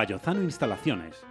Payozano 0.00 0.42
Instalaciones. 0.42 1.22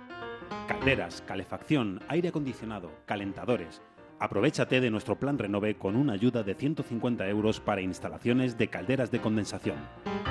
Calderas, 0.68 1.24
calefacción, 1.26 2.04
aire 2.08 2.30
acondicionado, 2.30 2.92
calentadores. 3.08 3.82
Aprovechate 4.20 4.80
de 4.80 4.92
nuestro 4.92 5.18
plan 5.18 5.40
Renove 5.40 5.80
con 5.80 5.96
una 5.96 6.14
ayuda 6.14 6.44
de 6.44 6.54
150 6.54 7.28
euros 7.30 7.60
para 7.60 7.82
instalaciones 7.82 8.60
de 8.60 8.68
calderas 8.68 9.10
de 9.10 9.22
condensación. 9.22 9.78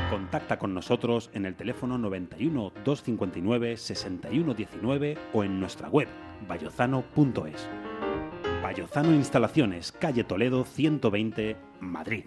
Contacta 0.08 0.56
con 0.56 0.72
nosotros 0.72 1.30
en 1.34 1.46
el 1.46 1.56
teléfono 1.56 1.98
91 1.98 2.74
259 2.84 3.76
6119 3.76 5.18
o 5.32 5.42
en 5.42 5.58
nuestra 5.58 5.88
web 5.88 6.06
bayozano.es. 6.46 7.68
Bayozano 8.62 9.14
Instalaciones, 9.14 9.90
calle 9.90 10.22
Toledo 10.22 10.64
120, 10.64 11.56
Madrid. 11.80 12.26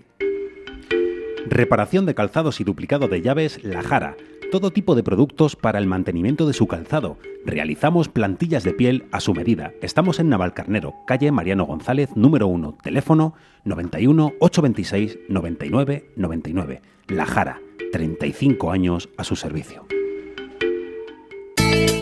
Reparación 1.47 2.05
de 2.05 2.15
calzados 2.15 2.61
y 2.61 2.63
duplicado 2.63 3.07
de 3.07 3.21
llaves 3.21 3.63
La 3.63 3.81
Jara. 3.81 4.15
Todo 4.51 4.71
tipo 4.71 4.95
de 4.95 5.03
productos 5.03 5.55
para 5.55 5.79
el 5.79 5.87
mantenimiento 5.87 6.45
de 6.45 6.53
su 6.53 6.67
calzado. 6.67 7.17
Realizamos 7.45 8.09
plantillas 8.09 8.63
de 8.63 8.73
piel 8.73 9.05
a 9.11 9.19
su 9.19 9.33
medida. 9.33 9.73
Estamos 9.81 10.19
en 10.19 10.29
Navalcarnero, 10.29 10.93
calle 11.07 11.31
Mariano 11.31 11.65
González, 11.65 12.09
número 12.15 12.47
1, 12.47 12.77
teléfono 12.83 13.33
91 13.63 14.33
826 14.39 15.19
99 15.29 16.11
99. 16.15 16.81
La 17.07 17.25
Jara, 17.25 17.59
35 17.91 18.71
años 18.71 19.09
a 19.17 19.23
su 19.23 19.35
servicio. 19.35 19.85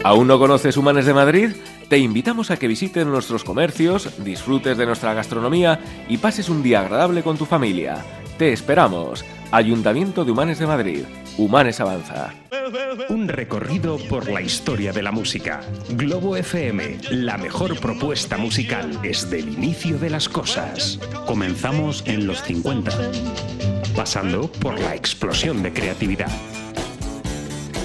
¿Aún 0.03 0.27
no 0.27 0.39
conoces 0.39 0.77
Humanes 0.77 1.05
de 1.05 1.13
Madrid? 1.13 1.49
Te 1.87 1.97
invitamos 1.97 2.51
a 2.51 2.57
que 2.57 2.67
visites 2.67 3.05
nuestros 3.05 3.43
comercios, 3.43 4.23
disfrutes 4.23 4.77
de 4.77 4.85
nuestra 4.85 5.13
gastronomía 5.13 5.79
y 6.07 6.17
pases 6.17 6.49
un 6.49 6.63
día 6.63 6.81
agradable 6.81 7.21
con 7.21 7.37
tu 7.37 7.45
familia. 7.45 8.03
Te 8.39 8.53
esperamos. 8.53 9.25
Ayuntamiento 9.51 10.23
de 10.23 10.31
Humanes 10.31 10.59
de 10.59 10.65
Madrid. 10.65 11.03
Humanes 11.37 11.81
Avanza. 11.81 12.33
Un 13.09 13.27
recorrido 13.27 13.97
por 14.07 14.29
la 14.29 14.41
historia 14.41 14.93
de 14.93 15.03
la 15.03 15.11
música. 15.11 15.59
Globo 15.89 16.37
FM, 16.37 16.99
la 17.11 17.37
mejor 17.37 17.77
propuesta 17.81 18.37
musical 18.37 19.01
desde 19.01 19.39
el 19.39 19.49
inicio 19.49 19.99
de 19.99 20.09
las 20.09 20.29
cosas. 20.29 21.01
Comenzamos 21.25 22.01
en 22.07 22.27
los 22.27 22.41
50. 22.43 22.91
Pasando 23.93 24.49
por 24.49 24.79
la 24.79 24.95
explosión 24.95 25.61
de 25.61 25.73
creatividad. 25.73 26.31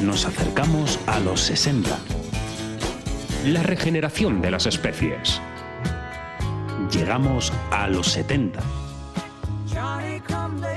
Nos 0.02 0.25
acercamos 0.25 1.00
a 1.08 1.19
los 1.19 1.41
60. 1.41 1.98
La 3.47 3.64
regeneración 3.64 4.41
de 4.41 4.52
las 4.52 4.66
especies. 4.66 5.41
Llegamos 6.92 7.52
a 7.72 7.88
los 7.88 8.06
70. 8.06 8.83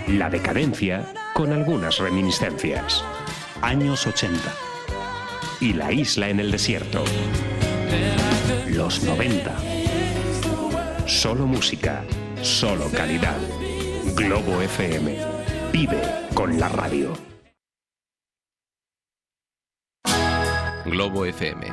La 0.07 0.29
decadencia 0.29 1.05
con 1.33 1.51
algunas 1.51 1.97
reminiscencias. 1.97 3.03
Años 3.61 4.07
80. 4.07 4.39
Y 5.59 5.73
la 5.73 5.91
isla 5.91 6.29
en 6.29 6.39
el 6.39 6.49
desierto. 6.49 7.03
Los 8.69 9.03
90. 9.03 9.53
Solo 11.05 11.45
música, 11.45 12.05
solo 12.41 12.89
calidad. 12.89 13.37
Globo 14.15 14.61
FM. 14.61 15.17
Vive 15.73 16.01
con 16.33 16.57
la 16.57 16.69
radio. 16.69 17.13
Globo 20.85 21.25
FM, 21.25 21.67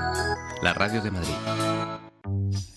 la 0.63 0.75
radio 0.75 1.01
de 1.01 1.11
Madrid. 1.13 2.74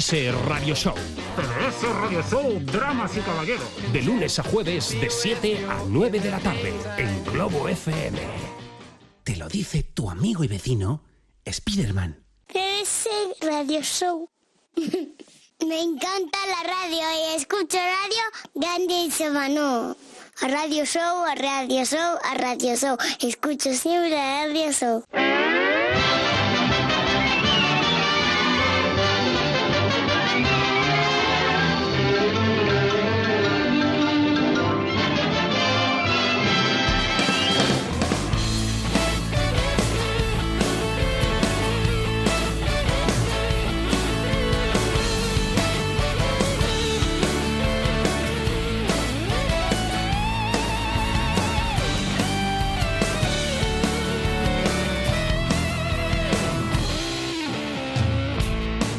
CDS 0.00 0.32
Radio 0.46 0.74
Show. 0.74 0.94
CDS 1.36 1.94
Radio 2.00 2.22
Show, 2.22 2.60
Dramas 2.60 3.14
y 3.14 3.20
Caballeros. 3.20 3.92
De 3.92 4.00
lunes 4.00 4.38
a 4.38 4.42
jueves, 4.42 4.98
de 4.98 5.10
7 5.10 5.66
a 5.68 5.84
9 5.86 6.18
de 6.18 6.30
la 6.30 6.38
tarde, 6.38 6.72
en 6.96 7.24
Globo 7.26 7.68
FM. 7.68 8.18
Te 9.22 9.36
lo 9.36 9.48
dice 9.48 9.82
tu 9.82 10.08
amigo 10.08 10.44
y 10.44 10.48
vecino, 10.48 11.02
Spiderman. 11.46 12.24
ese 12.48 13.10
radio 13.42 13.82
show. 13.82 14.30
Me 14.76 15.82
encanta 15.82 16.38
la 16.46 16.62
radio 16.62 17.02
y 17.02 17.36
escucho 17.36 17.76
radio 17.76 18.22
grande 18.54 18.94
y 18.94 19.10
semano. 19.10 19.94
A 20.40 20.48
radio 20.48 20.86
show, 20.86 21.24
a 21.24 21.34
radio 21.34 21.84
show, 21.84 22.18
a 22.24 22.34
radio 22.34 22.76
show. 22.76 22.96
Escucho 23.20 23.74
siempre 23.74 24.18
a 24.18 24.46
radio 24.46 24.72
show. 24.72 25.04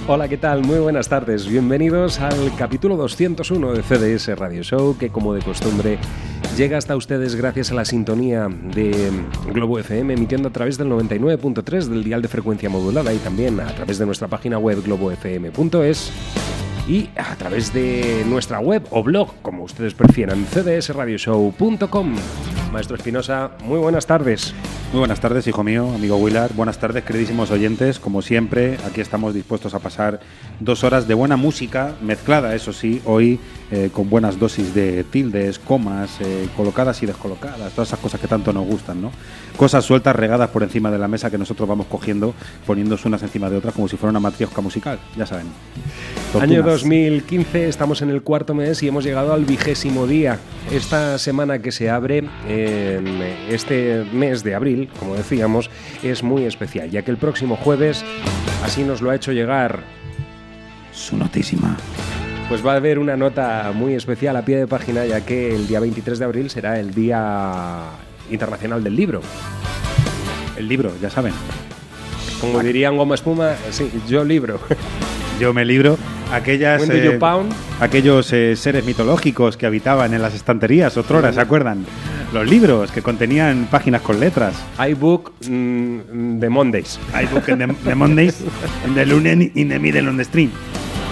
Hola, 0.06 0.28
¿qué 0.28 0.38
tal? 0.38 0.64
Muy 0.64 0.80
buenas 0.80 1.08
tardes. 1.08 1.48
Bienvenidos 1.48 2.20
al 2.20 2.54
capítulo 2.58 2.98
201 2.98 3.72
de 3.72 3.84
CDS 3.84 4.38
Radio 4.38 4.62
Show, 4.62 4.98
que 4.98 5.10
como 5.10 5.34
de 5.34 5.42
costumbre 5.42 5.98
llega 6.58 6.78
hasta 6.78 6.98
ustedes 6.98 7.36
gracias 7.36 7.72
a 7.72 7.76
la 7.76 7.86
sintonía 7.86 8.50
de 8.50 9.10
Globo 9.54 9.80
FM, 9.80 10.14
emitiendo 10.14 10.50
a 10.50 10.52
través 10.52 10.78
del 10.78 10.90
99.3 10.90 11.86
del 11.86 12.04
dial 12.04 12.22
de 12.22 12.28
frecuencia 12.28 12.70
modulada 12.70 13.14
y 13.14 13.18
también 13.20 13.62
a 13.62 13.68
través 13.68 13.98
de 13.98 14.06
nuestra 14.06 14.28
página 14.28 14.58
web 14.58 14.84
globofm.es 14.84 16.12
y 16.86 17.10
a 17.16 17.38
través 17.38 17.74
de 17.74 18.26
nuestra 18.28 18.60
web 18.60 18.84
o 18.90 19.04
blog, 19.04 19.30
como 19.42 19.64
ustedes 19.64 19.94
prefieran, 19.94 20.46
cdsradioshow.com. 20.48 22.16
Maestro 22.74 22.96
Espinosa, 22.96 23.52
muy 23.64 23.78
buenas 23.78 24.08
tardes. 24.08 24.52
Muy 24.92 25.00
buenas 25.00 25.20
tardes, 25.20 25.46
hijo 25.48 25.64
mío, 25.64 25.92
amigo 25.94 26.18
Willard. 26.18 26.54
Buenas 26.54 26.80
tardes, 26.80 27.04
queridísimos 27.04 27.52
oyentes. 27.52 28.00
Como 28.00 28.24
siempre, 28.24 28.78
aquí 28.86 29.00
estamos 29.00 29.34
dispuestos 29.34 29.76
a 29.76 29.80
pasar 29.80 30.20
dos 30.60 30.84
horas 30.84 31.08
de 31.08 31.14
buena 31.14 31.36
música, 31.36 31.94
mezclada, 32.02 32.54
eso 32.54 32.74
sí, 32.74 33.02
hoy 33.06 33.40
eh, 33.72 33.90
con 33.92 34.08
buenas 34.10 34.40
dosis 34.40 34.76
de 34.76 35.04
tildes, 35.04 35.58
comas, 35.58 36.22
eh, 36.22 36.48
colocadas 36.56 37.02
y 37.02 37.08
descolocadas, 37.08 37.72
todas 37.74 37.90
esas 37.90 38.00
cosas 38.00 38.22
que 38.22 38.28
tanto 38.28 38.54
nos 38.54 38.68
gustan, 38.68 39.02
¿no? 39.02 39.12
Cosas 39.58 39.84
sueltas 39.84 40.16
regadas 40.16 40.50
por 40.52 40.62
encima 40.62 40.92
de 40.92 41.00
la 41.00 41.08
mesa 41.08 41.32
que 41.32 41.40
nosotros 41.40 41.68
vamos 41.68 41.88
cogiendo, 41.88 42.36
poniéndose 42.68 43.08
unas 43.08 43.24
encima 43.24 43.50
de 43.50 43.58
otras 43.58 43.74
como 43.74 43.88
si 43.88 43.98
fuera 43.98 44.12
una 44.12 44.20
matriosca 44.20 44.62
musical, 44.62 45.00
ya 45.18 45.26
saben. 45.26 45.48
Año 46.40 46.56
Tortugas. 46.56 46.82
2015, 46.82 47.68
estamos 47.68 48.04
en 48.04 48.12
el 48.12 48.22
cuarto 48.22 48.54
mes 48.54 48.84
y 48.84 48.88
hemos 48.88 49.04
llegado 49.04 49.34
al 49.34 49.46
vigésimo 49.46 50.06
día. 50.06 50.40
Esta 50.72 51.18
semana 51.18 51.60
que 51.60 51.72
se 51.72 51.90
abre 51.90 52.24
este 53.50 54.06
mes 54.14 54.44
de 54.44 54.56
abril, 54.56 54.90
como 55.00 55.16
decíamos, 55.16 55.70
es 56.02 56.24
muy 56.24 56.44
especial, 56.44 56.90
ya 56.90 57.02
que 57.02 57.12
el 57.12 57.18
próximo 57.18 57.56
jueves, 57.56 58.04
así 58.64 58.84
nos 58.84 59.02
lo 59.02 59.10
ha 59.10 59.16
hecho 59.16 59.32
llegar, 59.32 59.84
Su 60.92 61.18
notísima. 61.18 61.78
pues 62.50 62.66
va 62.66 62.74
a 62.74 62.76
haber 62.76 63.00
una 63.00 63.18
nota 63.18 63.72
muy 63.74 63.94
especial 63.94 64.36
a 64.36 64.46
pie 64.46 64.58
de 64.58 64.68
página, 64.68 65.06
ya 65.06 65.22
que 65.22 65.56
el 65.56 65.68
día 65.68 65.80
23 65.80 66.20
de 66.20 66.26
abril 66.26 66.50
será 66.50 66.80
el 66.80 66.94
Día 66.94 67.84
Internacional 68.30 68.84
del 68.84 68.96
Libro. 68.96 69.22
El 70.58 70.68
libro, 70.68 70.92
ya 71.02 71.10
saben. 71.10 71.34
Como 72.40 72.60
dirían 72.60 72.98
Goma 72.98 73.16
Espuma, 73.16 73.56
sí, 73.72 73.90
yo 74.08 74.24
libro. 74.24 74.60
Yo 75.40 75.52
me 75.52 75.66
libro 75.66 75.98
aquellas 76.32 76.88
eh, 76.90 77.20
aquellos 77.80 78.34
eh, 78.34 78.56
seres 78.56 78.86
mitológicos 78.86 79.58
que 79.58 79.66
habitaban 79.66 80.14
en 80.14 80.22
las 80.22 80.34
estanterías 80.34 80.96
otrora, 80.98 81.34
¿se 81.34 81.42
acuerdan? 81.42 81.86
Los 82.34 82.50
libros 82.50 82.92
que 82.92 83.04
contenían 83.04 83.68
páginas 83.70 84.02
con 84.02 84.20
letras. 84.20 84.56
iBook 84.90 85.34
mm, 85.48 86.40
de 86.40 86.50
Mondays. 86.50 87.00
I 87.14 87.28
book 87.28 87.48
in 87.48 87.60
the, 87.60 87.68
the 87.84 87.94
Mondays, 87.94 88.44
the 88.96 89.06
lunes 89.06 89.52
in 89.54 89.70
the 89.70 89.78
middle 89.78 90.10
on 90.10 90.18
the 90.18 90.24
stream. 90.24 90.50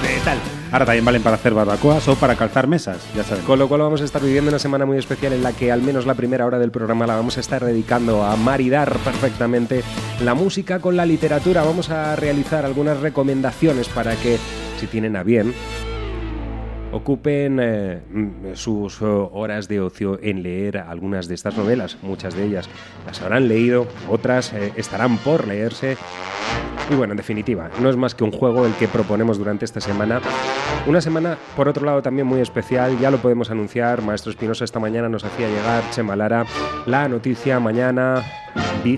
De 0.02 0.20
tal. 0.26 0.40
Ahora 0.72 0.86
también 0.86 1.06
valen 1.06 1.22
para 1.22 1.36
hacer 1.36 1.54
barbacoas 1.54 2.08
o 2.08 2.16
para 2.16 2.36
calzar 2.36 2.66
mesas, 2.66 2.98
ya 3.16 3.24
saben. 3.24 3.44
Con 3.44 3.60
lo 3.60 3.68
cual 3.68 3.82
vamos 3.82 4.02
a 4.02 4.06
estar 4.06 4.22
viviendo 4.24 4.50
una 4.50 4.58
semana 4.58 4.88
muy 4.88 4.98
especial 4.98 5.34
en 5.34 5.44
la 5.44 5.52
que 5.54 5.72
al 5.72 5.84
menos 5.84 6.08
la 6.08 6.16
primera 6.16 6.48
hora 6.48 6.58
del 6.58 6.72
programa 6.72 7.06
la 7.06 7.16
vamos 7.16 7.38
a 7.38 7.42
estar 7.42 7.64
dedicando 7.64 8.24
a 8.24 8.36
maridar 8.36 8.92
perfectamente 9.00 9.84
la 10.24 10.34
música 10.34 10.80
con 10.80 10.98
la 10.98 11.06
literatura. 11.06 11.62
Vamos 11.62 11.92
a 11.92 12.16
realizar 12.16 12.66
algunas 12.66 13.00
recomendaciones 13.00 13.90
para 13.90 14.16
que 14.16 14.40
si 14.80 14.88
tienen 14.88 15.16
a 15.16 15.22
bien, 15.22 15.54
ocupen 16.92 17.60
eh, 17.62 18.02
mm, 18.10 18.54
sus 18.54 19.02
oh, 19.02 19.32
horas 19.34 19.68
de 19.68 19.82
ocio 19.82 20.20
en 20.22 20.44
leer 20.44 20.78
algunas 20.78 21.28
de 21.28 21.36
estas 21.36 21.58
novelas. 21.58 21.98
Muchas 22.02 22.36
de 22.36 22.46
ellas 22.46 22.70
las 23.06 23.22
habrán 23.22 23.48
leído, 23.48 23.88
otras 24.10 24.54
eh, 24.54 24.74
estarán 24.76 25.18
por 25.18 25.48
leerse. 25.48 25.98
Y 26.90 26.96
bueno, 26.96 27.14
en 27.14 27.18
definitiva, 27.18 27.70
no 27.82 27.90
es 27.90 27.96
más 27.96 28.16
que 28.16 28.24
un 28.24 28.32
juego 28.32 28.66
el 28.66 28.74
que 28.74 28.88
proponemos 28.88 29.38
durante 29.38 29.66
esta 29.66 29.80
semana. 29.80 30.20
Una 30.88 31.00
semana, 31.00 31.38
por 31.56 31.70
otro 31.70 31.86
lado, 31.86 32.02
también 32.02 32.28
muy 32.28 32.42
especial, 32.42 32.98
ya 33.00 33.12
lo 33.12 33.20
podemos 33.20 33.50
anunciar. 33.50 34.02
Maestro 34.02 34.32
Espinosa 34.32 34.66
esta 34.66 34.80
mañana 34.80 35.08
nos 35.08 35.24
hacía 35.24 35.48
llegar, 35.48 35.84
Chema 35.92 36.16
Lara, 36.16 36.46
la 36.86 37.08
noticia 37.08 37.60
mañana 37.60 38.24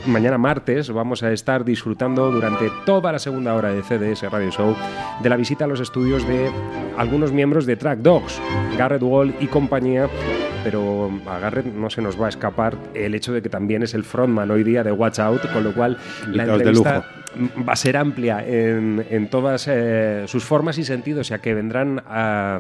mañana 0.05 0.37
martes 0.37 0.89
vamos 0.89 1.23
a 1.23 1.31
estar 1.33 1.65
disfrutando 1.65 2.31
durante 2.31 2.71
toda 2.85 3.11
la 3.11 3.19
segunda 3.19 3.53
hora 3.53 3.69
de 3.69 3.83
CDS 3.83 4.31
Radio 4.31 4.49
Show 4.49 4.75
de 5.21 5.29
la 5.29 5.35
visita 5.35 5.65
a 5.65 5.67
los 5.67 5.81
estudios 5.81 6.25
de 6.25 6.49
algunos 6.97 7.33
miembros 7.33 7.65
de 7.65 7.75
Track 7.83 7.99
Dogs, 7.99 8.39
Garrett 8.77 9.03
Wall 9.03 9.35
y 9.41 9.47
compañía. 9.47 10.07
Pero 10.63 11.11
a 11.27 11.39
Garrett 11.39 11.65
no 11.65 11.89
se 11.89 12.01
nos 12.01 12.19
va 12.19 12.27
a 12.27 12.29
escapar 12.29 12.77
el 12.93 13.13
hecho 13.15 13.33
de 13.33 13.41
que 13.41 13.49
también 13.49 13.83
es 13.83 13.93
el 13.93 14.05
frontman 14.05 14.49
hoy 14.49 14.63
día 14.63 14.81
de 14.81 14.93
Watch 14.93 15.19
Out, 15.19 15.51
con 15.51 15.61
lo 15.65 15.73
cual 15.73 15.97
la 16.31 16.43
entrevista 16.45 17.05
va 17.67 17.73
a 17.73 17.75
ser 17.75 17.97
amplia 17.97 18.41
en, 18.47 19.05
en 19.09 19.29
todas 19.29 19.67
eh, 19.69 20.23
sus 20.27 20.45
formas 20.45 20.77
y 20.77 20.85
sentidos, 20.85 21.27
ya 21.27 21.39
que 21.39 21.53
vendrán 21.53 22.01
a. 22.07 22.59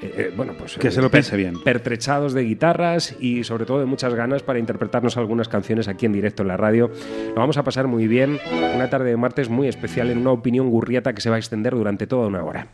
eh, 0.00 0.14
eh, 0.16 0.32
bueno, 0.36 0.52
pues 0.56 0.76
Que 0.78 0.92
se 0.92 1.00
lo 1.02 1.10
per- 1.10 1.22
piense 1.22 1.36
bien. 1.36 1.60
pertrechados 1.64 2.34
de 2.34 2.42
guitarras 2.44 3.16
y 3.18 3.42
sobre 3.42 3.64
todo 3.66 3.80
de 3.80 3.86
muchas 3.86 4.14
ganas 4.14 4.44
para 4.44 4.60
interpretarnos 4.60 5.16
algunas 5.16 5.48
canciones 5.48 5.88
aquí 5.88 6.06
en 6.06 6.12
directo 6.12 6.42
en 6.42 6.48
la 6.48 6.56
radio. 6.56 6.88
Lo 7.30 7.34
vamos 7.34 7.56
a 7.56 7.64
pasar 7.64 7.88
muy 7.88 8.06
bien, 8.06 8.38
una 8.76 8.88
tarde 8.90 9.10
de 9.10 9.16
martes 9.16 9.48
muy 9.48 9.66
especial 9.66 10.08
en 10.10 10.18
una 10.18 10.30
opinión 10.30 10.70
gurriata 10.70 11.14
que 11.14 11.20
se 11.20 11.30
va 11.30 11.34
a 11.36 11.38
extender 11.40 11.74
durante 11.74 12.06
toda 12.06 12.28
una 12.28 12.44
hora. 12.44 12.68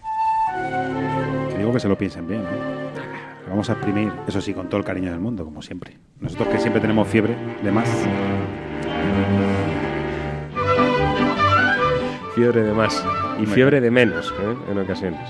Que 1.74 1.80
se 1.80 1.88
lo 1.88 1.98
piensen 1.98 2.28
bien. 2.28 2.42
¿eh? 2.42 2.44
Vamos 3.48 3.68
a 3.68 3.72
exprimir, 3.72 4.12
eso 4.28 4.40
sí, 4.40 4.54
con 4.54 4.68
todo 4.68 4.78
el 4.78 4.84
cariño 4.84 5.10
del 5.10 5.18
mundo, 5.18 5.44
como 5.44 5.60
siempre. 5.60 5.98
Nosotros 6.20 6.46
que 6.46 6.58
siempre 6.58 6.80
tenemos 6.80 7.08
fiebre 7.08 7.34
de 7.64 7.72
más. 7.72 7.88
Fiebre 12.36 12.62
de 12.62 12.72
más 12.72 13.04
y 13.40 13.46
fiebre 13.46 13.80
de 13.80 13.90
menos 13.90 14.32
¿eh? 14.40 14.56
en 14.70 14.78
ocasiones. 14.78 15.20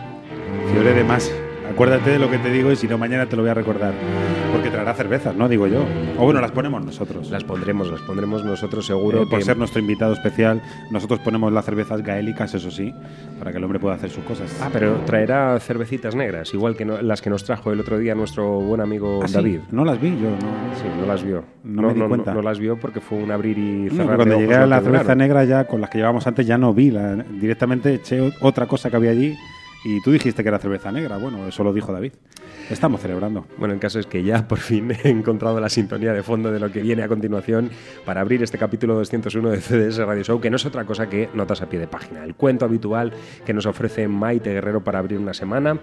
Fiebre 0.71 0.93
de 0.93 1.05
más. 1.05 1.33
Acuérdate 1.71 2.11
de 2.11 2.19
lo 2.19 2.31
que 2.31 2.39
te 2.39 2.51
digo 2.51 2.71
y 2.71 2.77
si 2.77 2.87
no, 2.87 2.99
mañana 2.99 3.27
te 3.27 3.35
lo 3.37 3.43
voy 3.43 3.51
a 3.51 3.55
recordar. 3.55 3.93
Porque 4.53 4.71
traerá 4.71 4.95
cervezas, 4.95 5.35
¿no? 5.35 5.49
Digo 5.49 5.67
yo. 5.67 5.85
O 6.19 6.25
bueno, 6.25 6.41
las 6.41 6.53
ponemos 6.53 6.85
nosotros. 6.85 7.31
Las 7.31 7.43
pondremos, 7.43 7.91
las 7.91 8.01
pondremos 8.03 8.45
nosotros 8.45 8.87
seguro. 8.87 9.23
Eh, 9.23 9.27
por 9.29 9.39
que- 9.41 9.45
ser 9.45 9.57
nuestro 9.57 9.81
invitado 9.81 10.13
especial, 10.13 10.63
nosotros 10.93 11.19
ponemos 11.21 11.53
las 11.53 11.65
cervezas 11.65 12.03
gaélicas, 12.03 12.55
eso 12.55 12.71
sí, 12.71 12.95
para 13.39 13.51
que 13.51 13.59
el 13.59 13.65
hombre 13.65 13.81
pueda 13.81 13.97
hacer 13.97 14.11
sus 14.11 14.23
cosas. 14.25 14.57
Ah, 14.63 14.69
pero 14.73 14.99
traerá 15.07 15.59
cervecitas 15.59 16.15
negras, 16.15 16.55
igual 16.55 16.77
que 16.77 16.85
no- 16.85 17.01
las 17.03 17.21
que 17.21 17.31
nos 17.31 17.43
trajo 17.45 17.73
el 17.73 17.81
otro 17.81 17.99
día 17.99 18.15
nuestro 18.15 18.61
buen 18.61 18.81
amigo 18.81 19.21
Ah, 19.25 19.27
sí, 19.29 19.35
David. 19.35 19.61
No 19.73 19.85
las 19.85 20.01
vi, 20.01 20.11
yo 20.11 20.31
no. 20.31 20.37
Sí, 20.77 20.85
no 21.01 21.07
las 21.07 21.25
vio. 21.25 21.43
No 21.65 21.83
me 21.89 21.95
di 21.95 22.01
cuenta. 22.03 22.33
No, 22.35 22.43
las 22.43 22.59
vio 22.61 22.79
porque 22.79 23.01
fue 23.01 23.19
un 23.19 23.33
abrir 23.33 23.59
y 23.59 23.63
No, 23.91 23.91
cerrar. 23.91 24.11
que 24.11 24.17
cuando 24.17 24.35
de 24.37 24.41
llegué 24.43 24.55
a 24.55 24.67
la 24.67 24.81
cerveza 24.81 25.15
negra 25.17 25.45
ya 25.45 25.65
con 25.67 25.81
las 25.81 25.91
que 25.91 25.99
llevábamos 25.99 26.27
antes 26.27 26.47
ya 26.47 26.57
no 26.59 26.73
vi. 26.73 26.91
La, 26.93 27.15
directamente 27.17 27.95
eché 27.95 28.33
otra 28.41 28.67
cosa 28.67 28.91
que 28.91 28.97
había 28.97 29.11
allí 29.11 29.35
y 29.85 30.01
tú 30.01 30.11
dijiste 30.11 30.43
que 30.43 30.49
era 30.49 30.59
cerveza 30.59 30.91
negra. 30.91 31.19
Bueno, 31.19 31.47
eso 31.47 31.63
lo 31.63 31.73
dijo 31.73 31.93
David. 31.93 32.13
Estamos 32.71 33.03
celebrando. 33.03 33.47
Bueno, 33.59 33.75
el 33.75 33.81
caso 33.81 33.99
es 34.01 34.07
que 34.07 34.23
ya 34.23 34.49
por 34.49 34.59
fin 34.59 34.91
he 35.05 35.11
encontrado 35.11 35.61
la 35.61 35.69
sintonía 35.69 36.15
de 36.15 36.23
fondo 36.23 36.51
de 36.51 36.59
lo 36.59 36.73
que 36.73 36.81
viene 36.81 37.03
a 37.03 37.09
continuación 37.09 37.71
para 38.07 38.23
abrir 38.23 38.43
este 38.43 38.57
capítulo 38.57 38.95
201 38.95 39.51
de 39.51 39.61
CDS 39.61 39.99
Radio 39.99 40.25
Show, 40.25 40.41
que 40.41 40.49
no 40.49 40.57
es 40.57 40.65
otra 40.65 40.87
cosa 40.87 41.09
que 41.09 41.29
notas 41.35 41.61
a 41.61 41.69
pie 41.69 41.79
de 41.79 41.87
página. 41.87 42.25
El 42.25 42.35
cuento 42.35 42.65
habitual 42.65 43.13
que 43.45 43.53
nos 43.53 43.67
ofrece 43.67 44.09
Maite 44.09 44.55
Guerrero 44.55 44.83
para 44.83 44.99
abrir 44.99 45.19
una 45.19 45.35
semana, 45.35 45.79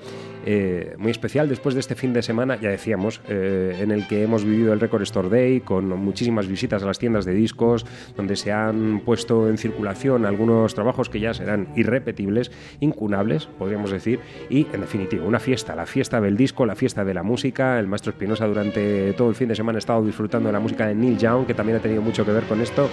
eh, 0.46 0.96
muy 0.98 1.12
especial 1.12 1.48
después 1.48 1.76
de 1.76 1.82
este 1.82 1.94
fin 1.94 2.14
de 2.14 2.24
semana, 2.24 2.60
ya 2.60 2.70
decíamos, 2.70 3.22
eh, 3.30 3.78
en 3.80 3.92
el 3.92 4.08
que 4.08 4.24
hemos 4.24 4.44
vivido 4.44 4.74
el 4.74 4.80
Record 4.80 5.04
Store 5.04 5.30
Day 5.30 5.62
con 5.62 5.88
muchísimas 5.90 6.48
visitas 6.48 6.82
a 6.82 6.88
las 6.88 6.98
tiendas 6.98 7.26
de 7.26 7.34
discos, 7.34 7.86
donde 8.18 8.36
se 8.36 8.52
han 8.52 9.02
puesto 9.06 9.48
en 9.48 9.60
circulación 9.60 10.26
algunos 10.26 10.74
trabajos 10.74 11.10
que 11.10 11.20
ya 11.20 11.36
serán 11.36 11.68
irrepetibles, 11.76 12.52
incunables, 12.80 13.46
podríamos 13.46 13.91
decir, 13.92 14.20
y 14.50 14.68
en 14.74 14.82
definitiva, 14.82 15.26
una 15.26 15.40
fiesta, 15.40 15.76
la 15.76 15.86
fiesta 15.86 16.20
del 16.22 16.36
disco, 16.38 16.66
la 16.66 16.76
fiesta 16.76 17.04
de 17.06 17.14
la 17.14 17.24
música. 17.24 17.80
El 17.80 17.88
maestro 17.88 18.12
Espinosa 18.12 18.46
durante 18.48 19.14
todo 19.14 19.30
el 19.30 19.36
fin 19.36 19.48
de 19.48 19.56
semana 19.56 19.78
ha 19.78 19.80
estado 19.80 20.06
disfrutando 20.06 20.48
de 20.50 20.54
la 20.54 20.60
música 20.60 20.88
de 20.88 20.96
Neil 20.96 21.18
Young, 21.18 21.46
que 21.46 21.54
también 21.54 21.78
ha 21.78 21.82
tenido 21.82 22.02
mucho 22.02 22.26
que 22.26 22.32
ver 22.32 22.44
con 22.44 22.62
esto. 22.62 22.90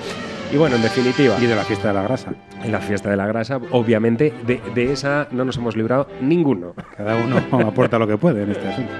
Y 0.52 0.56
bueno, 0.56 0.76
en 0.76 0.82
definitiva, 0.82 1.36
Y 1.40 1.46
de 1.46 1.54
la 1.56 1.64
fiesta 1.64 1.88
de 1.88 1.94
la 1.94 2.02
grasa. 2.02 2.32
en 2.64 2.72
la 2.72 2.80
fiesta 2.80 3.10
de 3.10 3.16
la 3.16 3.26
grasa, 3.26 3.60
obviamente, 3.70 4.32
de, 4.46 4.60
de 4.74 4.92
esa 4.92 5.28
no 5.30 5.44
nos 5.44 5.56
hemos 5.56 5.76
librado 5.76 6.08
ninguno. 6.20 6.74
Cada 6.96 7.16
uno 7.16 7.36
aporta 7.66 7.98
lo 7.98 8.06
que 8.06 8.16
puede 8.16 8.42
en 8.42 8.50
este 8.50 8.66
asunto. 8.68 8.92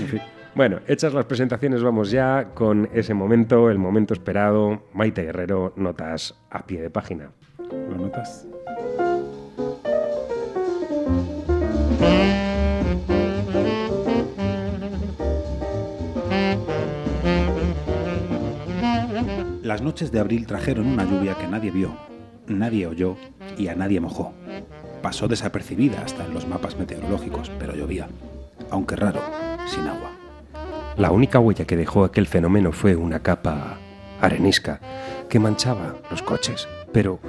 En 0.00 0.08
fin. 0.08 0.20
Bueno, 0.52 0.80
hechas 0.88 1.14
las 1.14 1.26
presentaciones, 1.26 1.80
vamos 1.82 2.10
ya 2.10 2.48
con 2.54 2.88
ese 2.92 3.14
momento, 3.14 3.70
el 3.70 3.78
momento 3.78 4.14
esperado. 4.14 4.82
Maite 4.92 5.22
Guerrero, 5.22 5.72
notas 5.76 6.34
a 6.50 6.66
pie 6.66 6.82
de 6.82 6.90
página. 6.90 7.30
¿Lo 7.88 7.96
notas? 7.96 8.48
Las 19.62 19.82
noches 19.82 20.10
de 20.10 20.18
abril 20.18 20.46
trajeron 20.46 20.88
una 20.88 21.04
lluvia 21.04 21.36
que 21.36 21.46
nadie 21.46 21.70
vio, 21.70 21.96
nadie 22.48 22.88
oyó 22.88 23.16
y 23.56 23.68
a 23.68 23.76
nadie 23.76 24.00
mojó. 24.00 24.32
Pasó 25.00 25.28
desapercibida 25.28 26.02
hasta 26.02 26.24
en 26.24 26.34
los 26.34 26.48
mapas 26.48 26.76
meteorológicos, 26.76 27.52
pero 27.56 27.76
llovía, 27.76 28.08
aunque 28.70 28.96
raro, 28.96 29.20
sin 29.66 29.86
agua. 29.86 30.10
La 30.96 31.12
única 31.12 31.38
huella 31.38 31.66
que 31.66 31.76
dejó 31.76 32.02
aquel 32.02 32.26
fenómeno 32.26 32.72
fue 32.72 32.96
una 32.96 33.20
capa 33.20 33.78
arenisca 34.20 34.80
que 35.28 35.38
manchaba 35.38 35.96
los 36.10 36.22
coches. 36.22 36.68
Pero, 36.92 37.20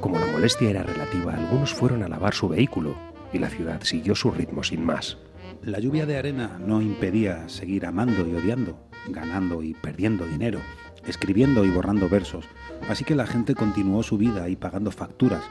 como 0.00 0.18
la 0.18 0.26
molestia 0.26 0.70
era 0.70 0.84
relativa, 0.84 1.34
algunos 1.34 1.74
fueron 1.74 2.04
a 2.04 2.08
lavar 2.08 2.34
su 2.34 2.48
vehículo 2.48 2.94
y 3.32 3.38
la 3.38 3.50
ciudad 3.50 3.82
siguió 3.82 4.14
su 4.14 4.30
ritmo 4.30 4.62
sin 4.62 4.84
más. 4.84 5.18
La 5.62 5.78
lluvia 5.78 6.06
de 6.06 6.16
arena 6.16 6.58
no 6.64 6.80
impedía 6.80 7.48
seguir 7.48 7.84
amando 7.84 8.26
y 8.26 8.34
odiando, 8.34 8.78
ganando 9.08 9.62
y 9.62 9.74
perdiendo 9.74 10.26
dinero, 10.26 10.60
escribiendo 11.06 11.64
y 11.64 11.70
borrando 11.70 12.08
versos, 12.08 12.46
así 12.88 13.04
que 13.04 13.14
la 13.14 13.26
gente 13.26 13.54
continuó 13.54 14.02
su 14.02 14.16
vida 14.16 14.48
y 14.48 14.56
pagando 14.56 14.90
facturas. 14.90 15.44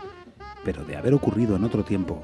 Pero 0.64 0.84
de 0.84 0.96
haber 0.96 1.14
ocurrido 1.14 1.56
en 1.56 1.64
otro 1.64 1.84
tiempo, 1.84 2.24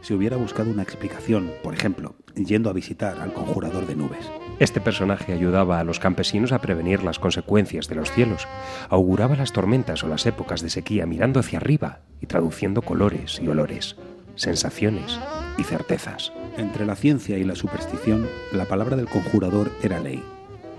se 0.00 0.14
hubiera 0.14 0.36
buscado 0.36 0.70
una 0.70 0.82
explicación, 0.82 1.50
por 1.62 1.74
ejemplo, 1.74 2.14
yendo 2.36 2.70
a 2.70 2.72
visitar 2.72 3.18
al 3.20 3.32
conjurador 3.32 3.86
de 3.86 3.96
nubes. 3.96 4.30
Este 4.58 4.80
personaje 4.80 5.32
ayudaba 5.32 5.80
a 5.80 5.84
los 5.84 5.98
campesinos 5.98 6.52
a 6.52 6.60
prevenir 6.60 7.02
las 7.02 7.18
consecuencias 7.18 7.88
de 7.88 7.96
los 7.96 8.12
cielos, 8.12 8.46
auguraba 8.88 9.36
las 9.36 9.52
tormentas 9.52 10.04
o 10.04 10.08
las 10.08 10.24
épocas 10.26 10.62
de 10.62 10.70
sequía 10.70 11.06
mirando 11.06 11.40
hacia 11.40 11.58
arriba 11.58 12.00
y 12.20 12.26
traduciendo 12.26 12.82
colores 12.82 13.40
y 13.42 13.48
olores, 13.48 13.96
sensaciones 14.36 15.18
y 15.58 15.64
certezas. 15.64 16.32
Entre 16.56 16.86
la 16.86 16.96
ciencia 16.96 17.36
y 17.36 17.44
la 17.44 17.54
superstición, 17.54 18.28
la 18.52 18.64
palabra 18.64 18.96
del 18.96 19.08
conjurador 19.08 19.70
era 19.82 20.00
ley, 20.00 20.22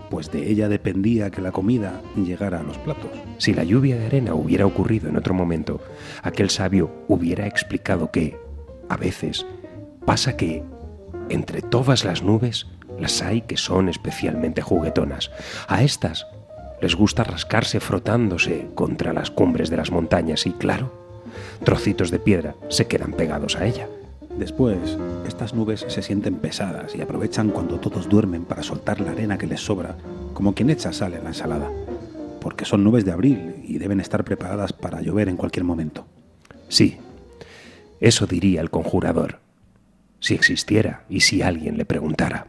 pues 0.10 0.32
de 0.32 0.50
ella 0.50 0.70
dependía 0.70 1.30
que 1.30 1.42
la 1.42 1.52
comida 1.52 2.02
llegara 2.16 2.60
a 2.60 2.64
los 2.64 2.78
platos. 2.78 3.12
Si 3.38 3.54
la 3.54 3.64
lluvia 3.64 3.98
de 3.98 4.06
arena 4.06 4.34
hubiera 4.34 4.66
ocurrido 4.66 5.10
en 5.10 5.18
otro 5.18 5.34
momento, 5.34 5.82
aquel 6.24 6.50
sabio 6.50 6.92
hubiera 7.08 7.46
explicado 7.46 8.12
que, 8.12 8.38
a 8.90 8.98
veces, 8.98 9.46
pasa 10.06 10.38
que, 10.38 10.64
entre 11.30 11.62
todas 11.62 12.06
las 12.06 12.24
nubes, 12.24 12.68
las 13.00 13.22
hay 13.22 13.42
que 13.42 13.58
son 13.58 13.90
especialmente 13.90 14.62
juguetonas. 14.62 15.32
A 15.68 15.84
estas 15.84 16.26
les 16.82 16.96
gusta 16.96 17.24
rascarse 17.24 17.80
frotándose 17.80 18.68
contra 18.76 19.14
las 19.14 19.32
cumbres 19.32 19.70
de 19.70 19.78
las 19.78 19.92
montañas 19.92 20.46
y, 20.46 20.52
claro, 20.52 21.07
trocitos 21.63 22.12
de 22.12 22.20
piedra 22.20 22.56
se 22.70 22.88
quedan 22.88 23.13
pegados 23.13 23.56
a 23.56 23.65
ella. 23.65 23.88
Después, 24.38 24.98
estas 25.27 25.53
nubes 25.53 25.86
se 25.88 26.01
sienten 26.01 26.36
pesadas 26.36 26.96
y 26.96 27.01
aprovechan 27.01 27.50
cuando 27.50 27.79
todos 27.79 28.08
duermen 28.08 28.46
para 28.46 28.62
soltar 28.62 29.01
la 29.01 29.12
arena 29.12 29.38
que 29.38 29.48
les 29.48 29.62
sobra, 29.62 29.98
como 30.34 30.53
quien 30.53 30.70
echa 30.70 30.94
sal 30.94 31.13
en 31.13 31.24
la 31.24 31.29
ensalada, 31.29 31.72
porque 32.39 32.65
son 32.65 32.84
nubes 32.84 33.03
de 33.03 33.12
abril 33.12 33.56
y 33.63 33.79
deben 33.79 34.00
estar 34.00 34.24
preparadas 34.24 34.74
para 34.74 35.01
llover 35.01 35.27
en 35.27 35.38
cualquier 35.38 35.63
momento. 35.63 36.06
Sí, 36.70 36.98
eso 38.00 38.27
diría 38.27 38.62
el 38.62 38.70
conjurador, 38.70 39.39
si 40.20 40.36
existiera 40.36 41.03
y 41.10 41.22
si 41.22 41.41
alguien 41.41 41.77
le 41.77 41.86
preguntara. 41.86 42.48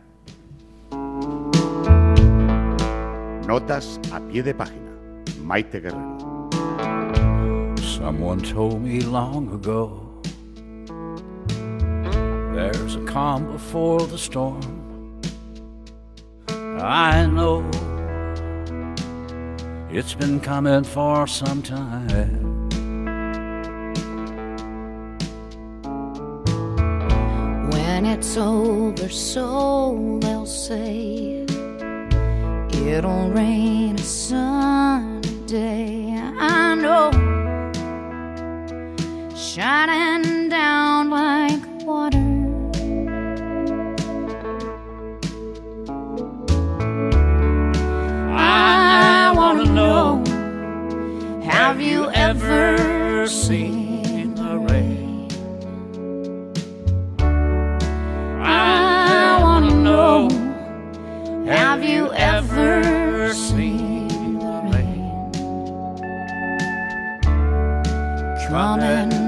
Notas 3.47 3.99
a 4.12 4.21
pie 4.21 4.42
de 4.42 4.54
página. 4.54 4.92
Maite 5.42 5.80
Guerrero. 5.80 6.49
Someone 7.99 8.40
told 8.40 8.81
me 8.81 9.00
long 9.00 9.52
ago 9.52 10.00
there's 12.55 12.95
a 12.95 13.05
calm 13.05 13.50
before 13.50 14.00
the 14.07 14.17
storm. 14.17 15.21
I 16.81 17.26
know 17.26 17.69
it's 19.90 20.14
been 20.14 20.38
coming 20.38 20.85
for 20.85 21.26
some 21.26 21.61
time. 21.61 22.69
when 27.99 28.07
it's 28.07 28.37
over, 28.37 29.09
so 29.09 30.19
they'll 30.23 30.47
say 30.47 31.45
it'll 32.87 33.28
rain 33.31 33.97
a 33.97 33.99
sunny 33.99 35.21
day. 35.47 36.14
I 36.38 36.76
know, 36.76 37.11
shining 39.59 40.49
down 40.49 41.11
like 41.11 41.61
water. 41.85 42.17
I 48.37 49.33
wanna 49.35 49.65
know, 49.65 50.23
have 51.43 51.81
you 51.81 52.09
ever 52.11 53.27
seen 53.27 54.37
the 54.37 54.59
rain? 54.59 55.27
I 58.41 59.41
wanna 59.43 59.75
know, 59.75 60.29
have 61.47 61.83
you 61.83 62.12
ever 62.12 63.33
seen 63.33 64.38
the 64.38 64.61
rain? 64.71 65.33
Coming 68.49 69.27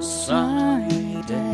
sunny 0.00 1.22
day. 1.22 1.52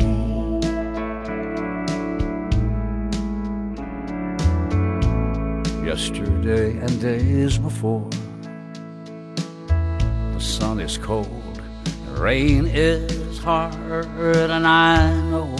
Yesterday 5.83 6.77
and 6.77 7.01
days 7.01 7.57
before, 7.57 8.09
the 9.67 10.39
sun 10.39 10.79
is 10.79 10.97
cold, 10.97 11.61
the 12.07 12.21
rain 12.21 12.65
is 12.67 13.37
hard, 13.39 14.05
and 14.51 14.67
I 14.67 15.13
know 15.29 15.55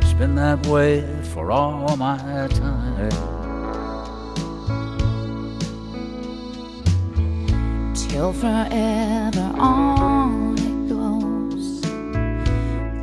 it's 0.00 0.12
been 0.14 0.34
that 0.34 0.66
way 0.66 1.02
for 1.32 1.50
all 1.50 1.96
my 1.96 2.48
time. 2.48 3.41
Till 8.22 8.32
forever 8.32 9.52
on 9.58 10.54
it 10.56 10.88
goes. 10.88 11.80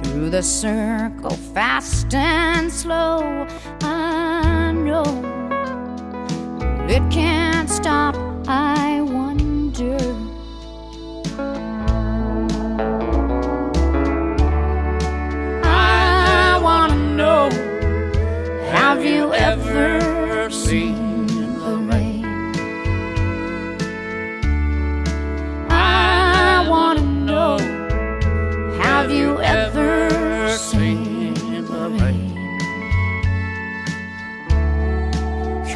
Through 0.03 0.29
the 0.29 0.41
circle 0.41 1.35
fast 1.53 2.13
and 2.13 2.71
slow 2.71 3.45
i 3.81 4.71
know 4.71 5.03
it 6.87 7.03
can't 7.11 7.69
stop. 7.69 8.15
I 8.47 9.01
wonder 9.01 9.97
i 15.65 16.59
want 16.63 16.93
to 16.93 16.99
know 17.19 17.49
have 18.71 19.03
you 19.03 19.33
ever 19.33 20.49
seen 20.49 20.98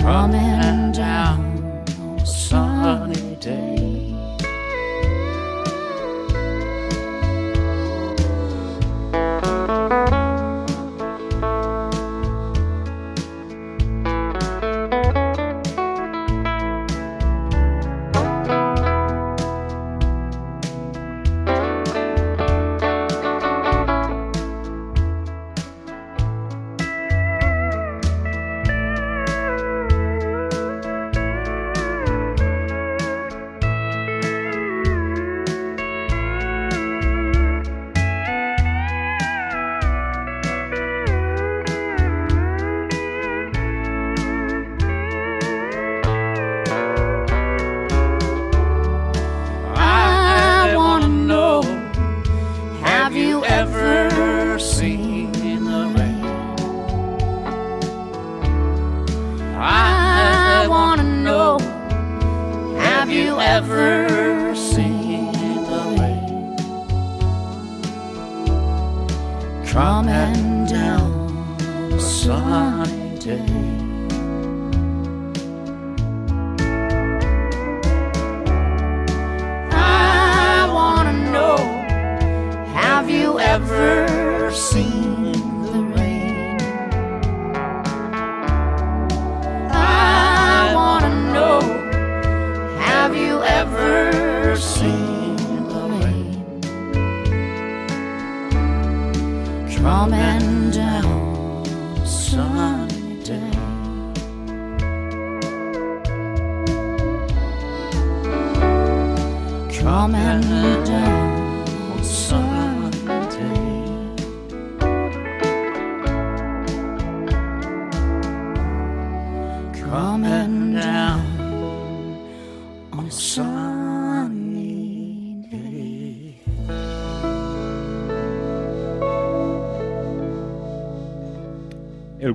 promise. 0.03 0.42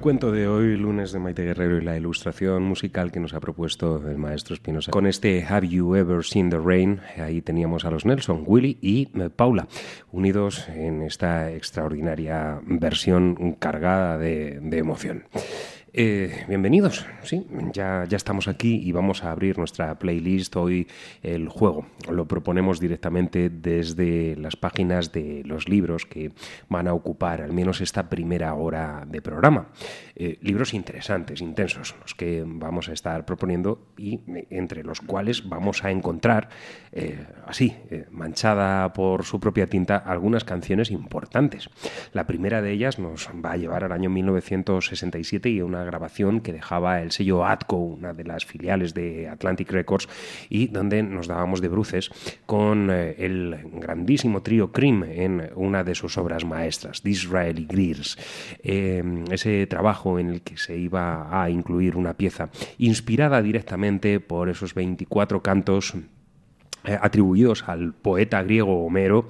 Cuento 0.08 0.32
de 0.32 0.48
hoy, 0.48 0.74
lunes 0.74 1.12
de 1.12 1.18
Maite 1.18 1.44
Guerrero 1.44 1.76
y 1.76 1.82
la 1.82 1.94
ilustración 1.94 2.62
musical 2.62 3.12
que 3.12 3.20
nos 3.20 3.34
ha 3.34 3.40
propuesto 3.40 4.08
el 4.08 4.16
maestro 4.16 4.54
Espinosa. 4.54 4.90
Con 4.90 5.06
este 5.06 5.44
Have 5.46 5.68
You 5.68 5.96
Ever 5.96 6.24
Seen 6.24 6.48
the 6.48 6.56
Rain, 6.56 7.02
ahí 7.18 7.42
teníamos 7.42 7.84
a 7.84 7.90
los 7.90 8.06
Nelson, 8.06 8.42
Willy 8.46 8.78
y 8.80 9.10
eh, 9.20 9.28
Paula, 9.28 9.68
unidos 10.10 10.66
en 10.70 11.02
esta 11.02 11.52
extraordinaria 11.52 12.58
versión 12.64 13.52
cargada 13.58 14.16
de, 14.16 14.60
de 14.62 14.78
emoción. 14.78 15.24
Eh, 16.00 16.44
bienvenidos, 16.46 17.04
sí, 17.24 17.44
ya, 17.72 18.04
ya 18.08 18.16
estamos 18.16 18.46
aquí 18.46 18.80
y 18.84 18.92
vamos 18.92 19.24
a 19.24 19.32
abrir 19.32 19.58
nuestra 19.58 19.98
playlist 19.98 20.54
hoy 20.54 20.86
el 21.24 21.48
juego. 21.48 21.86
Lo 22.08 22.28
proponemos 22.28 22.78
directamente 22.78 23.50
desde 23.50 24.36
las 24.36 24.54
páginas 24.54 25.10
de 25.10 25.42
los 25.44 25.68
libros 25.68 26.06
que 26.06 26.30
van 26.68 26.86
a 26.86 26.94
ocupar 26.94 27.40
al 27.40 27.52
menos 27.52 27.80
esta 27.80 28.08
primera 28.08 28.54
hora 28.54 29.06
de 29.08 29.20
programa. 29.20 29.70
Eh, 30.14 30.38
libros 30.40 30.72
interesantes, 30.72 31.40
intensos, 31.40 31.96
los 32.00 32.14
que 32.14 32.44
vamos 32.46 32.88
a 32.88 32.92
estar 32.92 33.26
proponiendo 33.26 33.88
y 33.96 34.20
eh, 34.28 34.46
entre 34.50 34.84
los 34.84 35.00
cuales 35.00 35.48
vamos 35.48 35.82
a 35.82 35.90
encontrar, 35.90 36.48
así, 37.44 37.74
manchada 38.10 38.92
por 38.92 39.24
su 39.24 39.40
propia 39.40 39.66
tinta, 39.66 39.96
algunas 39.96 40.44
canciones 40.44 40.92
importantes. 40.92 41.70
La 42.12 42.28
primera 42.28 42.62
de 42.62 42.70
ellas 42.70 43.00
nos 43.00 43.28
va 43.44 43.52
a 43.52 43.56
llevar 43.56 43.82
al 43.82 43.90
año 43.90 44.10
1967 44.10 45.50
y 45.50 45.60
una 45.60 45.87
grabación 45.88 46.40
que 46.40 46.52
dejaba 46.52 47.02
el 47.02 47.10
sello 47.10 47.44
Atco, 47.44 47.76
una 47.76 48.14
de 48.14 48.24
las 48.24 48.46
filiales 48.46 48.94
de 48.94 49.28
Atlantic 49.28 49.70
Records, 49.72 50.08
y 50.48 50.68
donde 50.68 51.02
nos 51.02 51.26
dábamos 51.26 51.60
de 51.60 51.68
bruces 51.68 52.10
con 52.46 52.90
eh, 52.90 53.16
el 53.18 53.56
grandísimo 53.72 54.42
trío 54.42 54.70
Cream 54.70 55.04
en 55.04 55.50
una 55.56 55.82
de 55.82 55.94
sus 55.94 56.16
obras 56.18 56.44
maestras, 56.44 57.02
Disraeli 57.02 57.66
Greers. 57.66 58.16
Eh, 58.62 59.02
ese 59.30 59.66
trabajo 59.66 60.18
en 60.18 60.30
el 60.30 60.42
que 60.42 60.56
se 60.56 60.76
iba 60.76 61.42
a 61.42 61.50
incluir 61.50 61.96
una 61.96 62.14
pieza 62.14 62.50
inspirada 62.78 63.42
directamente 63.42 64.20
por 64.20 64.48
esos 64.48 64.74
24 64.74 65.42
cantos 65.42 65.94
eh, 66.84 66.96
atribuidos 67.00 67.68
al 67.68 67.92
poeta 67.92 68.42
griego 68.42 68.86
Homero, 68.86 69.28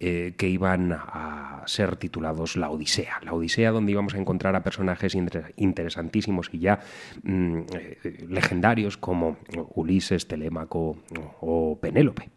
eh, 0.00 0.34
que 0.36 0.48
iban 0.48 0.92
a 0.92 1.62
ser 1.66 1.96
titulados 1.96 2.56
La 2.56 2.68
Odisea. 2.70 3.20
La 3.22 3.32
Odisea 3.32 3.70
donde 3.70 3.92
íbamos 3.92 4.14
a 4.14 4.18
encontrar 4.18 4.56
a 4.56 4.64
personajes 4.64 5.14
interesantísimos 5.56 6.50
y 6.52 6.58
ya 6.58 6.80
mm, 7.22 7.58
eh, 7.72 8.26
legendarios 8.28 8.96
como 8.96 9.36
Ulises, 9.74 10.26
Telémaco 10.26 10.98
o 11.40 11.78
Penélope. 11.80 12.30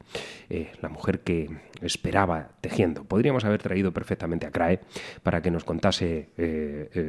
Eh, 0.50 0.72
la 0.82 0.88
mujer 0.88 1.22
que 1.22 1.50
esperaba 1.82 2.52
tejiendo. 2.62 3.04
Podríamos 3.04 3.44
haber 3.44 3.62
traído 3.62 3.92
perfectamente 3.92 4.48
a 4.48 4.52
Crae 4.52 4.80
para 5.22 5.42
que 5.42 5.52
nos 5.52 5.64
contase 5.66 6.30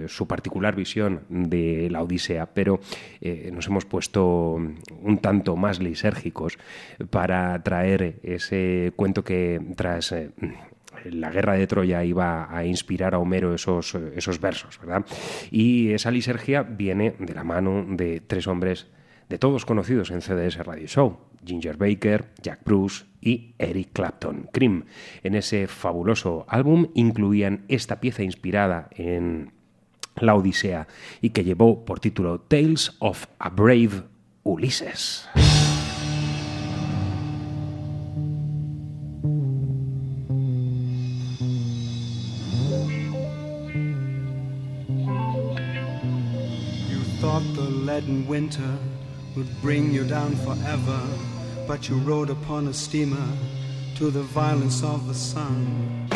su 0.09 0.27
particular 0.27 0.75
visión 0.75 1.23
de 1.29 1.89
la 1.91 2.03
Odisea, 2.03 2.47
pero 2.47 2.81
nos 3.53 3.67
hemos 3.69 3.87
puesto 3.87 4.55
un 4.55 5.19
tanto 5.23 5.57
más 5.57 5.79
lisérgicos 5.79 6.59
para 7.11 7.63
traer 7.63 8.19
ese 8.23 8.93
cuento 8.97 9.25
que 9.25 9.61
tras 9.77 10.13
la 11.05 11.31
guerra 11.31 11.55
de 11.55 11.67
Troya 11.67 12.05
iba 12.05 12.55
a 12.55 12.65
inspirar 12.65 13.15
a 13.15 13.19
Homero 13.19 13.55
esos, 13.55 13.95
esos 13.95 14.41
versos, 14.41 14.79
¿verdad? 14.81 15.05
Y 15.51 15.93
esa 15.93 16.11
lisergia 16.11 16.63
viene 16.63 17.15
de 17.19 17.35
la 17.35 17.45
mano 17.45 17.85
de 17.89 18.21
tres 18.21 18.47
hombres 18.47 18.89
de 19.29 19.39
todos 19.39 19.67
conocidos 19.67 20.11
en 20.11 20.23
CDS 20.23 20.65
Radio 20.65 20.87
Show, 20.87 21.19
Ginger 21.45 21.77
Baker, 21.77 22.31
Jack 22.43 22.61
Bruce 22.65 23.05
y 23.21 23.55
Eric 23.59 23.91
Clapton. 23.93 24.49
Cream, 24.53 24.87
en 25.23 25.35
ese 25.35 25.67
fabuloso 25.67 26.47
álbum 26.49 26.89
incluían 26.95 27.65
esta 27.69 28.01
pieza 28.01 28.23
inspirada 28.23 28.89
en 28.93 29.53
la 30.17 30.35
Odisea 30.35 30.89
y 31.21 31.31
que 31.31 31.45
llevó 31.45 31.85
por 31.85 32.01
título 32.01 32.41
Tales 32.41 32.97
of 33.01 33.27
a 33.39 33.51
Brave 33.51 34.03
Ulysses. 34.43 35.29
Winter 48.27 48.79
would 49.37 49.49
bring 49.63 49.93
you 49.93 50.05
down 50.05 50.35
forever, 50.37 51.01
but 51.67 51.89
you 51.89 51.97
rode 51.99 52.31
upon 52.31 52.69
a 52.69 52.73
steamer 52.73 53.29
to 53.97 54.11
the 54.11 54.23
violence 54.23 54.83
of 54.83 55.09
the 55.09 55.15
sun. 55.15 56.09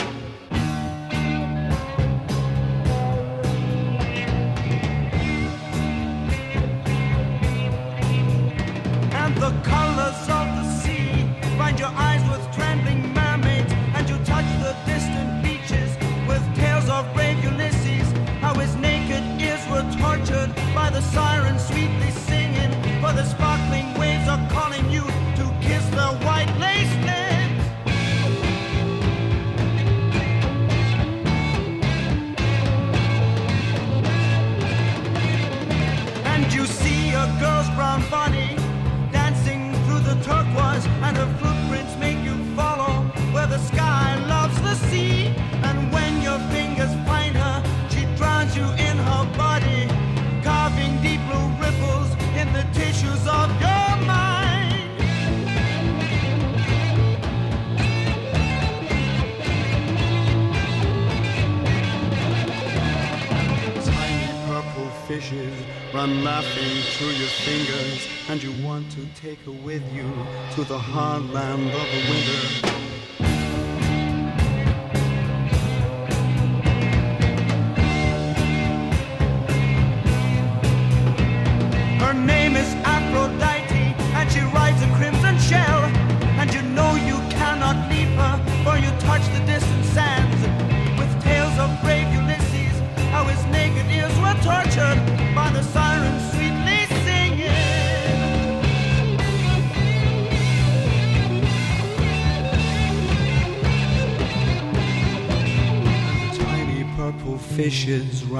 Fingers, 67.33 68.09
and 68.29 68.43
you 68.43 68.53
want 68.65 68.91
to 68.93 69.07
take 69.15 69.39
her 69.41 69.53
with 69.53 69.83
you 69.93 70.11
to 70.55 70.65
the 70.65 70.79
hard 70.79 71.29
land 71.31 71.67
of 71.67 71.73
the 71.73 72.11
winter. 72.11 72.62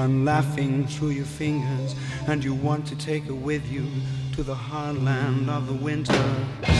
Run 0.03 0.25
laughing 0.25 0.85
through 0.85 1.11
your 1.11 1.25
fingers, 1.25 1.95
and 2.27 2.43
you 2.43 2.53
want 2.53 2.85
to 2.85 2.95
take 2.97 3.23
her 3.23 3.33
with 3.33 3.65
you 3.71 3.85
to 4.33 4.43
the 4.43 4.53
hard 4.53 5.01
land 5.01 5.49
of 5.49 5.65
the 5.67 5.73
winter. 5.73 6.72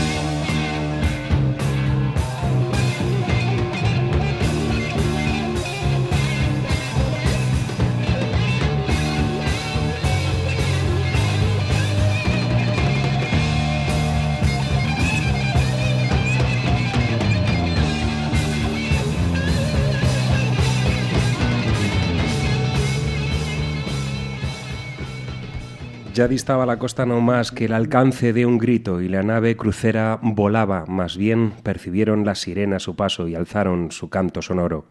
Ya 26.14 26.28
distaba 26.28 26.64
la 26.64 26.78
costa 26.78 27.06
no 27.06 27.20
más 27.20 27.50
que 27.50 27.64
el 27.64 27.72
alcance 27.72 28.32
de 28.32 28.46
un 28.46 28.56
grito 28.56 29.00
y 29.00 29.08
la 29.08 29.24
nave 29.24 29.56
crucera 29.56 30.20
volaba, 30.22 30.84
más 30.86 31.16
bien 31.16 31.54
percibieron 31.64 32.24
las 32.24 32.38
sirenas 32.38 32.84
su 32.84 32.94
paso 32.94 33.26
y 33.26 33.34
alzaron 33.34 33.90
su 33.90 34.10
canto 34.10 34.40
sonoro. 34.40 34.86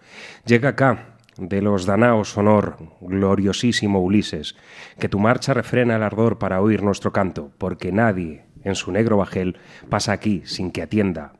Llega 0.45 0.69
acá, 0.69 1.15
de 1.37 1.61
los 1.61 1.85
Danaos 1.85 2.37
honor, 2.37 2.75
gloriosísimo 2.99 4.01
Ulises, 4.01 4.57
que 4.99 5.07
tu 5.07 5.17
marcha 5.17 5.53
refrena 5.53 5.95
el 5.95 6.03
ardor 6.03 6.39
para 6.39 6.59
oír 6.59 6.83
nuestro 6.83 7.13
canto, 7.13 7.51
porque 7.57 7.93
nadie 7.93 8.43
en 8.65 8.75
su 8.75 8.91
negro 8.91 9.15
bajel 9.15 9.55
pasa 9.89 10.11
aquí 10.11 10.41
sin 10.43 10.71
que 10.71 10.81
atienda 10.81 11.31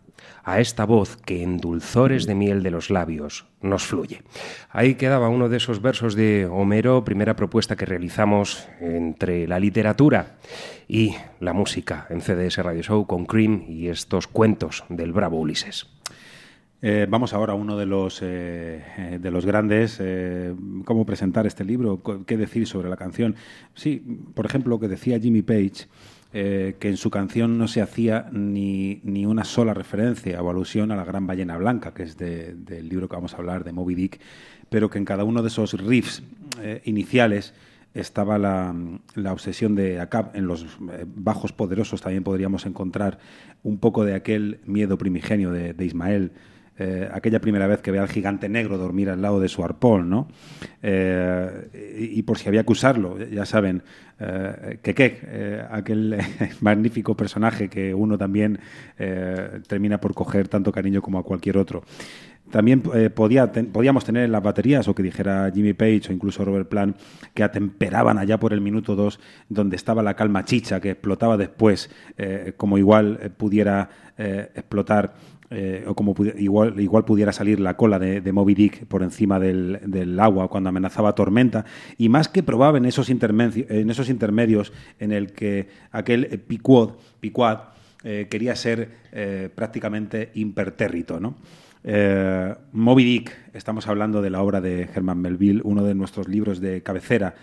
a 0.44 0.60
esta 0.60 0.86
voz 0.86 1.18
que 1.18 1.42
en 1.42 1.58
dulzores 1.58 2.26
de 2.26 2.36
miel 2.36 2.64
de 2.64 2.72
los 2.72 2.90
labios 2.90 3.46
nos 3.62 3.84
fluye. 3.84 4.22
Ahí 4.70 4.96
quedaba 4.96 5.30
uno 5.30 5.50
de 5.50 5.58
esos 5.58 5.82
versos 5.82 6.16
de 6.16 6.46
Homero, 6.46 7.04
primera 7.04 7.36
propuesta 7.36 7.76
que 7.76 7.86
realizamos 7.86 8.68
entre 8.80 9.48
la 9.48 9.60
literatura 9.60 10.36
y 10.88 11.16
la 11.40 11.54
música 11.54 12.08
en 12.10 12.22
CDS 12.22 12.58
Radio 12.58 12.84
Show 12.84 13.08
con 13.08 13.26
Cream 13.26 13.64
y 13.68 13.88
estos 13.88 14.28
cuentos 14.28 14.84
del 14.90 15.14
bravo 15.14 15.40
Ulises. 15.40 15.88
Eh, 16.86 17.08
vamos 17.10 17.34
ahora 17.34 17.54
a 17.54 17.56
uno 17.56 17.78
de 17.78 17.86
los, 17.86 18.22
eh, 18.22 18.84
eh, 18.98 19.18
de 19.22 19.32
los 19.32 19.46
grandes. 19.46 20.02
¿Cómo 20.84 21.06
presentar 21.06 21.48
este 21.48 21.64
libro? 21.64 22.02
¿Qué 22.28 22.36
decir 22.36 22.68
sobre 22.68 22.90
la 22.90 22.98
canción? 22.98 23.36
Sí, 23.74 24.04
por 24.34 24.46
ejemplo, 24.46 24.72
lo 24.72 24.80
que 24.82 24.90
decía 24.90 25.18
Jimmy 25.18 25.44
Page, 25.44 25.88
eh, 26.34 26.76
que 26.80 26.90
en 26.90 26.98
su 26.98 27.10
canción 27.12 27.58
no 27.58 27.68
se 27.68 27.82
hacía 27.82 28.28
ni, 28.32 29.00
ni 29.04 29.26
una 29.26 29.44
sola 29.44 29.74
referencia 29.74 30.42
o 30.42 30.50
alusión 30.50 30.92
a 30.92 30.96
la 30.96 31.06
gran 31.06 31.28
ballena 31.28 31.58
blanca, 31.58 31.94
que 31.94 32.04
es 32.04 32.18
de- 32.18 32.56
del 32.56 32.90
libro 32.90 33.08
que 33.08 33.16
vamos 33.16 33.34
a 33.34 33.38
hablar, 33.38 33.64
de 33.64 33.72
Moby 33.72 33.94
Dick, 33.96 34.20
pero 34.70 34.90
que 34.90 34.98
en 34.98 35.06
cada 35.06 35.24
uno 35.24 35.42
de 35.44 35.50
esos 35.50 35.74
riffs 35.74 36.24
eh, 36.62 36.82
iniciales 36.86 37.54
estaba 37.94 38.40
la, 38.40 38.74
obsesión 39.32 39.76
de 39.76 40.00
Acab. 40.00 40.32
En 40.36 40.48
los 40.48 40.64
eh, 40.64 41.06
bajos 41.16 41.54
poderosos 41.54 42.02
también 42.02 42.24
podríamos 42.24 42.66
encontrar 42.66 43.20
un 43.62 43.78
poco 43.78 44.04
de 44.04 44.16
aquel 44.16 44.60
miedo 44.66 44.98
primigenio 44.98 45.52
de 45.52 45.86
Ismael. 45.86 46.32
Eh, 46.78 47.08
aquella 47.12 47.40
primera 47.40 47.68
vez 47.68 47.82
que 47.82 47.92
ve 47.92 48.00
al 48.00 48.08
gigante 48.08 48.50
negro 48.50 48.78
dormir 48.78 49.10
al 49.10 49.22
lado 49.22 49.40
de 49.40 49.48
su 49.48 49.64
arpón, 49.64 50.10
¿no? 50.10 50.28
Eh, 50.82 52.10
y, 52.14 52.22
por 52.24 52.38
si 52.38 52.50
había 52.50 52.64
que 52.64 52.72
usarlo, 52.74 53.18
ya 53.26 53.46
saben, 53.46 53.84
eh, 54.20 54.80
Kekek, 54.82 55.20
eh, 55.24 55.64
aquel 55.70 56.18
magnífico 56.62 57.16
personaje 57.16 57.70
que 57.70 57.94
uno 57.94 58.18
también 58.18 58.60
termina 59.68 60.00
por 60.00 60.14
coger 60.14 60.48
tanto 60.48 60.72
cariño 60.72 61.02
como 61.02 61.20
a 61.20 61.24
cualquier 61.24 61.58
otro. 61.58 61.84
También 62.52 62.82
podía 62.82 63.52
podíamos 63.52 64.06
tener 64.06 64.26
en 64.26 64.32
las 64.32 64.44
baterías, 64.44 64.88
o 64.88 64.94
que 64.94 65.02
dijera 65.02 65.50
Jimmy 65.54 65.74
Page 65.74 66.04
o 66.10 66.12
incluso 66.12 66.46
Robert 66.46 66.68
Plant, 66.68 66.98
que 67.34 67.44
atemperaban 67.44 68.18
allá 68.18 68.40
por 68.40 68.54
el 68.54 68.62
minuto 68.62 68.96
2, 68.96 69.20
donde 69.50 69.76
estaba 69.76 70.04
la 70.04 70.16
calma 70.16 70.46
chicha, 70.46 70.80
que 70.80 70.92
explotaba 70.92 71.38
después, 71.38 71.90
como 72.58 72.78
igual 72.78 73.34
pudiera 73.38 73.90
explotar, 74.18 75.16
eh, 75.50 75.84
o 75.88 75.96
como 75.96 76.16
igual, 76.38 76.80
igual 76.80 77.06
pudiera 77.06 77.32
salir 77.32 77.60
la 77.60 77.76
cola 77.76 78.00
de, 78.00 78.22
de 78.22 78.32
Moby 78.32 78.56
Dick 78.56 78.86
por 78.86 79.04
encima 79.04 79.40
del, 79.40 79.80
del 79.86 80.20
agua 80.20 80.50
cuando 80.50 80.70
amenazaba 80.70 81.16
tormenta. 81.16 81.66
Y 81.98 82.10
más 82.10 82.28
que 82.28 82.44
probable 82.44 82.80
en 82.80 82.86
esos, 82.86 83.10
intermenci- 83.10 83.66
en 83.70 83.90
esos 83.90 84.10
intermedios 84.10 84.74
en 85.00 85.12
el 85.12 85.32
que 85.34 85.68
aquel 85.92 86.26
eh, 86.32 86.38
Piquad 86.38 87.60
eh, 88.04 88.28
quería 88.30 88.56
ser 88.56 89.04
prácticamente 89.56 90.32
impertérrito, 90.34 91.20
¿no? 91.20 91.36
Moby 92.72 93.04
Dick, 93.04 93.32
estamos 93.54 93.88
hablando 93.88 94.22
de 94.22 94.30
la 94.30 94.42
obra 94.42 94.62
de 94.62 94.90
Herman 94.96 95.20
Melville, 95.20 95.62
uno 95.66 95.84
de 95.84 95.94
nuestros 95.94 96.30
libros 96.30 96.62
de 96.62 96.82
cabecera 96.82 97.36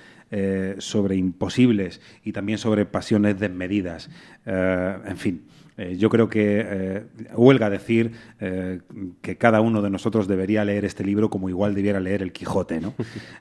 sobre 0.78 1.16
imposibles 1.16 2.00
y 2.24 2.32
también 2.32 2.58
sobre 2.58 2.86
pasiones 2.86 3.38
desmedidas. 3.38 4.10
En 4.46 5.16
fin, 5.18 5.42
eh, 5.80 5.96
yo 5.96 6.10
creo 6.10 6.28
que 6.28 6.62
eh, 6.62 7.06
huelga 7.34 7.70
decir 7.70 8.12
eh, 8.38 8.80
que 9.22 9.38
cada 9.38 9.62
uno 9.62 9.80
de 9.80 9.88
nosotros 9.88 10.28
debería 10.28 10.62
leer 10.62 10.84
este 10.84 11.04
libro 11.04 11.30
como 11.30 11.48
igual 11.48 11.74
debiera 11.74 12.00
leer 12.00 12.20
el 12.20 12.32
Quijote, 12.32 12.82
¿no? 12.82 12.92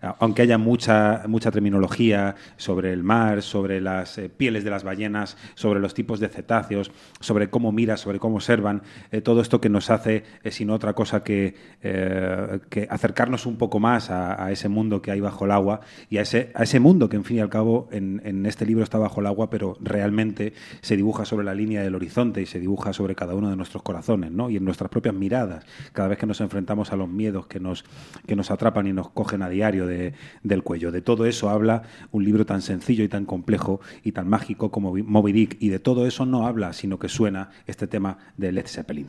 Aunque 0.19 0.43
haya 0.43 0.57
mucha, 0.57 1.23
mucha 1.27 1.51
terminología 1.51 2.35
sobre 2.55 2.93
el 2.93 3.03
mar, 3.03 3.41
sobre 3.41 3.81
las 3.81 4.17
eh, 4.17 4.29
pieles 4.29 4.63
de 4.63 4.69
las 4.69 4.85
ballenas, 4.85 5.35
sobre 5.55 5.81
los 5.81 5.93
tipos 5.93 6.21
de 6.21 6.29
cetáceos, 6.29 6.91
sobre 7.19 7.49
cómo 7.49 7.73
mira, 7.73 7.97
sobre 7.97 8.19
cómo 8.19 8.35
observan, 8.35 8.83
todo 9.23 9.41
esto 9.41 9.59
que 9.59 9.67
nos 9.67 9.89
hace, 9.89 10.23
eh, 10.43 10.51
sin 10.51 10.69
otra 10.69 10.93
cosa 10.93 11.23
que, 11.23 11.55
que 11.81 12.87
acercarnos 12.89 13.45
un 13.45 13.57
poco 13.57 13.81
más 13.81 14.09
a, 14.11 14.41
a 14.41 14.51
ese 14.51 14.69
mundo 14.69 15.01
que 15.01 15.11
hay 15.11 15.19
bajo 15.19 15.43
el 15.43 15.51
agua 15.51 15.81
y 16.09 16.17
a 16.17 16.21
ese, 16.21 16.51
a 16.55 16.63
ese 16.63 16.79
mundo 16.79 17.09
que, 17.09 17.17
en 17.17 17.25
fin 17.25 17.37
y 17.37 17.39
al 17.41 17.49
cabo, 17.49 17.89
en, 17.91 18.21
en 18.23 18.45
este 18.45 18.65
libro 18.65 18.83
está 18.83 18.97
bajo 18.97 19.19
el 19.19 19.27
agua, 19.27 19.49
pero 19.49 19.77
realmente 19.81 20.53
se 20.79 20.95
dibuja 20.95 21.25
sobre 21.25 21.45
la 21.45 21.53
línea 21.53 21.81
del 21.83 21.95
horizonte 21.95 22.28
y 22.37 22.45
se 22.45 22.59
dibuja 22.59 22.93
sobre 22.93 23.15
cada 23.15 23.33
uno 23.35 23.49
de 23.49 23.55
nuestros 23.55 23.83
corazones, 23.83 24.31
¿no? 24.31 24.49
Y 24.49 24.57
en 24.57 24.65
nuestras 24.65 24.89
propias 24.89 25.15
miradas, 25.15 25.65
cada 25.93 26.09
vez 26.09 26.17
que 26.17 26.25
nos 26.25 26.41
enfrentamos 26.41 26.91
a 26.91 26.95
los 26.95 27.09
miedos 27.09 27.47
que 27.47 27.59
nos, 27.59 27.83
que 28.27 28.35
nos 28.35 28.51
atrapan 28.51 28.87
y 28.87 28.93
nos 28.93 29.09
cogen 29.09 29.41
a 29.41 29.49
diario 29.49 29.87
de- 29.87 30.13
del 30.43 30.63
cuello. 30.63 30.91
De 30.91 31.01
todo 31.01 31.25
eso 31.25 31.49
habla 31.49 31.83
un 32.11 32.23
libro 32.23 32.45
tan 32.45 32.61
sencillo 32.61 33.03
y 33.03 33.09
tan 33.09 33.25
complejo 33.25 33.81
y 34.03 34.11
tan 34.11 34.29
mágico 34.29 34.71
como 34.71 34.93
Moby 34.95 35.31
Dick, 35.31 35.57
y 35.59 35.69
de 35.69 35.79
todo 35.79 36.05
eso 36.05 36.25
no 36.25 36.45
habla, 36.45 36.73
sino 36.73 36.99
que 36.99 37.09
suena 37.09 37.49
este 37.65 37.87
tema 37.87 38.17
de 38.37 38.51
Led 38.51 38.67
Zeppelin. 38.67 39.07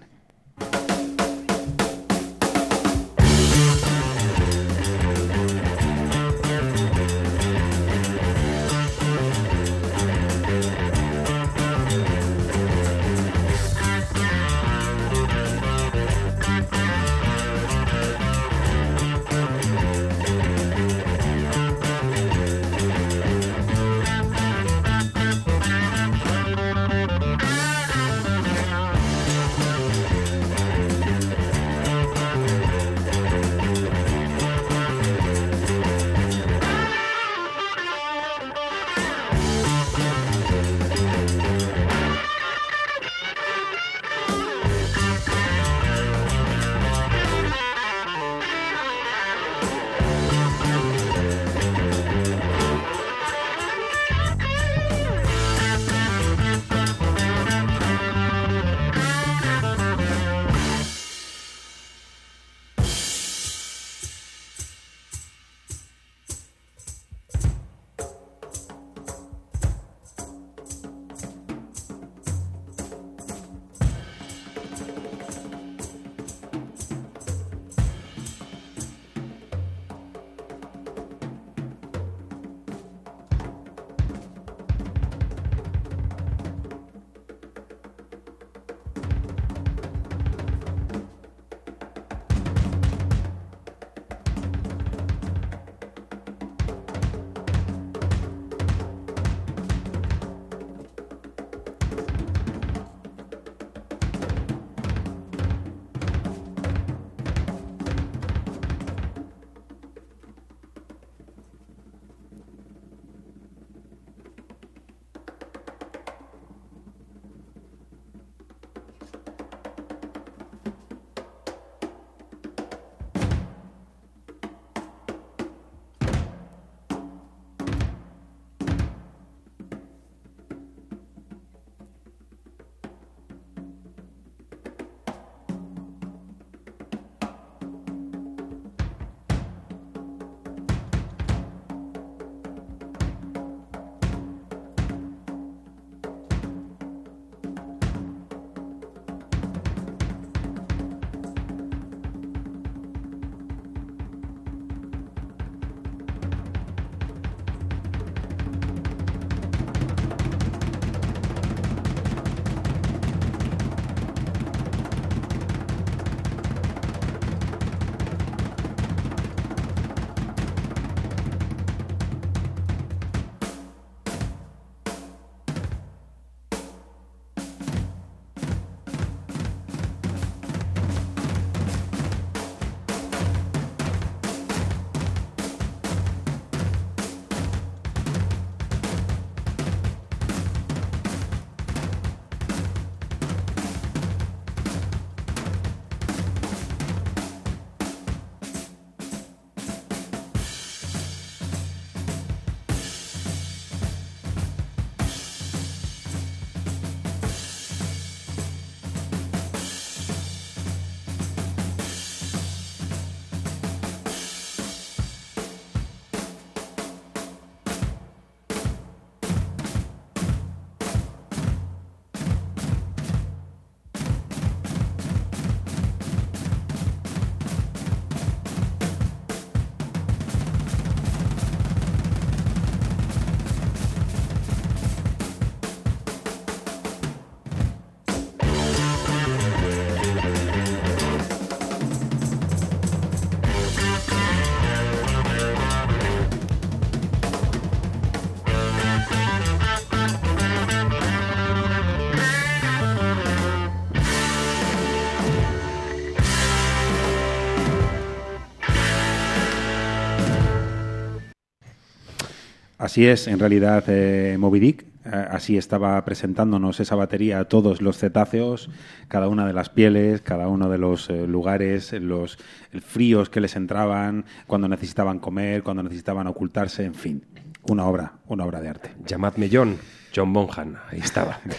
Así 262.80 263.06
es, 263.06 263.28
en 263.28 263.38
realidad, 263.38 263.84
eh, 263.88 264.38
Moby 264.38 264.58
Dick, 264.58 264.86
eh, 265.04 265.10
así 265.12 265.58
estaba 265.58 266.02
presentándonos 266.02 266.80
esa 266.80 266.94
batería 266.94 267.38
a 267.38 267.44
todos 267.44 267.82
los 267.82 267.98
cetáceos, 267.98 268.70
cada 269.06 269.28
una 269.28 269.46
de 269.46 269.52
las 269.52 269.68
pieles, 269.68 270.22
cada 270.22 270.48
uno 270.48 270.70
de 270.70 270.78
los 270.78 271.10
eh, 271.10 271.26
lugares, 271.26 271.92
los 271.92 272.38
fríos 272.80 273.28
que 273.28 273.42
les 273.42 273.54
entraban, 273.54 274.24
cuando 274.46 274.66
necesitaban 274.66 275.18
comer, 275.18 275.62
cuando 275.62 275.82
necesitaban 275.82 276.26
ocultarse, 276.26 276.86
en 276.86 276.94
fin, 276.94 277.22
una 277.68 277.86
obra, 277.86 278.12
una 278.26 278.44
obra 278.44 278.60
de 278.60 278.68
arte. 278.68 278.90
Llamadme 279.04 279.48
John, 279.52 279.76
John 280.14 280.32
Bonham, 280.32 280.76
ahí 280.90 281.00
estaba. 281.00 281.40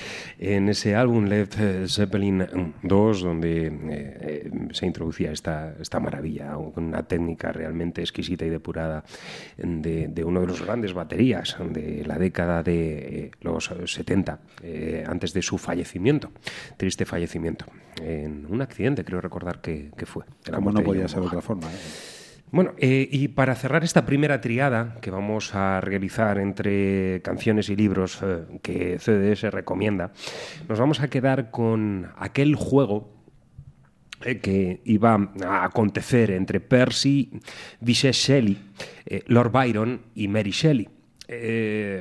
En 0.44 0.70
ese 0.70 0.96
álbum 0.96 1.26
Led 1.26 1.88
Zeppelin 1.88 2.74
2, 2.82 3.22
donde 3.22 3.72
eh, 3.92 4.52
se 4.72 4.88
introducía 4.88 5.32
esta, 5.32 5.76
esta 5.80 6.00
maravilla, 6.00 6.54
con 6.74 6.86
una 6.86 7.04
técnica 7.04 7.52
realmente 7.52 8.02
exquisita 8.02 8.44
y 8.44 8.50
depurada 8.50 9.04
de, 9.58 10.08
de 10.08 10.24
uno 10.24 10.42
de 10.42 10.48
los 10.48 10.66
grandes 10.66 10.94
baterías 10.94 11.56
de 11.70 12.04
la 12.08 12.18
década 12.18 12.64
de 12.64 13.26
eh, 13.26 13.32
los 13.42 13.72
70, 13.86 14.40
eh, 14.64 15.04
antes 15.08 15.32
de 15.34 15.44
su 15.44 15.60
fallecimiento, 15.60 16.32
triste 16.76 17.06
fallecimiento, 17.06 17.66
en 18.02 18.48
un 18.50 18.64
accidente, 18.64 19.06
creo 19.06 19.22
recordar 19.22 19.62
que, 19.62 19.92
que 19.96 20.08
fue. 20.08 20.26
Como 20.52 20.72
no 20.72 20.82
podía 20.82 21.08
ser 21.08 21.20
de 21.20 21.28
otra 21.28 21.42
forma. 21.42 21.68
¿eh? 21.68 22.21
Bueno, 22.52 22.74
eh, 22.78 23.08
y 23.10 23.30
para 23.30 23.56
cerrar 23.56 23.86
esta 23.86 24.06
primera 24.06 24.42
triada 24.42 24.98
que 25.00 25.10
vamos 25.10 25.56
a 25.56 25.80
realizar 25.80 26.38
entre 26.38 27.22
canciones 27.22 27.70
y 27.70 27.78
libros 27.78 28.20
eh, 28.22 28.44
que 28.62 29.00
CDS 29.00 29.54
recomienda, 29.54 30.12
nos 30.68 30.78
vamos 30.78 31.00
a 31.00 31.08
quedar 31.08 31.50
con 31.50 32.12
aquel 32.18 32.56
juego 32.56 33.24
eh, 34.26 34.40
que 34.40 34.82
iba 34.84 35.32
a 35.46 35.64
acontecer 35.64 36.32
entre 36.32 36.60
Percy 36.60 37.40
Bysshe 37.80 38.12
Shelley, 38.12 38.58
eh, 39.06 39.24
Lord 39.28 39.54
Byron 39.54 40.02
y 40.14 40.28
Mary 40.28 40.52
Shelley. 40.52 40.90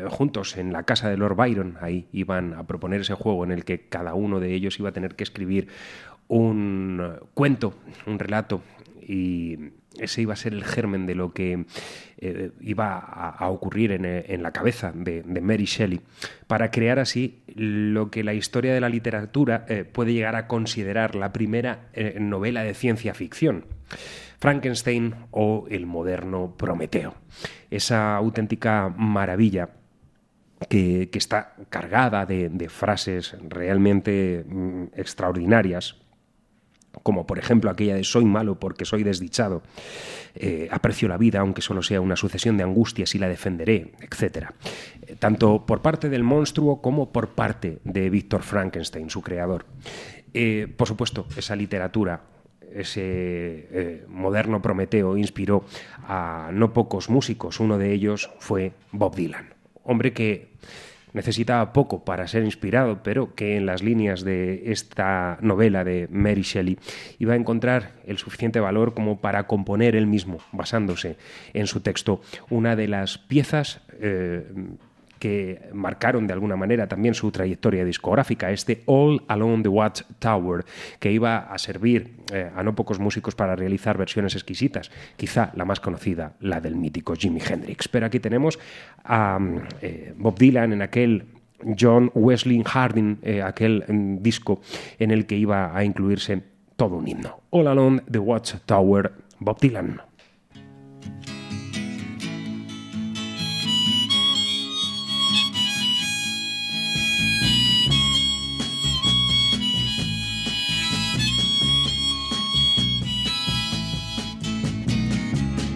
Juntos 0.09 0.57
en 0.57 0.73
la 0.73 0.83
casa 0.83 1.09
de 1.09 1.17
Lord 1.17 1.37
Byron, 1.37 1.79
ahí 1.81 2.09
iban 2.11 2.53
a 2.55 2.67
proponer 2.67 3.03
ese 3.03 3.15
juego 3.15 3.45
en 3.45 3.53
el 3.53 3.65
que 3.65 3.87
cada 3.87 4.15
uno 4.15 4.41
de 4.41 4.53
ellos 4.53 4.81
iba 4.81 4.89
a 4.89 4.93
tener 4.93 5.15
que 5.15 5.23
escribir 5.23 5.69
un 6.27 7.01
cuento, 7.33 7.75
un 8.09 8.19
relato, 8.19 8.61
y 9.01 9.57
ese 9.98 10.22
iba 10.22 10.35
a 10.35 10.37
ser 10.37 10.53
el 10.53 10.64
germen 10.64 11.07
de 11.07 11.14
lo 11.14 11.33
que 11.33 11.64
eh, 12.18 12.50
iba 12.61 12.98
a, 12.98 13.48
ocurrir 13.48 13.92
en, 13.92 14.05
eh, 14.05 14.38
la 14.38 14.53
cabeza 14.53 14.92
de, 14.94 15.22
Mary 15.40 15.64
Shelley, 15.64 16.00
para 16.46 16.70
crear 16.70 16.98
así 16.98 17.42
lo 17.55 18.11
que 18.11 18.22
la 18.22 18.35
historia 18.35 18.72
de 18.72 18.81
la 18.81 18.88
literatura 18.88 19.64
eh, 19.68 19.85
puede 19.85 20.12
llegar 20.12 20.37
a 20.37 20.46
considerar 20.46 21.14
la 21.14 21.33
primera 21.33 21.90
novela 22.18 22.62
de 22.62 22.74
ciencia 22.74 23.14
ficción. 23.14 23.64
Frankenstein 24.38 25.14
o 25.33 25.66
el 25.70 25.87
moderno 25.87 26.55
Prometeo. 26.57 27.14
Esa 27.70 28.16
auténtica 28.16 28.88
maravilla 28.88 29.68
que, 30.68 31.11
está 31.12 31.55
cargada 31.68 32.24
de, 32.24 32.48
de 32.48 32.68
frases 32.68 33.37
realmente 33.48 34.44
mm, 34.46 34.85
extraordinarias, 34.94 35.96
como 37.03 37.26
por 37.26 37.38
ejemplo 37.38 37.70
aquella 37.70 37.94
de 37.94 38.05
soy 38.05 38.24
malo 38.24 38.59
porque 38.59 38.85
soy 38.85 39.03
desdichado, 39.03 39.62
eh, 40.35 40.68
aprecio 40.70 41.09
la 41.09 41.16
vida 41.16 41.40
aunque 41.40 41.62
solo 41.62 41.83
sea 41.83 42.00
una 42.00 42.16
sucesión 42.16 42.57
de 42.57 42.64
angustias 42.64 43.14
y 43.14 43.18
la 43.18 43.29
defenderé, 43.29 43.92
etc. 44.00 44.48
Eh, 45.03 45.16
Tanto 45.18 45.66
por 45.66 45.83
parte 45.83 46.09
del 46.09 46.22
monstruo 46.22 46.81
como 46.81 47.12
por 47.12 47.31
parte 47.31 47.79
de 47.85 48.11
Víctor 48.11 48.42
Frankenstein, 48.42 49.11
su 49.11 49.22
creador. 49.22 49.66
Eh, 50.35 50.72
por 50.76 50.87
supuesto, 50.88 51.26
esa 51.37 51.57
literatura 51.57 52.22
ese 52.72 54.05
moderno 54.07 54.62
Prometeo 54.62 55.16
inspiró 55.16 55.64
a 56.07 56.50
no 56.53 56.72
pocos 56.72 57.11
músicos. 57.11 57.59
Uno 57.59 57.79
de 57.79 57.92
ellos 57.92 58.31
fue 58.38 58.74
Bob 58.92 59.16
Dylan, 59.16 59.55
hombre 59.83 60.12
que 60.12 60.50
necesitaba 61.12 61.73
poco 61.73 62.05
para 62.05 62.27
ser 62.29 62.44
inspirado, 62.44 63.03
pero 63.03 63.35
que 63.35 63.57
en 63.57 63.66
las 63.66 63.83
líneas 63.83 64.23
de 64.25 64.70
esta 64.73 65.38
novela 65.40 65.85
de 65.85 66.09
Mary 66.11 66.42
Shelley 66.42 66.79
iba 67.18 67.35
a 67.35 67.37
encontrar 67.37 67.92
el 68.07 68.18
suficiente 68.18 68.61
valor 68.61 68.94
como 68.94 69.20
para 69.20 69.46
componer 69.46 69.96
él 69.96 70.07
mismo, 70.07 70.38
basándose 70.53 71.16
en 71.55 71.66
su 71.66 71.81
texto, 71.81 72.20
una 72.49 72.77
de 72.77 72.88
las 72.88 73.18
piezas 73.18 73.81
eh, 74.01 74.44
que 75.20 75.68
marcaron 75.72 76.26
de 76.26 76.33
alguna 76.33 76.56
manera 76.56 76.88
también 76.88 77.14
su 77.14 77.30
trayectoria 77.30 77.85
discográfica, 77.85 78.50
este 78.50 78.83
All 78.87 79.22
Along 79.28 79.62
the 79.62 79.68
Watchtower, 79.68 80.64
que 80.98 81.12
iba 81.12 81.38
a 81.38 81.59
servir 81.59 82.16
eh, 82.33 82.50
a 82.56 82.62
no 82.64 82.74
pocos 82.74 82.98
músicos 82.98 83.37
para 83.37 83.54
realizar 83.54 83.98
versiones 83.98 84.35
exquisitas, 84.35 84.90
quizá 85.16 85.52
la 85.54 85.64
más 85.64 85.78
conocida, 85.78 86.33
la 86.40 86.61
del 86.61 86.74
mítico 86.74 87.14
Jimi 87.14 87.40
Hendrix. 87.40 87.87
Pero 87.87 88.06
aquí 88.06 88.18
tenemos 88.18 88.59
a 89.04 89.38
eh, 89.83 90.14
Bob 90.16 90.38
Dylan 90.38 90.72
en 90.72 90.83
aquel 90.83 91.26
John 91.78 92.11
Wesley 92.14 92.62
Harding, 92.64 93.18
eh, 93.22 93.42
aquel 93.42 93.85
mm, 93.87 94.22
disco 94.22 94.61
en 94.98 95.11
el 95.11 95.26
que 95.26 95.37
iba 95.37 95.76
a 95.76 95.85
incluirse 95.85 96.42
todo 96.76 96.96
un 96.96 97.06
himno. 97.06 97.40
All 97.50 97.68
Along 97.68 98.00
the 98.11 98.18
Watchtower, 98.18 99.12
Bob 99.38 99.61
Dylan. 99.61 100.00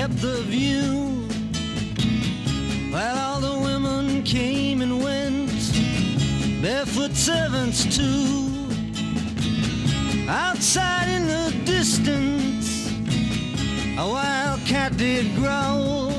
Kept 0.00 0.22
the 0.22 0.42
view. 0.42 1.26
While 2.92 3.18
all 3.18 3.40
the 3.40 3.58
women 3.68 4.22
came 4.22 4.80
and 4.80 5.02
went, 5.02 5.50
barefoot 6.62 7.16
servants 7.16 7.80
too. 7.96 8.68
Outside 10.28 11.08
in 11.08 11.26
the 11.26 11.46
distance, 11.64 12.92
a 13.98 14.06
wild 14.06 14.60
cat 14.66 14.96
did 14.96 15.34
growl. 15.34 16.12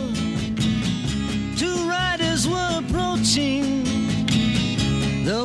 Two 1.55 1.79
riders 1.87 2.49
were 2.49 2.81
approaching, 2.83 3.85
the 5.23 5.41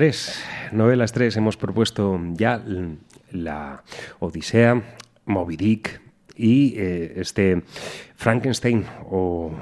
3. 0.00 0.44
Novelas 0.72 1.12
3 1.12 1.36
hemos 1.36 1.58
propuesto 1.58 2.18
ya 2.32 2.64
la 3.32 3.84
Odisea, 4.18 4.96
Moby 5.26 5.58
Dick 5.58 6.00
y 6.34 6.72
eh, 6.78 7.12
este 7.16 7.62
Frankenstein 8.16 8.86
o 9.10 9.52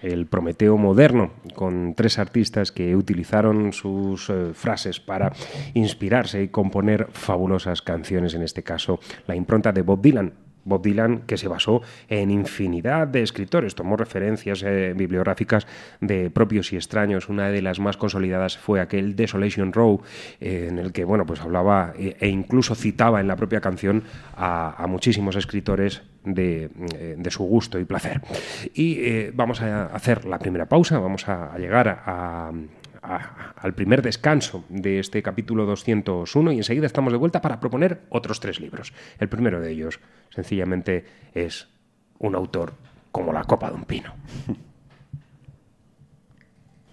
el 0.00 0.24
Prometeo 0.28 0.78
moderno, 0.78 1.32
con 1.54 1.92
tres 1.94 2.18
artistas 2.18 2.72
que 2.72 2.96
utilizaron 2.96 3.74
sus 3.74 4.30
eh, 4.30 4.52
frases 4.54 4.98
para 4.98 5.30
inspirarse 5.74 6.42
y 6.42 6.48
componer 6.48 7.08
fabulosas 7.12 7.82
canciones, 7.82 8.32
en 8.32 8.44
este 8.44 8.62
caso 8.62 8.98
la 9.26 9.36
impronta 9.36 9.72
de 9.72 9.82
Bob 9.82 10.00
Dylan. 10.00 10.32
Bob 10.64 10.82
Dylan, 10.82 11.22
que 11.26 11.36
se 11.36 11.48
basó 11.48 11.82
en 12.08 12.30
infinidad 12.30 13.08
de 13.08 13.22
escritores, 13.22 13.74
tomó 13.74 13.96
referencias 13.96 14.62
eh, 14.62 14.94
bibliográficas 14.96 15.66
de 16.00 16.30
propios 16.30 16.72
y 16.72 16.76
extraños. 16.76 17.28
Una 17.28 17.48
de 17.48 17.62
las 17.62 17.80
más 17.80 17.96
consolidadas 17.96 18.58
fue 18.58 18.80
aquel 18.80 19.16
Desolation 19.16 19.72
Row, 19.72 20.02
eh, 20.40 20.68
en 20.70 20.78
el 20.78 20.92
que 20.92 21.04
bueno, 21.04 21.26
pues 21.26 21.40
hablaba 21.40 21.94
e, 21.98 22.16
e 22.20 22.28
incluso 22.28 22.74
citaba 22.74 23.20
en 23.20 23.28
la 23.28 23.36
propia 23.36 23.60
canción 23.60 24.04
a, 24.36 24.86
muchísimos 24.88 25.36
escritores 25.36 26.02
de, 26.24 26.70
eh, 26.94 27.14
de, 27.18 27.30
su 27.30 27.44
gusto 27.44 27.78
y 27.78 27.84
placer. 27.84 28.20
Y 28.74 28.98
eh, 29.00 29.32
vamos 29.34 29.62
a 29.62 29.86
hacer 29.86 30.24
la 30.26 30.38
primera 30.38 30.66
pausa, 30.66 30.98
vamos 30.98 31.28
a 31.28 31.56
llegar 31.58 31.88
a, 31.88 32.52
a, 33.02 33.54
al 33.56 33.74
primer 33.74 34.02
descanso 34.02 34.64
de 34.68 34.98
este 34.98 35.22
capítulo 35.22 35.66
201 35.66 36.52
y 36.52 36.58
enseguida 36.58 36.86
estamos 36.86 37.12
de 37.12 37.18
vuelta 37.18 37.40
para 37.40 37.60
proponer 37.60 38.02
otros 38.08 38.40
tres 38.40 38.60
libros. 38.60 38.92
El 39.18 39.28
primero 39.28 39.60
de 39.60 39.70
ellos, 39.72 40.00
sencillamente, 40.30 41.04
es 41.34 41.68
un 42.18 42.34
autor 42.34 42.74
como 43.10 43.32
la 43.32 43.44
copa 43.44 43.68
de 43.68 43.74
un 43.74 43.84
pino. 43.84 44.14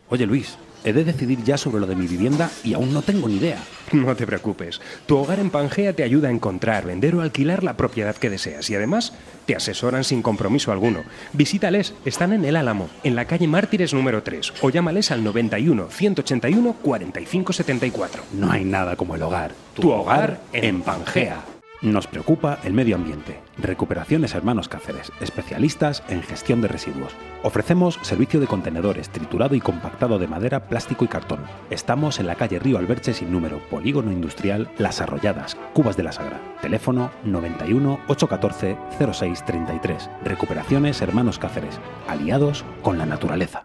Oye 0.10 0.26
Luis, 0.26 0.58
he 0.84 0.94
de 0.94 1.04
decidir 1.04 1.44
ya 1.44 1.58
sobre 1.58 1.80
lo 1.80 1.88
de 1.88 1.96
mi 1.96 2.08
vivienda 2.08 2.50
y 2.63 2.74
aún 2.74 2.94
no 2.94 3.02
tengo 3.02 3.28
ni 3.28 3.38
idea. 3.38 3.60
No 3.92 4.15
te 4.15 4.28
preocupes. 4.28 4.80
Tu 5.08 5.18
hogar 5.18 5.39
en 5.39 5.50
Pangea 5.50 5.94
te 5.94 6.04
ayuda 6.04 6.30
a 6.30 6.32
encontrar, 6.32 6.86
vender 6.86 7.15
o 7.15 7.22
alquilar 7.22 7.63
la 7.63 7.76
propiedad 7.76 8.15
que 8.15 8.30
deseas 8.30 8.70
y 8.70 8.76
además 8.76 9.13
te 9.46 9.56
asesoran 9.56 10.04
sin 10.04 10.22
compromiso 10.22 10.72
alguno. 10.72 11.04
Visítales, 11.34 11.94
están 12.06 12.34
en 12.34 12.46
El 12.46 12.56
Álamo, 12.56 12.89
en 13.04 13.15
la 13.15 13.26
calle 13.26 13.48
Mártires 13.48 13.94
número 13.94 14.22
3 14.22 14.54
o 14.62 14.70
llámales 14.70 15.10
al 15.12 15.24
91 15.24 15.89
181 15.89 16.76
45 16.82 17.54
74. 17.54 18.24
No 18.34 18.52
hay 18.52 18.63
nada 18.63 18.96
como 18.96 19.15
el 19.15 19.24
hogar. 19.24 19.54
Tu, 19.74 19.82
tu 19.82 19.92
hogar 19.92 20.39
en 20.54 20.82
Pangea. 20.82 21.59
Nos 21.82 22.08
preocupa 22.08 22.60
el 22.65 22.74
medio 22.74 22.98
ambiente. 22.98 23.39
Recuperaciones 23.58 24.36
Hermanos 24.36 24.68
Cáceres, 24.68 25.13
especialistas 25.22 26.04
en 26.10 26.22
gestión 26.22 26.60
de 26.60 26.68
residuos. 26.68 27.15
Ofrecemos 27.42 28.00
servicio 28.02 28.42
de 28.42 28.48
contenedores, 28.48 29.10
triturado 29.10 29.56
y 29.56 29.62
compactado 29.62 30.20
de 30.20 30.28
madera, 30.28 30.68
plástico 30.68 31.06
y 31.06 31.08
cartón. 31.08 31.39
Estamos 31.70 32.20
en 32.20 32.28
la 32.28 32.36
calle 32.36 32.60
Río 32.60 32.80
Alberche 32.80 33.13
sin 33.13 33.32
número, 33.32 33.60
Polígono 33.70 34.12
Industrial 34.12 34.70
Las 34.78 35.00
Arrolladas, 35.00 35.56
Cubas 35.74 35.96
de 35.96 36.04
la 36.04 36.12
Sagra. 36.12 36.42
Teléfono 36.62 37.12
91 37.24 38.02
814 38.10 38.78
0633. 39.00 40.10
Recuperaciones 40.26 41.02
Hermanos 41.02 41.39
Cáceres, 41.39 41.80
aliados 42.10 42.65
con 42.82 42.98
la 42.98 43.06
naturaleza. 43.06 43.62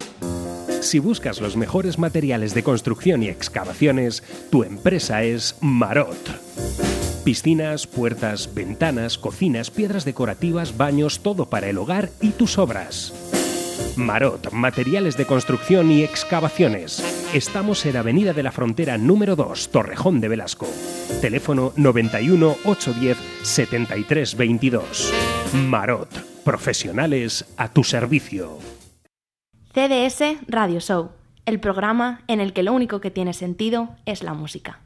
Si 0.85 0.99
buscas 0.99 1.41
los 1.41 1.57
mejores 1.57 1.97
materiales 1.97 2.53
de 2.53 2.61
construcción 2.61 3.23
y 3.23 3.27
excavaciones, 3.27 4.21
tu 4.51 4.63
empresa 4.63 5.23
es 5.23 5.55
Marot. 5.59 6.15
Piscinas, 7.23 7.87
puertas, 7.87 8.53
ventanas, 8.53 9.17
cocinas, 9.17 9.71
piedras 9.71 10.05
decorativas, 10.05 10.77
baños, 10.77 11.21
todo 11.21 11.47
para 11.49 11.69
el 11.69 11.79
hogar 11.79 12.11
y 12.21 12.29
tus 12.29 12.59
obras. 12.59 13.13
Marot, 13.95 14.51
materiales 14.51 15.17
de 15.17 15.25
construcción 15.25 15.89
y 15.89 16.03
excavaciones. 16.03 17.03
Estamos 17.33 17.83
en 17.87 17.97
Avenida 17.97 18.33
de 18.33 18.43
la 18.43 18.51
Frontera 18.51 18.99
número 18.99 19.35
2, 19.35 19.69
Torrejón 19.69 20.21
de 20.21 20.27
Velasco. 20.27 20.67
Teléfono 21.19 21.73
91 21.77 22.57
810 22.63 23.17
73 23.41 24.37
22. 24.37 25.13
Marot, 25.67 26.09
profesionales 26.43 27.43
a 27.57 27.69
tu 27.69 27.83
servicio. 27.83 28.74
CDS 29.75 30.37
Radio 30.47 30.79
Show, 30.79 31.09
el 31.45 31.59
programa 31.59 32.21
en 32.29 32.39
el 32.39 32.53
que 32.53 32.63
lo 32.63 32.71
único 32.71 33.01
que 33.01 33.11
tiene 33.11 33.33
sentido 33.33 33.89
es 34.05 34.23
la 34.23 34.33
música. 34.33 34.79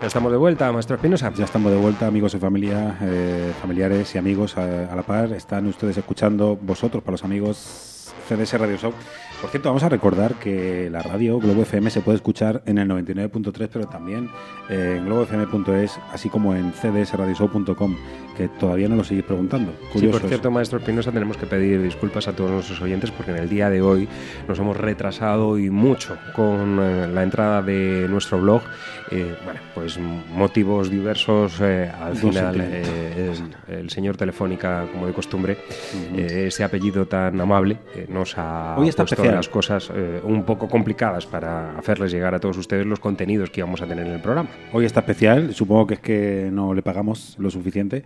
Ya 0.00 0.06
estamos 0.06 0.32
de 0.32 0.38
vuelta, 0.38 0.72
maestro 0.72 0.96
Espinosa. 0.96 1.30
Ya 1.34 1.44
estamos 1.44 1.70
de 1.70 1.76
vuelta, 1.76 2.06
amigos 2.06 2.32
y 2.32 2.38
familia, 2.38 2.96
eh, 3.02 3.52
familiares 3.60 4.14
y 4.14 4.18
amigos 4.18 4.56
a, 4.56 4.90
a, 4.90 4.96
la 4.96 5.02
par. 5.02 5.34
Están 5.34 5.66
ustedes 5.66 5.98
escuchando 5.98 6.56
vosotros, 6.58 7.02
para 7.02 7.12
los 7.12 7.24
amigos 7.24 7.87
CDS 8.28 8.58
Radio 8.58 8.76
Show. 8.76 8.92
Por 9.40 9.50
cierto, 9.50 9.68
vamos 9.68 9.82
a 9.84 9.88
recordar 9.88 10.34
que 10.34 10.90
la 10.90 11.00
radio 11.00 11.38
Globo 11.38 11.62
FM 11.62 11.90
se 11.90 12.00
puede 12.00 12.16
escuchar 12.16 12.62
en 12.66 12.78
el 12.78 12.88
99.3, 12.88 13.68
pero 13.72 13.86
también 13.86 14.28
en 14.68 15.04
globofm.es, 15.04 15.98
así 16.12 16.28
como 16.28 16.54
en 16.54 16.72
cdsradioshow.com, 16.72 17.96
que 18.36 18.48
todavía 18.48 18.88
no 18.88 18.96
lo 18.96 19.04
seguís 19.04 19.24
preguntando. 19.24 19.72
Curiosos. 19.92 20.16
Sí, 20.16 20.20
por 20.20 20.28
cierto, 20.28 20.50
maestro 20.50 20.78
Espinosa, 20.78 21.12
tenemos 21.12 21.36
que 21.36 21.46
pedir 21.46 21.80
disculpas 21.82 22.28
a 22.28 22.34
todos 22.34 22.50
nuestros 22.50 22.80
oyentes 22.80 23.10
porque 23.10 23.30
en 23.30 23.38
el 23.38 23.48
día 23.48 23.70
de 23.70 23.80
hoy 23.80 24.08
nos 24.48 24.58
hemos 24.58 24.76
retrasado 24.76 25.56
y 25.58 25.70
mucho 25.70 26.18
con 26.34 26.78
eh, 26.80 27.08
la 27.08 27.22
entrada 27.22 27.62
de 27.62 28.06
nuestro 28.08 28.40
blog. 28.40 28.62
Eh, 29.10 29.34
bueno, 29.44 29.60
pues 29.74 29.98
motivos 29.98 30.90
diversos. 30.90 31.60
Eh, 31.60 31.90
al 31.90 32.14
no 32.14 32.20
final, 32.20 32.60
eh, 32.60 33.32
el, 33.68 33.74
el, 33.74 33.90
señor 33.90 34.16
Telefónica, 34.16 34.86
como 34.92 35.06
de 35.06 35.12
costumbre, 35.12 35.58
uh 35.94 36.16
-huh. 36.16 36.30
ese 36.46 36.64
apellido 36.64 37.06
tan 37.06 37.40
amable, 37.40 37.78
nos 38.18 38.36
ha 38.36 38.76
hoy 38.76 38.88
está 38.88 39.04
puesto 39.04 39.24
las 39.24 39.48
cosas 39.48 39.90
eh, 39.94 40.20
un 40.24 40.44
poco 40.44 40.68
complicadas 40.68 41.26
para 41.26 41.78
hacerles 41.78 42.10
llegar 42.10 42.34
a 42.34 42.40
todos 42.40 42.56
ustedes 42.56 42.84
los 42.84 42.98
contenidos 42.98 43.50
que 43.50 43.60
íbamos 43.60 43.80
a 43.80 43.86
tener 43.86 44.06
en 44.06 44.14
el 44.14 44.20
programa. 44.20 44.48
Hoy 44.72 44.84
está 44.84 45.00
especial, 45.00 45.54
supongo 45.54 45.86
que 45.86 45.94
es 45.94 46.00
que 46.00 46.48
no 46.52 46.74
le 46.74 46.82
pagamos 46.82 47.36
lo 47.38 47.50
suficiente, 47.50 48.04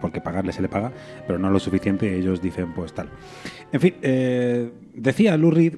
porque 0.00 0.20
pagarle 0.20 0.52
se 0.52 0.62
le 0.62 0.68
paga, 0.68 0.92
pero 1.26 1.38
no 1.38 1.50
lo 1.50 1.58
suficiente 1.58 2.06
y 2.06 2.20
ellos 2.20 2.40
dicen 2.40 2.72
pues 2.72 2.92
tal. 2.92 3.08
En 3.72 3.80
fin, 3.80 3.94
eh, 4.02 4.70
decía 4.94 5.36
Lou 5.36 5.50
Reed 5.50 5.74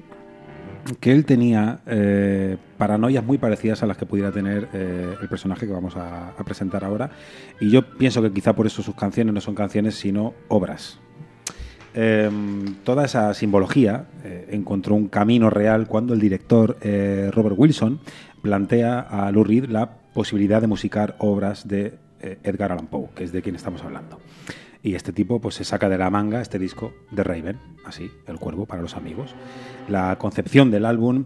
que 0.99 1.11
él 1.11 1.25
tenía 1.25 1.81
eh, 1.85 2.57
paranoias 2.77 3.23
muy 3.23 3.37
parecidas 3.37 3.83
a 3.83 3.85
las 3.85 3.97
que 3.97 4.05
pudiera 4.05 4.31
tener 4.31 4.67
eh, 4.73 5.15
el 5.21 5.29
personaje 5.29 5.67
que 5.67 5.73
vamos 5.73 5.95
a, 5.95 6.29
a, 6.29 6.43
presentar 6.43 6.83
ahora. 6.83 7.11
Y 7.59 7.69
yo 7.69 7.97
pienso 7.97 8.21
que 8.21 8.31
quizá 8.31 8.53
por 8.53 8.65
eso 8.65 8.81
sus 8.81 8.95
canciones 8.95 9.33
no 9.33 9.41
son 9.41 9.53
canciones, 9.53 9.95
sino 9.95 10.33
obras. 10.47 10.99
Eh, 11.93 12.29
toda 12.83 13.05
esa 13.05 13.33
simbología 13.33 14.05
eh, 14.23 14.47
encontró 14.51 14.95
un 14.95 15.07
camino 15.07 15.49
real 15.49 15.87
cuando 15.87 16.13
el 16.13 16.19
director 16.19 16.77
eh, 16.81 17.29
Robert 17.33 17.55
Wilson 17.57 17.99
plantea 18.41 18.99
a 18.99 19.31
Lou 19.31 19.43
Reed 19.43 19.65
la 19.65 19.91
posibilidad 20.13 20.61
de 20.61 20.67
musicar 20.67 21.15
obras 21.19 21.67
de 21.67 21.95
eh, 22.21 22.37
Edgar 22.43 22.71
Allan 22.71 22.87
Poe, 22.87 23.09
que 23.15 23.23
es 23.23 23.31
de 23.31 23.41
quien 23.41 23.55
estamos 23.55 23.83
hablando. 23.83 24.19
Y 24.83 24.95
este 24.95 25.11
tipo 25.11 25.39
pues 25.41 25.55
se 25.55 25.63
saca 25.63 25.89
de 25.89 25.97
la 25.97 26.09
manga 26.09 26.41
este 26.41 26.59
disco 26.59 26.93
de 27.11 27.23
Raven, 27.23 27.59
así, 27.85 28.09
El 28.25 28.39
Cuervo 28.39 28.65
para 28.65 28.81
los 28.81 28.95
amigos. 28.95 29.35
La 29.87 30.17
concepción 30.17 30.71
del 30.71 30.85
álbum 30.85 31.25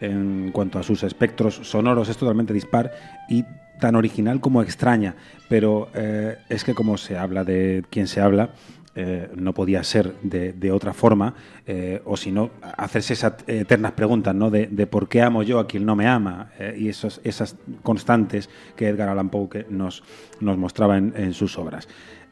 en 0.00 0.50
cuanto 0.52 0.78
a 0.78 0.82
sus 0.82 1.02
espectros 1.02 1.54
sonoros 1.62 2.08
es 2.08 2.16
totalmente 2.16 2.52
dispar 2.52 2.92
y 3.28 3.44
tan 3.80 3.94
original 3.94 4.40
como 4.40 4.62
extraña, 4.62 5.14
pero 5.48 5.88
es 5.94 6.64
que 6.64 6.74
como 6.74 6.96
se 6.96 7.16
habla 7.16 7.44
de 7.44 7.84
quien 7.90 8.06
se 8.06 8.20
habla, 8.20 8.50
eh, 8.98 9.30
no 9.36 9.52
podía 9.52 9.84
ser 9.84 10.14
de, 10.22 10.72
otra 10.72 10.94
forma, 10.94 11.34
eh, 11.66 12.00
o 12.06 12.16
si 12.16 12.32
no, 12.32 12.50
hacerse 12.78 13.12
esas 13.12 13.34
eternas 13.46 13.92
preguntas, 13.92 14.34
¿no? 14.34 14.50
De, 14.50 14.86
por 14.86 15.06
qué 15.06 15.20
amo 15.20 15.42
yo 15.42 15.58
a 15.58 15.66
quien 15.66 15.84
no 15.84 15.94
me 15.94 16.06
ama, 16.06 16.52
eh, 16.58 16.76
y 16.78 16.88
esos, 16.88 17.20
esas 17.22 17.56
constantes 17.82 18.48
que 18.74 18.88
Edgar 18.88 19.10
Allan 19.10 19.28
Poe 19.28 19.66
nos, 19.68 20.02
nos 20.40 20.56
mostraba 20.56 20.96
en, 20.96 21.34
sus 21.34 21.58
obras. 21.58 21.88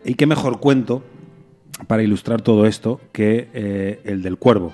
Y 0.07 0.15
qué 0.15 0.27
mejor 0.27 0.59
cuento 0.59 1.05
para 1.87 2.03
ilustrar 2.03 2.41
todo 2.41 2.65
esto 2.65 2.99
que 3.12 4.01
el 4.05 4.23
del 4.23 4.39
cuervo. 4.39 4.73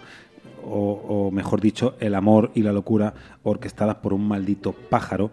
O, 0.62 1.30
mejor 1.32 1.60
dicho, 1.60 1.96
el 1.98 2.14
amor 2.14 2.52
y 2.54 2.62
la 2.62 2.72
locura 2.72 3.14
orquestadas 3.42 3.96
por 3.96 4.12
un 4.12 4.28
maldito 4.28 4.72
pájaro 4.72 5.32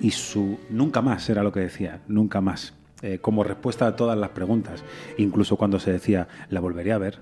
y 0.00 0.10
su 0.10 0.58
nunca 0.68 1.00
más 1.00 1.30
era 1.30 1.42
lo 1.42 1.50
que 1.50 1.60
decía, 1.60 2.02
nunca 2.08 2.42
más 2.42 2.74
eh, 3.04 3.18
como 3.20 3.44
respuesta 3.44 3.86
a 3.86 3.96
todas 3.96 4.16
las 4.16 4.30
preguntas, 4.30 4.82
incluso 5.18 5.56
cuando 5.56 5.78
se 5.78 5.92
decía, 5.92 6.26
¿la 6.48 6.60
volveré 6.60 6.90
a 6.90 6.96
ver? 6.96 7.18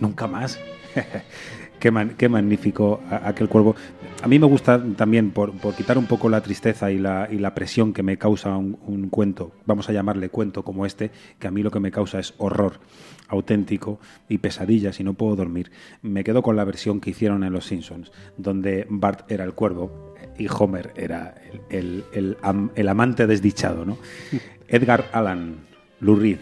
Nunca 0.00 0.26
más. 0.26 0.58
qué, 1.78 1.90
magnífico 1.90 3.02
aquel 3.10 3.50
cuervo. 3.50 3.76
A 4.22 4.28
mí 4.28 4.38
me 4.38 4.46
gusta 4.46 4.82
también, 4.96 5.30
por, 5.32 5.52
por 5.52 5.74
quitar 5.74 5.98
un 5.98 6.06
poco 6.06 6.30
la 6.30 6.40
tristeza 6.40 6.90
y 6.90 6.98
la, 6.98 7.28
y 7.30 7.36
la 7.36 7.54
presión 7.54 7.92
que 7.92 8.02
me 8.02 8.16
causa 8.16 8.56
un, 8.56 9.08
cuento, 9.10 9.52
vamos 9.66 9.90
a 9.90 9.92
llamarle 9.92 10.30
cuento 10.30 10.62
como 10.62 10.86
este, 10.86 11.10
que 11.38 11.48
a 11.48 11.50
mí 11.50 11.62
lo 11.62 11.70
que 11.70 11.80
me 11.80 11.90
causa 11.90 12.18
es 12.18 12.32
horror 12.38 12.80
auténtico 13.28 14.00
y 14.26 14.38
pesadillas 14.38 15.00
y 15.00 15.04
no 15.04 15.12
puedo 15.12 15.36
dormir. 15.36 15.70
Me 16.00 16.24
quedo 16.24 16.40
con 16.40 16.56
la 16.56 16.64
versión 16.64 16.98
que 16.98 17.10
hicieron 17.10 17.44
en 17.44 17.52
Los 17.52 17.66
Simpsons, 17.66 18.10
donde 18.38 18.86
Bart 18.88 19.30
era 19.30 19.44
el 19.44 19.52
cuervo 19.52 20.14
y 20.38 20.46
Homer 20.48 20.94
era 20.96 21.34
el, 21.68 22.04
el, 22.12 22.38
el 22.74 22.88
amante 22.88 23.26
desdichado, 23.26 23.84
¿no? 23.84 23.98
Edgar 24.68 25.08
Allan, 25.12 25.64
Lou. 26.00 26.36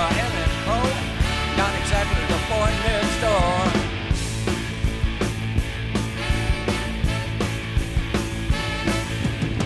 Edgar 0.00 0.16
Allan 0.16 0.50
Poe, 0.64 0.96
not 1.60 1.72
exactly 1.76 2.24
the 2.32 2.40
boy 2.48 2.70
next 2.88 3.16
door. 3.20 3.52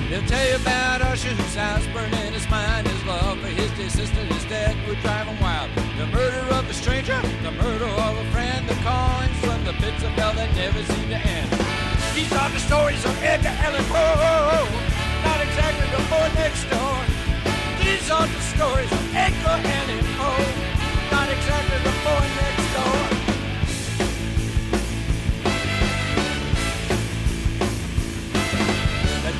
He'll 0.09 0.27
tell 0.27 0.49
you 0.49 0.57
about 0.57 1.03
Usher 1.03 1.29
whose 1.29 1.55
house 1.55 1.87
burned 1.95 2.15
in 2.15 2.33
his 2.33 2.49
mind. 2.51 2.89
His 2.89 3.05
love 3.05 3.39
for 3.39 3.47
his 3.47 3.71
dear 3.79 3.89
sister, 3.89 4.25
his 4.25 4.45
dad 4.47 4.75
would 4.89 4.99
drive 5.03 5.29
him 5.29 5.39
wild. 5.41 5.71
The 5.99 6.07
murder 6.07 6.43
of 6.55 6.69
a 6.69 6.75
stranger, 6.75 7.21
the 7.45 7.53
murder 7.53 7.87
of 7.87 8.19
a 8.19 8.31
friend, 8.33 8.69
the 8.69 8.75
callings 8.83 9.39
from 9.39 9.65
the 9.65 9.73
pits 9.75 10.03
of 10.03 10.11
hell 10.19 10.35
that 10.35 10.53
never 10.57 10.83
seem 10.83 11.11
to 11.11 11.17
end. 11.17 11.51
These 12.15 12.33
are 12.33 12.51
the 12.51 12.59
stories 12.59 13.05
of 13.05 13.15
Edgar 13.23 13.55
Allan 13.63 13.85
Poe, 13.85 14.67
not 15.23 15.41
exactly 15.47 15.87
the 15.95 16.03
boy 16.11 16.27
next 16.35 16.67
door. 16.75 16.99
These 17.79 18.11
are 18.11 18.27
the 18.27 18.41
stories 18.41 18.91
of 18.91 19.15
Edgar 19.15 19.63
Allan 19.63 20.14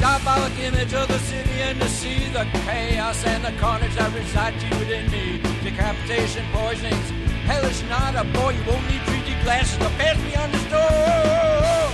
Diabolic 0.05 0.59
image 0.59 0.95
of 0.95 1.09
the 1.09 1.19
city 1.19 1.61
and 1.63 1.81
the 1.81 1.89
sea, 1.89 2.29
the 2.29 2.47
chaos 2.65 3.25
and 3.25 3.43
the 3.45 3.53
carnage 3.61 3.95
that 3.95 4.15
reside 4.15 4.55
within 4.79 5.11
me. 5.11 5.41
Decapitation, 5.63 6.45
poisonings, 6.53 7.11
hellish 7.45 7.83
not 7.89 8.15
a 8.15 8.25
boy. 8.25 8.51
You 8.51 8.65
won't 8.65 8.87
need 8.89 9.01
3D 9.01 9.43
glasses 9.45 9.79
to 9.79 9.89
pass 9.97 10.17
beyond 10.25 10.53
the 10.53 10.59
store. 10.69 11.89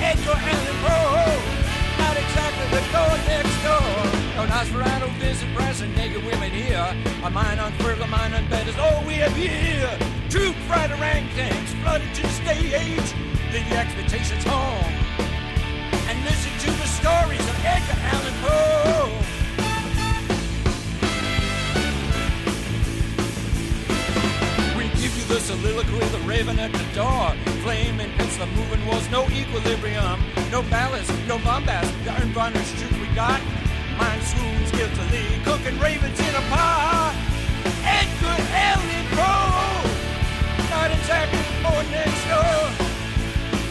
Edgar 0.00 0.38
Allan 0.52 0.78
Poe, 0.84 1.38
not 2.00 2.16
exactly 2.16 2.66
the 2.74 2.82
door 2.92 3.14
next 3.28 3.56
door. 3.62 4.11
No 4.42 4.48
Nosferatu 4.48 5.08
visit 5.20 5.54
brass 5.54 5.80
naked 5.82 6.24
women 6.24 6.50
here. 6.50 6.96
A 7.22 7.30
mine 7.30 7.60
on 7.60 7.70
further 7.74 8.08
mine 8.08 8.34
on 8.34 8.44
bed 8.48 8.66
is 8.66 8.76
all 8.76 9.04
we 9.06 9.14
have 9.14 9.36
here. 9.36 9.88
Troop 10.30 10.56
fried 10.66 10.90
orangutans 10.90 11.68
flooded 11.80 12.12
to 12.16 12.22
the 12.22 12.28
stage. 12.28 13.14
Leave 13.52 13.68
your 13.68 13.78
expectations 13.78 14.42
home 14.42 14.92
and 16.08 16.24
listen 16.24 16.50
to 16.58 16.70
the 16.72 16.88
stories 16.88 17.40
of 17.40 17.64
Edgar 17.64 17.98
Allan 18.10 18.34
Poe. 18.42 19.12
We 24.76 24.88
give 25.00 25.16
you 25.16 25.24
the 25.32 25.38
soliloquy, 25.38 26.04
the 26.08 26.18
raven 26.26 26.58
at 26.58 26.72
the 26.72 26.84
door. 26.96 27.36
Flame 27.62 28.00
and 28.00 28.10
the 28.18 28.46
moving 28.56 28.84
was 28.88 29.08
no 29.08 29.22
equilibrium, 29.30 30.20
no 30.50 30.62
balance, 30.62 31.08
no 31.28 31.38
bombast. 31.38 31.94
The 32.02 32.10
iron 32.10 32.22
unvarnished 32.22 32.76
truth 32.76 33.00
we 33.00 33.06
got. 33.14 33.40
Mind 33.98 34.22
swoons 34.22 34.70
guiltily, 34.72 35.26
cooking 35.44 35.78
ravens 35.78 36.18
in 36.18 36.34
a 36.34 36.44
pot. 36.50 37.14
Edgar 37.84 38.38
Allan 38.70 39.06
Poe, 39.16 39.88
not 40.70 40.90
exactly 40.90 41.42
born 41.62 41.86
next 41.90 42.22
door. 42.30 42.62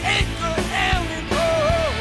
Edgar 0.04 0.56
Allan 0.90 1.24
Poe, 1.32 1.92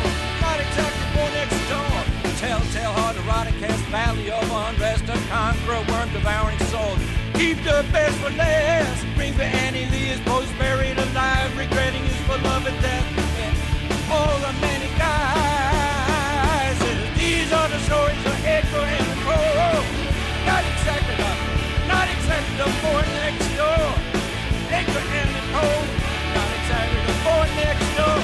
not 0.42 0.60
exactly 0.60 1.08
born 1.16 1.32
next 1.34 1.60
door. 1.72 1.98
Telltale 2.38 2.94
heart, 2.94 3.16
erotic 3.18 3.56
cast, 3.60 3.84
valley 3.90 4.30
of 4.32 4.44
unrest, 4.52 5.04
a 5.10 5.18
conqueror, 5.30 5.82
worm 5.90 6.10
devouring 6.14 6.60
soul. 6.70 6.96
Keep 7.34 7.64
the 7.64 7.86
best 7.92 8.16
for 8.18 8.30
last. 8.38 9.06
Bring 9.16 9.34
for 9.34 9.44
Annie 9.44 9.86
Lee, 9.90 10.14
his 10.14 10.20
post 10.22 10.52
buried 10.60 10.98
alive, 10.98 11.58
regretting 11.58 12.04
his 12.04 12.22
beloved 12.28 12.76
death. 12.82 13.08
And 13.42 13.56
all 14.12 14.38
the 14.40 14.54
many 14.62 14.91
Are 17.92 18.08
the 18.08 18.16
stories 18.16 18.26
of 18.26 18.46
Edgar 18.46 18.88
Allan 18.88 19.20
Poe. 19.28 19.84
Not 20.48 20.64
exactly 20.64 21.16
the, 21.20 21.32
not 21.92 22.08
exactly 22.08 22.56
the 22.56 22.70
boy 22.80 23.04
next 23.20 23.48
door. 23.60 23.84
Edgar 24.72 25.04
Allan 25.20 25.46
Poe, 25.52 25.84
not 26.32 26.50
exactly 26.56 27.02
the 27.04 27.16
boy 27.28 27.46
next 27.60 27.88
door. 28.00 28.20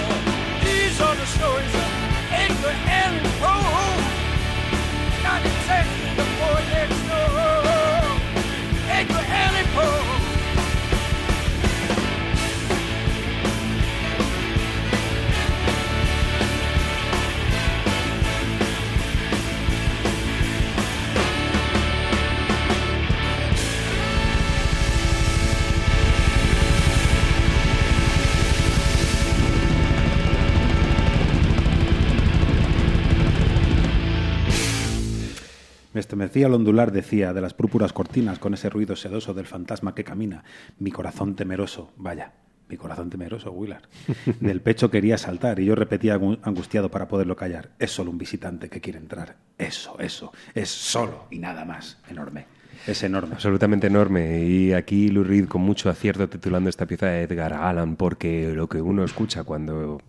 These 0.63 1.01
are 1.01 1.15
the 1.15 1.25
stories 1.35 1.75
of 1.75 1.89
Edgar 2.31 2.75
Allan 2.87 3.27
Poe. 3.43 3.99
Not 5.23 5.41
exactly 5.43 6.15
the 6.15 6.27
boy 6.39 6.61
next 6.71 6.99
door. 7.01 7.06
Estremecía 36.07 36.45
al 36.45 36.53
ondular, 36.53 36.93
decía, 36.93 37.33
de 37.33 37.41
las 37.41 37.53
púrpuras 37.53 37.91
cortinas 37.91 38.39
con 38.39 38.53
ese 38.53 38.69
ruido 38.69 38.95
sedoso 38.95 39.33
del 39.33 39.45
fantasma 39.45 39.93
que 39.93 40.05
camina. 40.05 40.45
Mi 40.79 40.89
corazón 40.89 41.35
temeroso, 41.35 41.91
vaya, 41.97 42.31
mi 42.69 42.77
corazón 42.77 43.09
temeroso, 43.09 43.51
Willard. 43.51 43.83
Del 44.39 44.61
pecho 44.61 44.89
quería 44.89 45.17
saltar 45.17 45.59
y 45.59 45.65
yo 45.65 45.75
repetía 45.75 46.17
angu- 46.17 46.39
angustiado 46.43 46.89
para 46.89 47.09
poderlo 47.09 47.35
callar. 47.35 47.71
Es 47.77 47.91
solo 47.91 48.09
un 48.11 48.17
visitante 48.17 48.69
que 48.69 48.79
quiere 48.79 48.99
entrar. 48.99 49.35
Eso, 49.57 49.99
eso, 49.99 50.31
es 50.55 50.69
solo 50.69 51.25
y 51.29 51.39
nada 51.39 51.65
más. 51.65 51.97
Enorme. 52.09 52.45
Es 52.87 53.03
enorme. 53.03 53.33
Absolutamente 53.33 53.87
enorme. 53.87 54.45
Y 54.45 54.71
aquí 54.71 55.09
Lou 55.09 55.25
Reed 55.25 55.47
con 55.49 55.61
mucho 55.61 55.89
acierto 55.89 56.29
titulando 56.29 56.69
esta 56.69 56.85
pieza 56.85 57.07
de 57.07 57.23
Edgar 57.23 57.51
Allan, 57.51 57.97
porque 57.97 58.53
lo 58.53 58.69
que 58.69 58.81
uno 58.81 59.03
escucha 59.03 59.43
cuando 59.43 60.01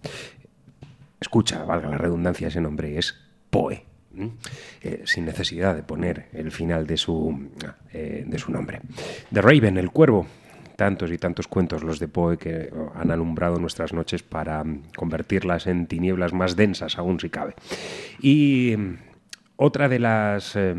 escucha, 1.20 1.64
valga 1.64 1.88
la 1.90 1.98
redundancia, 1.98 2.46
ese 2.46 2.60
nombre 2.60 2.98
es 2.98 3.16
Poe. 3.50 3.84
Eh, 4.82 5.02
sin 5.04 5.24
necesidad 5.24 5.74
de 5.74 5.82
poner 5.82 6.26
el 6.32 6.50
final 6.50 6.86
de 6.86 6.96
su, 6.96 7.50
eh, 7.92 8.24
de 8.26 8.38
su 8.38 8.52
nombre. 8.52 8.80
The 9.32 9.42
Raven, 9.42 9.76
el 9.78 9.90
cuervo. 9.90 10.26
Tantos 10.76 11.10
y 11.10 11.18
tantos 11.18 11.48
cuentos 11.48 11.82
los 11.82 11.98
de 11.98 12.06
Poe 12.06 12.38
que 12.38 12.72
han 12.94 13.10
alumbrado 13.10 13.58
nuestras 13.58 13.92
noches 13.92 14.22
para 14.22 14.62
mm, 14.62 14.92
convertirlas 14.94 15.66
en 15.66 15.88
tinieblas 15.88 16.32
más 16.32 16.54
densas, 16.54 16.98
aún 16.98 17.18
si 17.18 17.30
cabe. 17.30 17.56
Y 18.20 18.76
mm, 18.78 18.94
otra 19.56 19.88
de 19.88 19.98
las 19.98 20.54
eh, 20.54 20.76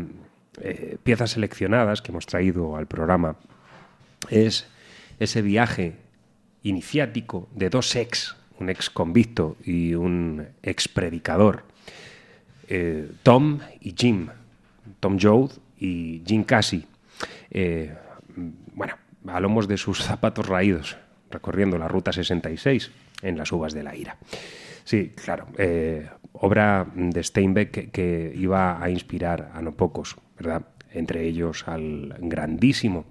eh, 0.62 0.96
piezas 1.02 1.32
seleccionadas 1.32 2.00
que 2.00 2.12
hemos 2.12 2.24
traído 2.24 2.76
al 2.76 2.86
programa 2.86 3.36
es 4.30 4.66
ese 5.18 5.42
viaje 5.42 5.96
iniciático 6.62 7.48
de 7.54 7.68
dos 7.68 7.94
ex, 7.94 8.36
un 8.58 8.70
ex 8.70 8.88
convicto 8.88 9.58
y 9.62 9.94
un 9.94 10.48
ex 10.62 10.88
predicador, 10.88 11.64
eh, 12.70 13.10
Tom 13.22 13.58
y 13.80 13.94
Jim, 13.96 14.28
Tom 15.00 15.18
Joad 15.20 15.50
y 15.78 16.22
Jim 16.24 16.44
Casey, 16.44 16.86
eh, 17.50 17.94
bueno, 18.74 18.94
a 19.26 19.40
lomos 19.40 19.68
de 19.68 19.76
sus 19.76 19.98
zapatos 20.04 20.46
raídos, 20.46 20.96
recorriendo 21.30 21.76
la 21.78 21.88
Ruta 21.88 22.12
66 22.12 22.90
en 23.22 23.36
las 23.36 23.52
uvas 23.52 23.74
de 23.74 23.82
la 23.82 23.96
ira. 23.96 24.16
Sí, 24.84 25.12
claro, 25.14 25.46
eh, 25.58 26.08
obra 26.32 26.86
de 26.94 27.22
Steinbeck 27.22 27.70
que, 27.70 27.90
que 27.90 28.32
iba 28.34 28.82
a 28.82 28.88
inspirar 28.88 29.50
a 29.52 29.60
no 29.60 29.72
pocos, 29.72 30.16
¿verdad? 30.36 30.62
Entre 30.92 31.24
ellos 31.26 31.68
al 31.68 32.16
grandísimo 32.20 33.04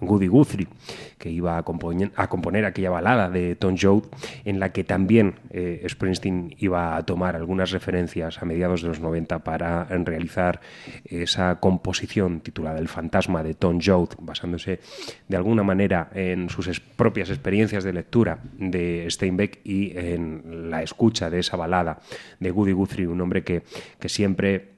Goody 0.00 0.28
Guthrie, 0.28 0.68
que 1.18 1.30
iba 1.30 1.58
a, 1.58 1.62
componer, 1.62 2.64
aquella 2.64 2.90
balada 2.90 3.30
de 3.30 3.56
Tom 3.56 3.76
Joad, 3.80 4.04
en 4.44 4.60
la 4.60 4.72
que 4.72 4.84
también 4.84 5.34
eh, 5.50 5.84
Springsteen 5.88 6.54
iba 6.58 6.96
a 6.96 7.04
tomar 7.04 7.36
algunas 7.36 7.70
referencias 7.70 8.40
a 8.40 8.44
mediados 8.44 8.82
de 8.82 8.88
los 8.88 9.00
90 9.00 9.40
para 9.40 9.84
realizar 9.84 10.60
esa 11.04 11.58
composición 11.60 12.40
titulada 12.40 12.78
El 12.78 12.88
fantasma 12.88 13.42
de 13.42 13.54
Tom 13.54 13.80
Joad, 13.84 14.10
basándose 14.20 14.80
de 15.28 15.36
alguna 15.36 15.62
manera 15.62 16.10
en 16.14 16.48
sus 16.48 16.80
propias 16.80 17.30
experiencias 17.30 17.84
de 17.84 17.92
lectura 17.92 18.38
de 18.58 19.06
Steinbeck 19.10 19.60
y 19.64 19.96
en 19.96 20.70
la 20.70 20.82
escucha 20.82 21.30
de 21.30 21.40
esa 21.40 21.56
balada 21.56 21.98
de 22.38 22.50
Goody 22.50 22.72
Guthrie, 22.72 23.06
un 23.06 23.20
hombre 23.20 23.42
que, 23.42 23.62
que 23.98 24.08
siempre 24.08 24.77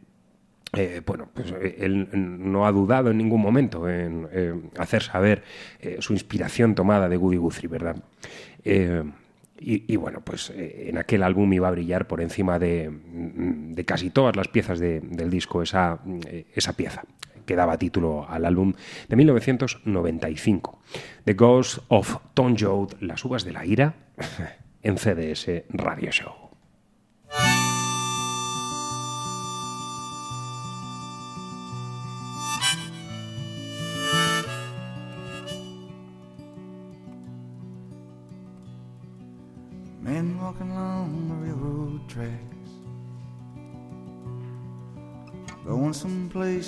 eh, 0.74 1.02
bueno, 1.04 1.28
pues 1.34 1.52
eh, 1.52 1.76
él 1.80 2.08
no 2.12 2.66
ha 2.66 2.72
dudado 2.72 3.10
en 3.10 3.18
ningún 3.18 3.40
momento 3.40 3.88
en 3.88 4.28
eh, 4.32 4.54
hacer 4.78 5.02
saber 5.02 5.42
su 5.98 6.12
inspiración 6.12 6.74
tomada 6.74 7.08
de 7.08 7.16
Goody 7.16 7.36
Guthrie, 7.38 7.68
¿verdad? 7.68 7.96
Y, 9.62 9.96
bueno, 9.96 10.22
pues 10.22 10.50
en 10.56 10.96
aquel 10.96 11.22
álbum 11.22 11.52
iba 11.52 11.68
a 11.68 11.70
brillar 11.70 12.06
por 12.06 12.22
encima 12.22 12.58
de, 12.58 12.90
de 13.12 13.84
casi 13.84 14.08
todas 14.08 14.34
las 14.34 14.48
piezas 14.48 14.78
de- 14.78 15.00
del 15.00 15.28
disco 15.28 15.60
esa, 15.62 16.00
esa 16.54 16.72
pieza, 16.72 17.02
que 17.44 17.56
daba 17.56 17.76
título 17.76 18.26
al 18.28 18.46
álbum 18.46 18.72
de 19.08 19.16
1995. 19.16 20.80
The 21.24 21.34
Ghost 21.34 21.78
of 21.88 22.16
Tom 22.32 22.56
Joad, 22.58 22.92
Las 23.00 23.22
uvas 23.24 23.44
de 23.44 23.52
la 23.52 23.66
ira, 23.66 23.94
en 24.82 24.96
CDS 24.96 25.64
Radio 25.68 26.10
Show. 26.10 26.32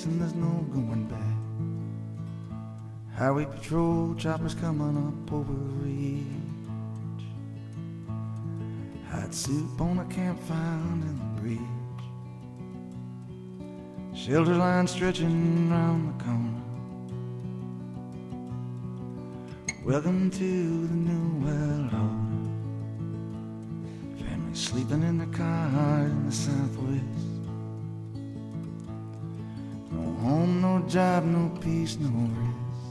And 0.04 0.20
there's 0.20 0.34
no 0.34 0.66
going 0.72 1.04
back. 1.06 1.18
Highway 3.16 3.44
patrol 3.44 4.14
choppers 4.16 4.54
coming 4.54 4.96
up 4.96 5.32
over 5.32 5.52
ridge. 5.52 6.26
Hot 9.10 9.32
soup 9.34 9.80
on 9.80 9.98
a 9.98 10.04
campfire 10.06 10.78
in 10.92 11.00
the 11.00 11.40
bridge. 11.40 11.60
Shelter 14.14 14.54
line 14.54 14.86
stretching 14.86 15.70
round 15.70 16.18
the 16.18 16.24
corner. 16.24 16.62
Welcome 19.84 20.30
to 20.30 20.38
the 20.38 20.94
new 20.94 21.44
world 21.44 21.92
order. 21.92 22.44
Family 24.24 24.54
sleeping 24.54 25.02
in 25.02 25.18
the 25.18 25.26
car 25.36 26.06
in 26.06 26.26
the 26.26 26.32
southwest. 26.32 27.31
Home, 30.22 30.60
no 30.62 30.78
job, 30.86 31.24
no 31.24 31.50
peace, 31.60 31.96
no 31.98 32.08
rest. 32.08 32.86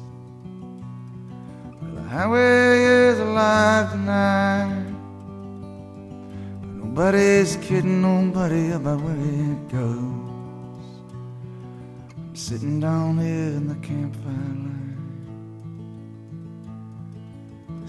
Well, 1.81 1.91
the 1.95 2.01
highway 2.01 2.83
is 2.83 3.19
alive 3.19 3.91
tonight. 3.91 4.83
But 6.61 6.73
nobody's 6.73 7.55
kidding 7.61 8.01
nobody 8.01 8.71
about 8.71 8.99
where 9.01 9.15
it 9.15 9.69
goes. 9.69 10.85
I'm 12.17 12.35
sitting 12.35 12.81
down 12.81 13.17
here 13.17 13.55
in 13.55 13.67
the 13.69 13.75
campfire 13.75 14.33
light. 14.67 14.97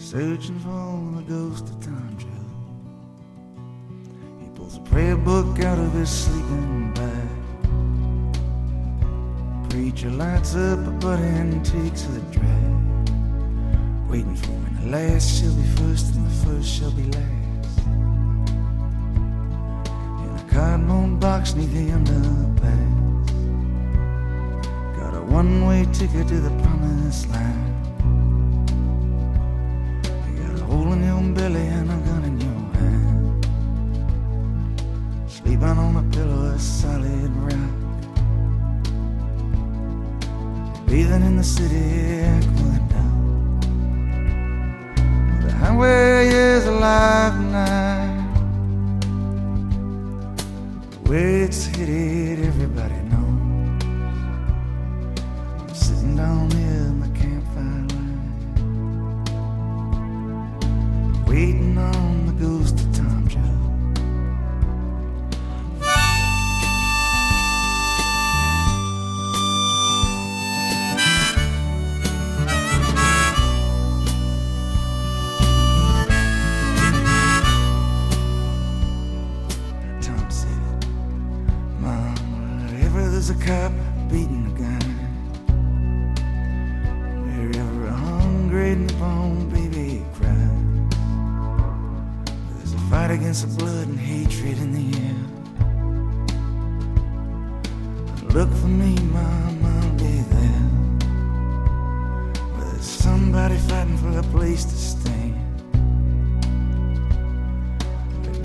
Searching 0.01 0.61
for 0.61 1.17
the 1.17 1.25
ghost 1.29 1.65
of 1.65 1.81
Tom 1.81 2.17
Joe. 2.17 2.29
He 4.41 4.47
pulls 4.55 4.77
a 4.77 4.81
prayer 4.83 5.17
book 5.17 5.59
out 5.65 5.81
of 5.81 5.93
his 5.95 6.11
sleeping 6.11 6.95
bag. 6.95 7.42
Preacher 9.73 10.11
lights 10.11 10.55
up 10.55 10.87
a 10.87 10.91
butt 10.91 11.19
and 11.19 11.65
takes 11.65 12.05
a 12.05 12.21
drag. 12.31 13.09
Waiting 14.07 14.37
for 14.37 14.51
when 14.51 14.75
the 14.83 14.89
last 14.95 15.41
shall 15.41 15.55
be 15.55 15.63
first 15.63 16.15
and 16.15 16.27
the 16.27 16.31
first 16.45 16.69
shall 16.69 16.91
be 16.91 17.05
last. 17.05 17.79
In 20.25 20.31
a 20.37 20.45
cardboard 20.53 21.21
box 21.21 21.55
neath 21.55 21.73
the 21.73 21.89
underpass. 21.89 23.31
Got 24.99 25.15
a 25.15 25.23
one 25.23 25.67
way 25.67 25.87
ticket 25.91 26.29
to 26.29 26.41
the 26.41 26.51
promised 26.63 27.31
land. 27.31 27.87
hole 30.67 30.93
in 30.93 31.03
your 31.03 31.23
belly 31.35 31.67
and 31.67 31.91
a 31.91 31.97
gun 32.07 32.25
in 32.25 32.39
your 32.39 32.63
hand. 32.77 33.47
Sleeping 35.31 35.65
on 35.65 35.97
a 35.97 36.03
pillow 36.15 36.53
of 36.53 36.61
solid 36.61 37.31
rock. 37.37 37.82
Bathing 40.93 41.23
in 41.23 41.37
the 41.39 41.43
city 41.43 42.21
aqueduct. 42.21 43.63
The 45.43 45.51
highway 45.51 46.29
is 46.29 46.67
alive 46.67 47.33
tonight. 47.33 48.29
The 50.91 50.99
way 51.11 51.41
it's 51.45 51.65
headed, 51.65 52.45
everybody 52.45 53.01
knows. 53.11 53.85
I'm 55.61 55.75
sitting 55.75 56.15
down 56.15 56.51
here 56.51 56.72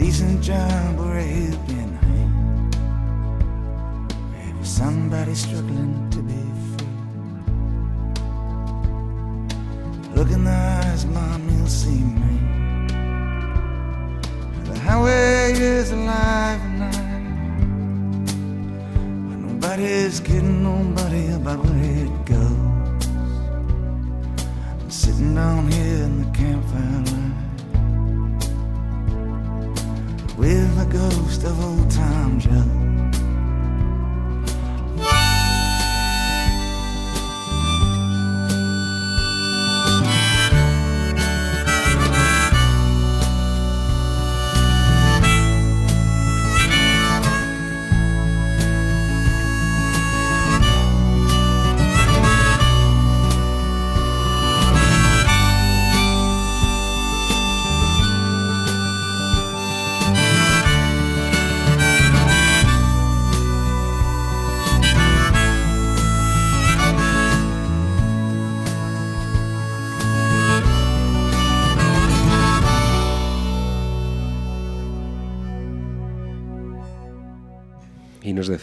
decent 0.07 0.41
job 0.41 0.99
or 1.01 1.17
a 1.17 1.21
helping 1.21 1.93
hand. 2.07 2.77
Maybe 4.31 4.63
somebody 4.63 5.35
struggling 5.35 6.09
to 6.11 6.19
be 6.29 6.41
free. 6.71 6.93
Look 10.15 10.29
in 10.31 10.45
the 10.45 10.57
eyes, 10.79 11.05
Mom, 11.05 11.41
you'll 11.51 11.67
see 11.67 12.01
me. 12.21 12.35
The 14.69 14.79
highway 14.79 15.51
is 15.51 15.91
alive 15.91 16.61
tonight. 16.61 18.29
But 19.27 19.37
nobody's 19.45 20.21
kidding 20.21 20.63
nobody 20.63 21.25
about 21.33 21.59
where 21.65 22.05
it 22.05 22.15
goes. 22.33 23.05
I'm 24.79 24.89
sitting 24.89 25.35
down 25.35 25.69
here 25.69 26.03
in 26.07 26.13
the 26.23 26.29
campfire 26.37 27.03
light 27.11 27.26
with 30.37 30.77
the 30.77 30.85
ghost 30.85 31.43
of 31.43 31.59
old 31.65 31.89
Tom 31.89 32.39
Joe. 32.39 32.76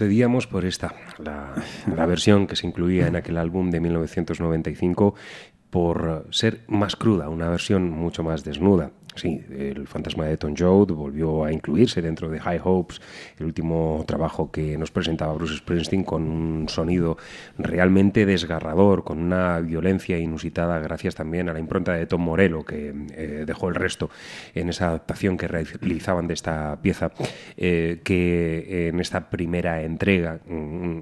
Decidíamos 0.04 0.46
por 0.46 0.66
esta, 0.66 0.94
la, 1.18 1.54
la 1.96 2.06
versión 2.14 2.46
que 2.46 2.56
se 2.56 2.66
incluía 2.66 3.06
en 3.06 3.16
aquel 3.16 3.38
álbum 3.38 3.70
de 3.70 3.80
1995 3.80 5.14
por 5.70 6.26
ser 6.30 6.60
más 6.68 6.94
cruda, 6.94 7.28
una 7.30 7.48
versión 7.48 7.90
mucho 7.90 8.22
más 8.22 8.44
desnuda. 8.44 8.92
Sí, 9.14 9.40
el 9.50 9.86
fantasma 9.86 10.26
de 10.26 10.36
Tom 10.36 10.54
Joad 10.56 10.88
volvió 10.88 11.44
a 11.44 11.52
incluirse 11.52 12.02
dentro 12.02 12.28
de 12.28 12.40
High 12.40 12.60
Hopes, 12.64 13.00
el 13.38 13.46
último 13.46 14.04
trabajo 14.06 14.50
que 14.50 14.76
nos 14.78 14.90
presentaba 14.90 15.32
Bruce 15.34 15.56
Springsteen 15.56 16.04
con 16.04 16.22
un 16.22 16.68
sonido 16.68 17.16
realmente 17.58 18.26
desgarrador, 18.26 19.04
con 19.04 19.18
una 19.18 19.60
violencia 19.60 20.18
inusitada, 20.18 20.78
gracias 20.78 21.14
también 21.14 21.48
a 21.48 21.52
la 21.52 21.58
impronta 21.58 21.92
de 21.92 22.06
Tom 22.06 22.22
Morello, 22.22 22.64
que 22.64 22.94
eh, 23.12 23.44
dejó 23.46 23.68
el 23.68 23.74
resto 23.74 24.10
en 24.54 24.68
esa 24.68 24.88
adaptación 24.88 25.36
que 25.36 25.48
realizaban 25.48 26.26
de 26.26 26.34
esta 26.34 26.80
pieza, 26.80 27.12
eh, 27.56 28.00
que 28.04 28.88
en 28.88 29.00
esta 29.00 29.30
primera 29.30 29.82
entrega, 29.82 30.40
mm, 30.46 30.98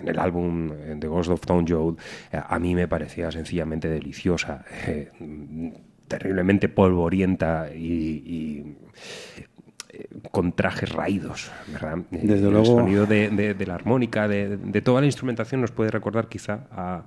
en 0.00 0.08
el 0.08 0.18
álbum 0.18 0.70
The 0.98 1.06
Ghost 1.06 1.30
of 1.30 1.40
Tom 1.40 1.64
Joad, 1.66 1.96
eh, 2.32 2.40
a 2.46 2.58
mí 2.58 2.74
me 2.74 2.88
parecía 2.88 3.30
sencillamente 3.30 3.88
deliciosa. 3.88 4.64
eh, 4.86 5.10
terriblemente 6.08 6.68
polvorienta 6.68 7.68
y, 7.74 7.78
y, 7.82 8.76
eh, 9.90 10.06
con 10.30 10.52
trajes 10.52 10.90
raídos, 10.92 11.50
¿verdad? 11.72 11.98
Desde 12.10 12.46
el 12.46 12.50
luego. 12.52 12.64
sonido 12.66 13.06
de, 13.06 13.30
de- 13.30 13.54
de 13.54 13.66
la 13.66 13.74
armónica, 13.76 14.28
de, 14.28 14.56
de 14.56 14.82
toda 14.82 15.00
la 15.00 15.06
instrumentación 15.06 15.60
nos 15.60 15.70
puede 15.70 15.90
recordar 15.90 16.28
quizá 16.28 16.66
a, 16.72 17.02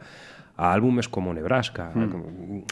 a 0.56 0.74
álbumes 0.74 1.08
como 1.08 1.34
Nebraska, 1.34 1.92
Mm. 1.94 2.10
como, 2.10 2.26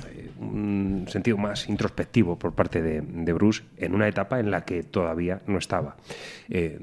eh, 0.10 0.32
un 0.40 1.06
sentido 1.08 1.38
más 1.38 1.70
introspectivo 1.70 2.38
por 2.38 2.54
parte 2.54 2.82
de, 2.82 3.02
de 3.02 3.34
Bruce 3.34 3.64
en 3.78 3.94
una 3.94 4.08
etapa 4.08 4.40
en 4.40 4.50
la 4.52 4.66
que 4.66 4.82
todavía 4.84 5.42
no 5.48 5.58
estaba 5.60 5.96
eh, 6.50 6.80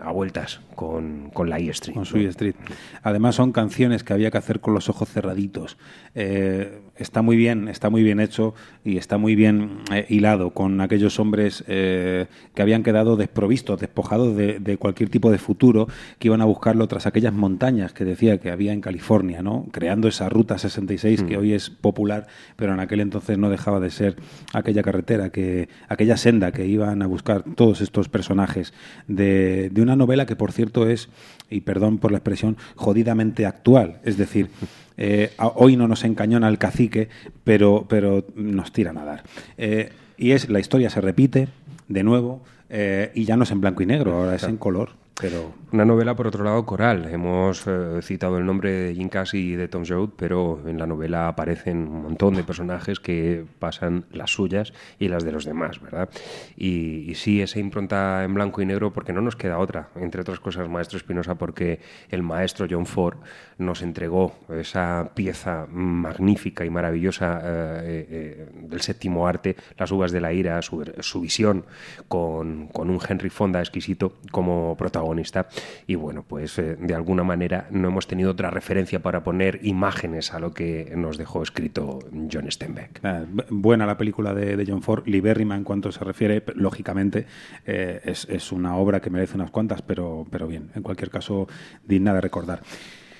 a 0.00 0.12
vueltas 0.12 0.60
con, 0.76 1.30
con 1.32 1.50
la 1.50 1.58
E 1.58 1.68
Street. 1.70 1.94
Con 1.96 2.04
su 2.06 2.18
E 2.18 2.26
Street. 2.26 2.54
Además 3.02 3.34
son 3.34 3.50
canciones 3.52 4.04
que 4.04 4.12
había 4.12 4.30
que 4.30 4.38
hacer 4.38 4.60
con 4.60 4.74
los 4.74 4.88
ojos 4.88 5.08
cerraditos. 5.10 5.76
Eh, 6.14 6.80
está 6.96 7.22
muy 7.22 7.36
bien, 7.36 7.66
está 7.68 7.90
muy 7.90 8.04
bien 8.04 8.20
hecho 8.20 8.54
y 8.84 8.98
está 8.98 9.18
muy 9.18 9.34
bien 9.34 9.78
eh, 9.92 10.06
hilado 10.08 10.50
con 10.50 10.80
aquellos 10.80 11.18
hombres 11.18 11.64
eh, 11.66 12.26
que 12.54 12.62
habían 12.62 12.84
quedado 12.84 13.16
desprovistos, 13.16 13.80
despojados 13.80 14.36
de, 14.36 14.60
de 14.60 14.76
cualquier 14.76 15.08
tipo 15.10 15.32
de 15.32 15.38
futuro, 15.38 15.88
que 16.20 16.28
iban 16.28 16.40
a 16.40 16.44
buscarlo 16.44 16.86
tras 16.86 17.06
aquellas 17.06 17.32
montañas 17.32 17.92
que 17.92 18.04
decía 18.04 18.38
que 18.38 18.50
había 18.50 18.72
en 18.72 18.80
California, 18.80 19.42
¿no? 19.42 19.66
Creando 19.72 20.06
esa 20.06 20.28
ruta 20.28 20.56
66 20.58 21.24
que 21.24 21.36
Mm. 21.36 21.40
hoy 21.40 21.52
es 21.52 21.70
popular, 21.70 22.28
pero 22.56 22.72
en 22.72 22.80
aquel 22.80 23.00
entonces 23.00 23.36
no 23.38 23.50
dejaba 23.50 23.80
de 23.80 23.90
ser 23.90 24.16
aquella 24.52 24.82
carretera, 24.82 25.30
que 25.30 25.68
aquella 25.88 26.16
senda 26.16 26.52
que 26.52 26.66
iban 26.66 27.02
a 27.02 27.06
buscar 27.06 27.42
todos 27.56 27.80
estos 27.80 28.08
personajes 28.08 28.72
de, 29.08 29.68
de 29.70 29.82
una 29.82 29.96
novela 29.96 30.26
que, 30.26 30.36
por 30.36 30.52
cierto, 30.52 30.88
es, 30.88 31.08
y 31.50 31.62
perdón 31.62 31.98
por 31.98 32.12
la 32.12 32.18
expresión, 32.18 32.56
jodidamente 32.76 33.46
actual. 33.46 34.00
Es 34.04 34.16
decir, 34.16 34.48
eh, 34.96 35.32
hoy 35.38 35.76
no 35.76 35.88
nos 35.88 36.04
encañona 36.04 36.48
el 36.48 36.58
cacique, 36.58 37.08
pero, 37.42 37.86
pero 37.88 38.24
nos 38.34 38.72
tiran 38.72 38.98
a 38.98 39.04
dar. 39.04 39.22
Eh, 39.58 39.90
y 40.16 40.32
es, 40.32 40.48
la 40.48 40.60
historia 40.60 40.90
se 40.90 41.00
repite 41.00 41.48
de 41.88 42.02
nuevo, 42.02 42.42
eh, 42.70 43.10
y 43.14 43.24
ya 43.24 43.36
no 43.36 43.44
es 43.44 43.50
en 43.50 43.60
blanco 43.60 43.82
y 43.82 43.86
negro, 43.86 44.14
ahora 44.14 44.36
es 44.36 44.44
en 44.44 44.56
color. 44.56 44.90
Pero 45.20 45.52
Una 45.74 45.84
novela, 45.84 46.14
por 46.14 46.28
otro 46.28 46.44
lado, 46.44 46.64
coral. 46.64 47.08
Hemos 47.10 47.66
eh, 47.66 47.98
citado 48.00 48.38
el 48.38 48.46
nombre 48.46 48.70
de 48.70 48.94
Jim 48.94 49.08
Casey 49.08 49.40
y 49.40 49.56
de 49.56 49.66
Tom 49.66 49.82
Joad, 49.84 50.10
pero 50.16 50.60
en 50.68 50.78
la 50.78 50.86
novela 50.86 51.26
aparecen 51.26 51.88
un 51.88 52.02
montón 52.02 52.36
de 52.36 52.44
personajes 52.44 53.00
que 53.00 53.44
pasan 53.58 54.04
las 54.12 54.30
suyas 54.30 54.72
y 55.00 55.08
las 55.08 55.24
de 55.24 55.32
los 55.32 55.44
demás, 55.44 55.80
¿verdad? 55.80 56.08
Y, 56.56 57.12
sí, 57.16 57.42
esa 57.42 57.58
impronta 57.58 58.22
en 58.22 58.34
blanco 58.34 58.62
y 58.62 58.66
negro, 58.66 58.92
porque 58.92 59.12
no 59.12 59.20
nos 59.20 59.34
queda 59.34 59.58
otra, 59.58 59.88
entre 59.96 60.20
otras 60.20 60.38
cosas, 60.38 60.68
maestro 60.68 60.96
Espinosa, 60.96 61.34
porque 61.34 61.80
el 62.08 62.22
maestro 62.22 62.68
John 62.70 62.86
Ford 62.86 63.16
nos 63.58 63.82
entregó 63.82 64.32
esa 64.50 65.10
pieza 65.12 65.66
magnífica 65.68 66.64
y 66.64 66.70
maravillosa 66.70 67.40
eh, 67.42 68.06
eh, 68.10 68.48
del 68.54 68.80
séptimo 68.80 69.26
arte, 69.26 69.56
Las 69.76 69.90
uvas 69.90 70.12
de 70.12 70.20
la 70.20 70.32
ira, 70.32 70.62
su, 70.62 71.20
visión 71.20 71.64
con 72.06 72.70
un 72.72 73.00
Henry 73.08 73.30
Fonda 73.30 73.58
exquisito 73.58 74.18
como 74.30 74.76
protagonista. 74.76 75.48
Y 75.86 75.94
bueno, 75.94 76.24
pues 76.26 76.58
eh, 76.58 76.76
de 76.78 76.94
alguna 76.94 77.24
manera 77.24 77.66
no 77.70 77.88
hemos 77.88 78.06
tenido 78.06 78.30
otra 78.32 78.50
referencia 78.50 79.00
para 79.02 79.22
poner 79.24 79.60
imágenes 79.62 80.32
a 80.32 80.38
lo 80.40 80.52
que 80.52 80.92
nos 80.96 81.18
dejó 81.18 81.42
escrito 81.42 81.98
John 82.32 82.50
Steinbeck. 82.50 83.02
Bu- 83.02 83.46
buena 83.50 83.86
la 83.86 83.96
película 83.96 84.34
de, 84.34 84.64
John 84.66 84.82
Ford, 84.82 85.06
libérrima 85.06 85.56
en 85.56 85.64
cuanto 85.64 85.92
se 85.92 86.02
refiere, 86.04 86.42
lógicamente 86.54 87.26
eh, 87.66 88.00
es, 88.04 88.26
es 88.30 88.52
una 88.52 88.76
obra 88.76 89.00
que 89.00 89.10
merece 89.10 89.34
unas 89.36 89.50
cuantas, 89.50 89.82
pero, 89.82 90.26
pero 90.30 90.46
bien, 90.46 90.70
en 90.74 90.82
cualquier 90.82 91.10
caso, 91.10 91.46
digna 91.84 92.14
de 92.14 92.20
recordar. 92.20 92.62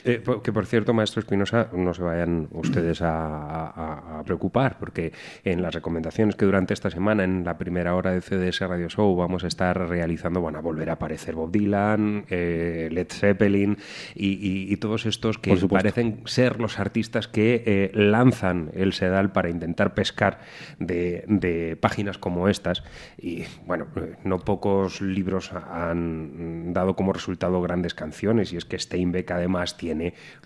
Eh, 0.05 0.22
que 0.42 0.52
por 0.52 0.66
cierto, 0.66 0.92
maestro 0.92 1.20
Espinosa, 1.20 1.68
no 1.72 1.94
se 1.94 2.02
vayan 2.02 2.48
ustedes 2.52 3.00
a, 3.02 3.68
a- 3.68 4.18
a 4.20 4.22
preocupar, 4.24 4.78
porque 4.78 5.12
en 5.44 5.62
las 5.62 5.74
recomendaciones 5.74 6.36
que 6.36 6.44
durante 6.44 6.74
esta 6.74 6.90
semana, 6.90 7.24
en 7.24 7.42
la 7.44 7.57
primera 7.57 7.94
hora 7.94 8.11
de 8.12 8.20
CDS 8.20 8.61
Radio 8.61 8.88
Show, 8.90 9.16
vamos 9.16 9.44
a 9.44 9.46
estar 9.48 9.76
realizando, 9.88 10.42
van 10.42 10.57
a 10.57 10.61
volver 10.61 10.90
a 10.90 10.94
aparecer 10.94 11.34
Bob 11.34 11.50
Dylan, 11.50 12.24
eh, 12.28 12.88
Led 12.92 13.07
Zeppelin 13.11 13.78
y, 14.14 14.28
y- 14.34 14.72
y 14.72 14.76
todos 14.76 15.07
estos 15.07 15.38
que 15.38 15.52
parecen 15.78 16.20
ser 16.26 16.61
los 16.61 16.78
artistas 16.78 17.26
que 17.28 17.62
eh, 17.64 17.90
lanzan 17.94 18.70
el 18.74 18.92
sedal 18.92 19.32
para 19.32 19.48
intentar 19.48 19.94
pescar 19.94 20.40
de, 20.78 21.24
de 21.28 21.76
páginas 21.80 22.18
como 22.18 22.48
estas. 22.48 22.84
Y 23.16 23.44
bueno, 23.66 23.86
no 24.24 24.38
pocos 24.40 25.00
libros 25.00 25.50
han 25.52 26.72
dado 26.74 26.94
como 26.94 27.12
resultado 27.14 27.62
grandes 27.62 27.94
canciones, 27.94 28.52
y 28.52 28.57
es 28.59 28.64
que 28.66 28.78
Steinbeck 28.78 29.30
además 29.30 29.76
tiene 29.78 29.93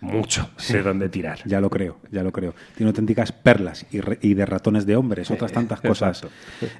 mucho 0.01 0.51
de 0.73 0.83
dónde 0.83 1.09
tirar. 1.09 1.39
Ya 1.45 1.61
lo 1.61 1.71
creo, 1.71 1.99
ya 2.11 2.23
lo 2.23 2.33
creo. 2.33 2.55
Tiene 2.77 2.89
auténticas 2.91 3.33
perlas 3.33 3.87
y, 3.91 4.01
re- 4.01 4.19
y 4.23 4.35
de 4.35 4.47
ratones 4.47 4.87
de 4.87 4.97
hombres, 4.97 5.31
otras 5.31 5.53
tantas 5.53 5.81
cosas. 5.81 6.23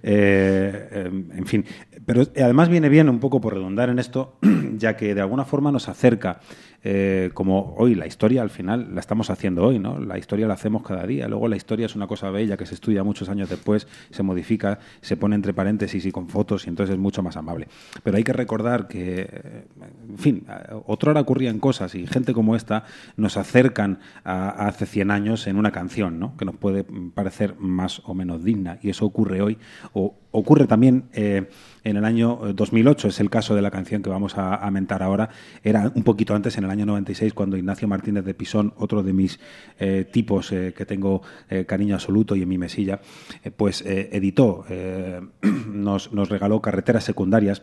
Eh, 0.03 0.89
eh, 0.91 1.11
en 1.37 1.47
fin, 1.47 1.65
pero 2.07 2.23
además 2.37 2.69
viene 2.69 2.89
bien 2.89 3.09
un 3.09 3.19
poco 3.21 3.41
por 3.41 3.55
redundar 3.55 3.89
en 3.89 3.99
esto, 3.99 4.39
ya 4.77 4.97
que 4.97 5.15
de 5.15 5.21
alguna 5.21 5.45
forma 5.45 5.71
nos 5.73 5.89
acerca, 5.89 6.41
eh, 6.85 7.31
como 7.35 7.75
hoy 7.77 7.95
la 7.95 8.07
historia 8.07 8.43
al 8.43 8.51
final 8.51 8.95
la 8.95 9.01
estamos 9.01 9.31
haciendo 9.31 9.65
hoy, 9.65 9.79
¿no? 9.79 9.99
La 9.99 10.17
historia 10.17 10.47
la 10.47 10.55
hacemos 10.55 10.83
cada 10.83 11.07
día. 11.07 11.27
Luego 11.29 11.49
la 11.49 11.57
historia 11.57 11.87
es 11.87 11.97
una 11.97 12.07
cosa 12.07 12.31
bella 12.31 12.57
que 12.57 12.67
se 12.67 12.75
estudia 12.75 13.03
muchos 13.03 13.29
años 13.29 13.49
después, 13.49 13.89
se 14.11 14.23
modifica, 14.23 14.79
se 15.01 15.17
pone 15.17 15.35
entre 15.35 15.53
paréntesis 15.53 16.07
y 16.07 16.13
con 16.13 16.29
fotos 16.29 16.67
y 16.67 16.71
entonces 16.71 16.95
es 16.95 17.01
mucho 17.01 17.23
más 17.23 17.37
amable. 17.37 17.69
Pero 18.03 18.17
hay 18.17 18.25
que 18.25 18.33
recordar 18.33 18.87
que, 18.87 19.29
eh, 19.31 19.65
en 20.09 20.19
fin, 20.19 20.47
otra 20.87 21.11
hora 21.11 21.21
ocurrían 21.21 21.59
cosas 21.59 21.95
y 21.95 22.07
gente 22.07 22.33
como 22.33 22.55
esta 22.55 22.85
nos 23.17 23.37
acercan 23.37 23.99
a, 24.25 24.69
hace 24.69 24.87
100 24.87 25.11
años 25.11 25.47
en 25.47 25.57
una 25.57 25.73
canción, 25.73 26.19
¿no? 26.19 26.37
Que 26.37 26.45
nos 26.45 26.57
puede 26.57 26.85
parecer 27.15 27.57
más 27.59 28.03
o 28.05 28.15
menos 28.15 28.45
digna 28.45 28.79
y 28.83 28.91
eso 28.91 29.05
ocurre 29.05 29.43
hoy 29.43 29.59
o 29.93 30.15
ocurre 30.31 30.67
también 30.67 31.05
eh, 31.13 31.49
en 31.85 31.97
el 31.97 32.05
año 32.05 32.49
eh, 32.49 32.53
2008, 32.55 33.09
es 33.09 33.21
el 33.21 33.31
caso 33.31 33.55
de 33.55 33.63
la 33.63 33.71
canción 33.71 34.03
que 34.03 34.11
vamos 34.11 34.35
a, 34.37 34.69
mentar 34.71 35.03
ahora, 35.03 35.31
era 35.63 35.91
un 35.95 36.03
poquito 36.03 36.35
antes, 36.35 36.59
en 36.59 36.65
el 36.65 36.71
año 36.71 36.87
96, 36.87 37.33
cuando 37.33 37.57
Ignacio 37.57 37.89
Martínez 37.89 38.25
de 38.25 38.35
Pisón, 38.35 38.75
otro 38.77 39.03
de 39.03 39.13
mis 39.13 39.41
eh, 39.79 40.07
tipos 40.11 40.53
eh, 40.53 40.75
que 40.77 40.85
tengo 40.85 41.23
eh, 41.49 41.65
cariño 41.65 41.95
absoluto 41.95 42.37
y 42.37 42.43
en 42.43 42.49
mi 42.49 42.59
mesilla, 42.59 43.01
eh, 43.43 43.51
pues 43.51 43.83
eh, 43.83 44.11
editó, 44.13 44.65
eh, 44.69 45.21
nos, 45.73 46.13
nos 46.13 46.29
regaló 46.29 46.61
carreteras 46.61 47.05
secundarias 47.05 47.63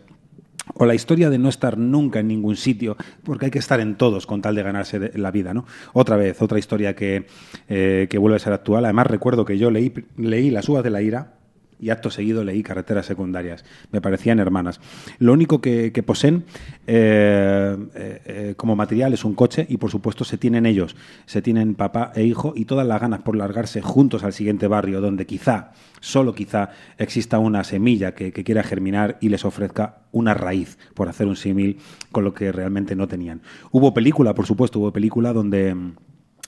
o 0.74 0.86
la 0.86 0.96
historia 0.96 1.30
de 1.30 1.38
no 1.38 1.50
estar 1.50 1.78
nunca 1.78 2.20
en 2.20 2.28
ningún 2.28 2.56
sitio, 2.56 2.98
porque 3.24 3.46
hay 3.46 3.52
que 3.52 3.60
estar 3.60 3.80
en 3.80 3.96
todos 3.96 4.26
con 4.26 4.42
tal 4.42 4.56
de 4.56 4.64
ganarse 4.64 5.12
la 5.16 5.32
vida, 5.32 5.54
¿no? 5.54 5.66
Otra 5.94 6.18
vez, 6.18 6.42
otra 6.42 6.60
historia 6.60 6.96
que, 6.96 7.28
eh, 7.70 8.08
que 8.10 8.18
vuelve 8.18 8.38
a 8.38 8.40
ser 8.40 8.54
actual. 8.54 8.86
Además, 8.86 9.08
recuerdo 9.08 9.46
que 9.46 9.58
yo 9.58 9.70
leí, 9.70 9.94
leí 10.18 10.50
Las 10.50 10.68
uvas 10.68 10.84
de 10.84 10.90
la 10.90 11.02
ira 11.02 11.35
y 11.80 11.90
acto 11.90 12.10
seguido 12.10 12.44
leí 12.44 12.64
Carreteras 12.64 13.06
Secundarias. 13.06 13.66
Me 13.92 14.02
parecían 14.02 14.40
hermanas. 14.40 14.80
Lo 15.20 15.34
único 15.34 15.62
que, 15.62 15.92
poseen 16.06 16.46
eh, 16.88 17.78
eh, 17.96 18.22
eh, 18.26 18.54
como 18.58 18.76
material 18.76 19.14
es 19.14 19.26
un 19.26 19.36
coche 19.36 19.66
y, 19.70 19.78
por 19.78 19.92
supuesto, 19.92 20.24
se 20.24 20.38
tienen 20.38 20.66
ellos. 20.66 20.96
Se 21.26 21.42
tienen 21.42 21.76
papá 21.76 22.12
e 22.16 22.24
hijo 22.24 22.54
y 22.56 22.66
todas 22.66 22.88
las 22.88 23.02
ganas 23.02 23.22
por 23.22 23.36
largarse 23.36 23.82
juntos 23.82 24.24
al 24.24 24.34
siguiente 24.34 24.68
barrio, 24.68 25.02
donde 25.02 25.26
quizá, 25.26 25.72
solo 26.00 26.34
quizá, 26.34 26.70
exista 26.98 27.40
una 27.40 27.64
semilla 27.64 28.14
que, 28.14 28.32
quiera 28.32 28.64
germinar 28.64 29.18
y 29.22 29.30
les 29.30 29.44
ofrezca 29.44 30.04
una 30.12 30.34
raíz, 30.34 30.78
por 30.94 31.10
hacer 31.10 31.28
un 31.28 31.36
símil 31.36 31.80
con 32.12 32.24
lo 32.24 32.34
que 32.34 32.52
realmente 32.52 32.96
no 32.96 33.08
tenían. 33.08 33.42
Hubo 33.72 33.94
película, 33.94 34.36
por 34.36 34.46
supuesto, 34.46 34.80
hubo 34.80 34.94
película 34.94 35.34
donde 35.34 35.76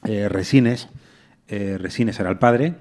Resines, 0.03 0.89
Resines 1.47 2.19
era 2.19 2.29
el 2.29 2.37
padre, 2.37 2.75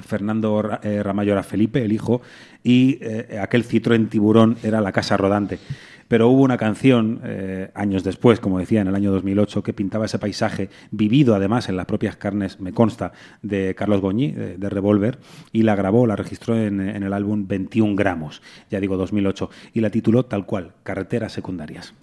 Fernando 0.00 0.78
eh, 0.82 1.02
Ramallo 1.02 1.32
era 1.32 1.42
Felipe, 1.42 1.84
el 1.84 1.92
hijo, 1.92 2.22
y 2.62 2.98
eh, 3.02 3.38
aquel 3.40 3.64
Citroën 3.64 4.08
Tiburón 4.08 4.56
era 4.62 4.80
la 4.80 4.92
casa 4.92 5.16
rodante. 5.16 5.58
Pero 6.08 6.28
hubo 6.28 6.42
una 6.42 6.58
canción, 6.58 7.20
eh, 7.24 7.70
años 7.74 8.04
después, 8.04 8.40
como 8.40 8.58
decía, 8.58 8.80
en 8.80 8.88
el 8.88 8.94
año 8.94 9.12
2008, 9.12 9.62
que 9.62 9.72
pintaba 9.72 10.06
ese 10.06 10.18
paisaje, 10.18 10.68
vivido 10.90 11.34
además 11.34 11.68
en 11.68 11.76
las 11.76 11.86
propias 11.86 12.16
carnes, 12.16 12.60
me 12.60 12.72
consta, 12.72 13.12
de 13.42 13.74
Carlos 13.74 14.00
Goñi, 14.00 14.32
de, 14.32 14.56
de 14.56 14.68
Revolver, 14.68 15.18
y 15.52 15.62
la 15.62 15.74
grabó, 15.74 16.06
la 16.06 16.16
registró 16.16 16.56
en, 16.56 16.80
en 16.80 17.02
el 17.02 17.12
álbum 17.12 17.46
21 17.46 17.96
gramos, 17.96 18.42
ya 18.70 18.80
digo 18.80 18.96
2008, 18.96 19.50
y 19.74 19.80
la 19.80 19.90
tituló 19.90 20.24
tal 20.24 20.44
cual, 20.44 20.72
Carreteras 20.82 21.32
Secundarias. 21.32 21.94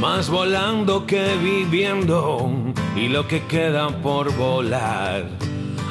Más 0.00 0.30
volando 0.30 1.06
que 1.06 1.36
viviendo 1.36 2.50
y 2.96 3.08
lo 3.08 3.28
que 3.28 3.42
queda 3.44 3.90
por 4.02 4.34
volar, 4.34 5.26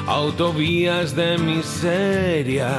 autovías 0.08 1.14
de 1.14 1.38
miseria. 1.38 2.72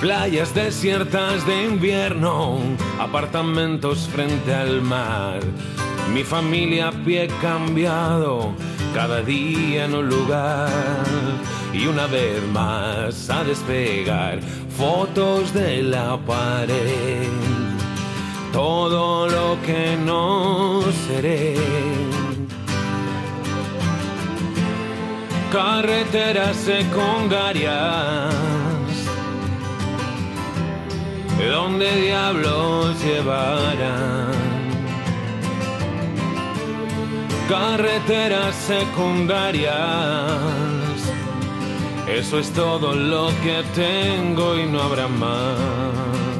Playas 0.00 0.52
desiertas 0.52 1.46
de 1.46 1.62
invierno, 1.62 2.58
apartamentos 2.98 4.08
frente 4.08 4.52
al 4.52 4.82
mar. 4.82 5.38
Mi 6.12 6.24
familia 6.24 6.88
a 6.88 6.92
pie 6.92 7.28
cambiado, 7.40 8.52
cada 8.92 9.22
día 9.22 9.84
en 9.84 9.94
un 9.94 10.08
lugar. 10.08 10.68
Y 11.72 11.86
una 11.86 12.08
vez 12.08 12.42
más 12.52 13.30
a 13.30 13.44
despegar 13.44 14.40
fotos 14.76 15.54
de 15.54 15.84
la 15.84 16.18
pared. 16.18 17.61
Todo 18.52 19.28
lo 19.28 19.56
que 19.62 19.96
no 19.96 20.82
seré. 21.06 21.56
Carreteras 25.50 26.56
secundarias 26.56 28.52
¿Dónde 31.50 31.90
diablos 32.00 33.02
llevarán? 33.02 34.30
Carreteras 37.48 38.54
secundarias, 38.54 39.74
eso 42.08 42.38
es 42.38 42.50
todo 42.52 42.94
lo 42.94 43.28
que 43.42 43.62
tengo 43.74 44.56
y 44.56 44.66
no 44.66 44.80
habrá 44.82 45.08
más. 45.08 46.31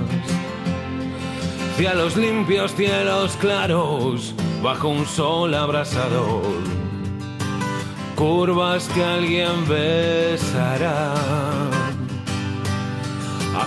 Cielos 1.77 2.17
limpios, 2.17 2.75
cielos 2.75 3.37
claros, 3.41 4.35
bajo 4.63 4.89
un 4.89 5.07
sol 5.07 5.55
abrasador. 5.55 6.43
Curvas 8.17 8.89
que 8.95 9.03
alguien 9.03 9.67
besará 9.67 11.15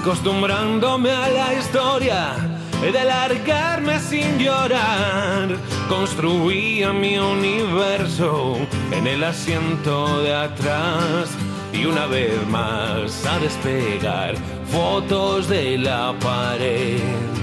acostumbrándome 0.06 1.12
a 1.12 1.30
la 1.30 1.54
historia 1.54 2.36
de 2.82 3.04
largarme 3.04 4.00
sin 4.00 4.38
llorar. 4.38 5.58
Construía 5.90 6.94
mi 6.94 7.18
universo 7.18 8.58
en 8.92 9.08
el 9.08 9.24
asiento 9.24 10.22
de 10.22 10.34
atrás 10.34 11.30
y 11.74 11.86
una 11.86 12.06
vez 12.06 12.48
más 12.48 13.26
a 13.26 13.40
despegar 13.40 14.36
fotos 14.72 15.48
de 15.50 15.78
la 15.78 16.14
pared. 16.20 17.35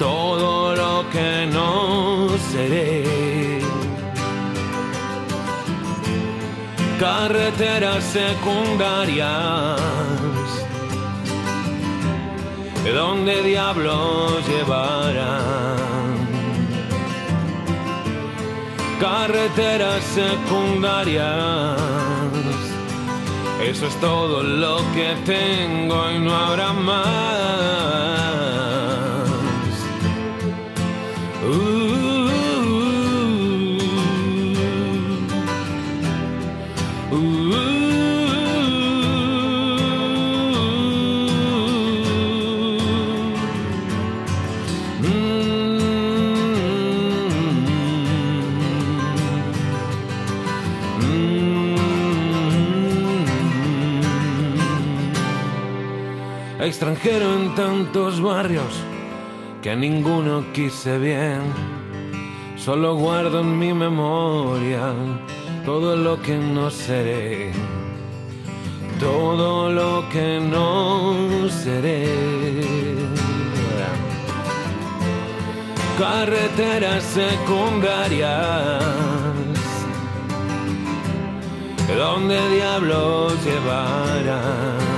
Todo 0.00 0.74
lo 0.74 1.08
que 1.10 1.46
no 1.52 2.30
seré. 2.50 3.60
Carreteras 6.98 8.02
secundarias 8.04 9.80
¿De 12.84 12.92
dónde 12.92 13.42
diablos 13.42 14.42
llevarán? 14.48 15.76
Carreteras 18.98 20.02
secundarias, 20.04 21.78
eso 23.62 23.86
es 23.86 23.94
todo 24.00 24.42
lo 24.42 24.78
que 24.94 25.14
tengo 25.26 26.10
y 26.10 26.18
no 26.20 26.34
habrá 26.34 26.72
más. 26.72 28.49
Extranjero 56.70 57.34
en 57.34 57.54
tantos 57.54 58.20
barrios 58.22 58.89
que 59.62 59.70
a 59.70 59.76
ninguno 59.76 60.44
quise 60.52 60.98
bien. 60.98 61.40
Solo 62.56 62.96
guardo 62.96 63.40
en 63.40 63.58
mi 63.58 63.72
memoria 63.72 64.92
todo 65.64 65.96
lo 65.96 66.20
que 66.22 66.36
no 66.36 66.70
seré, 66.70 67.52
todo 68.98 69.70
lo 69.70 70.08
que 70.08 70.40
no 70.40 71.48
seré. 71.48 72.06
Carreteras 75.98 77.04
secundarias, 77.04 78.82
¿dónde 81.96 82.38
diablos 82.56 83.34
llevarán? 83.44 84.89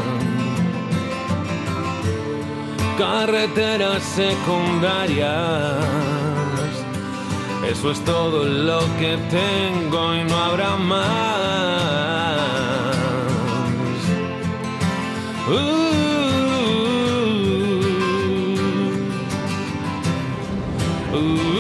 Carreteras 2.99 4.03
secundarias. 4.03 5.85
Eso 7.71 7.91
es 7.91 8.05
todo 8.05 8.45
lo 8.45 8.81
que 8.99 9.17
tengo 9.31 10.15
y 10.15 10.25
no 10.25 10.37
habrá 10.37 10.77
más. 10.77 11.03
Uh. 15.49 15.93
Pues 21.13 21.52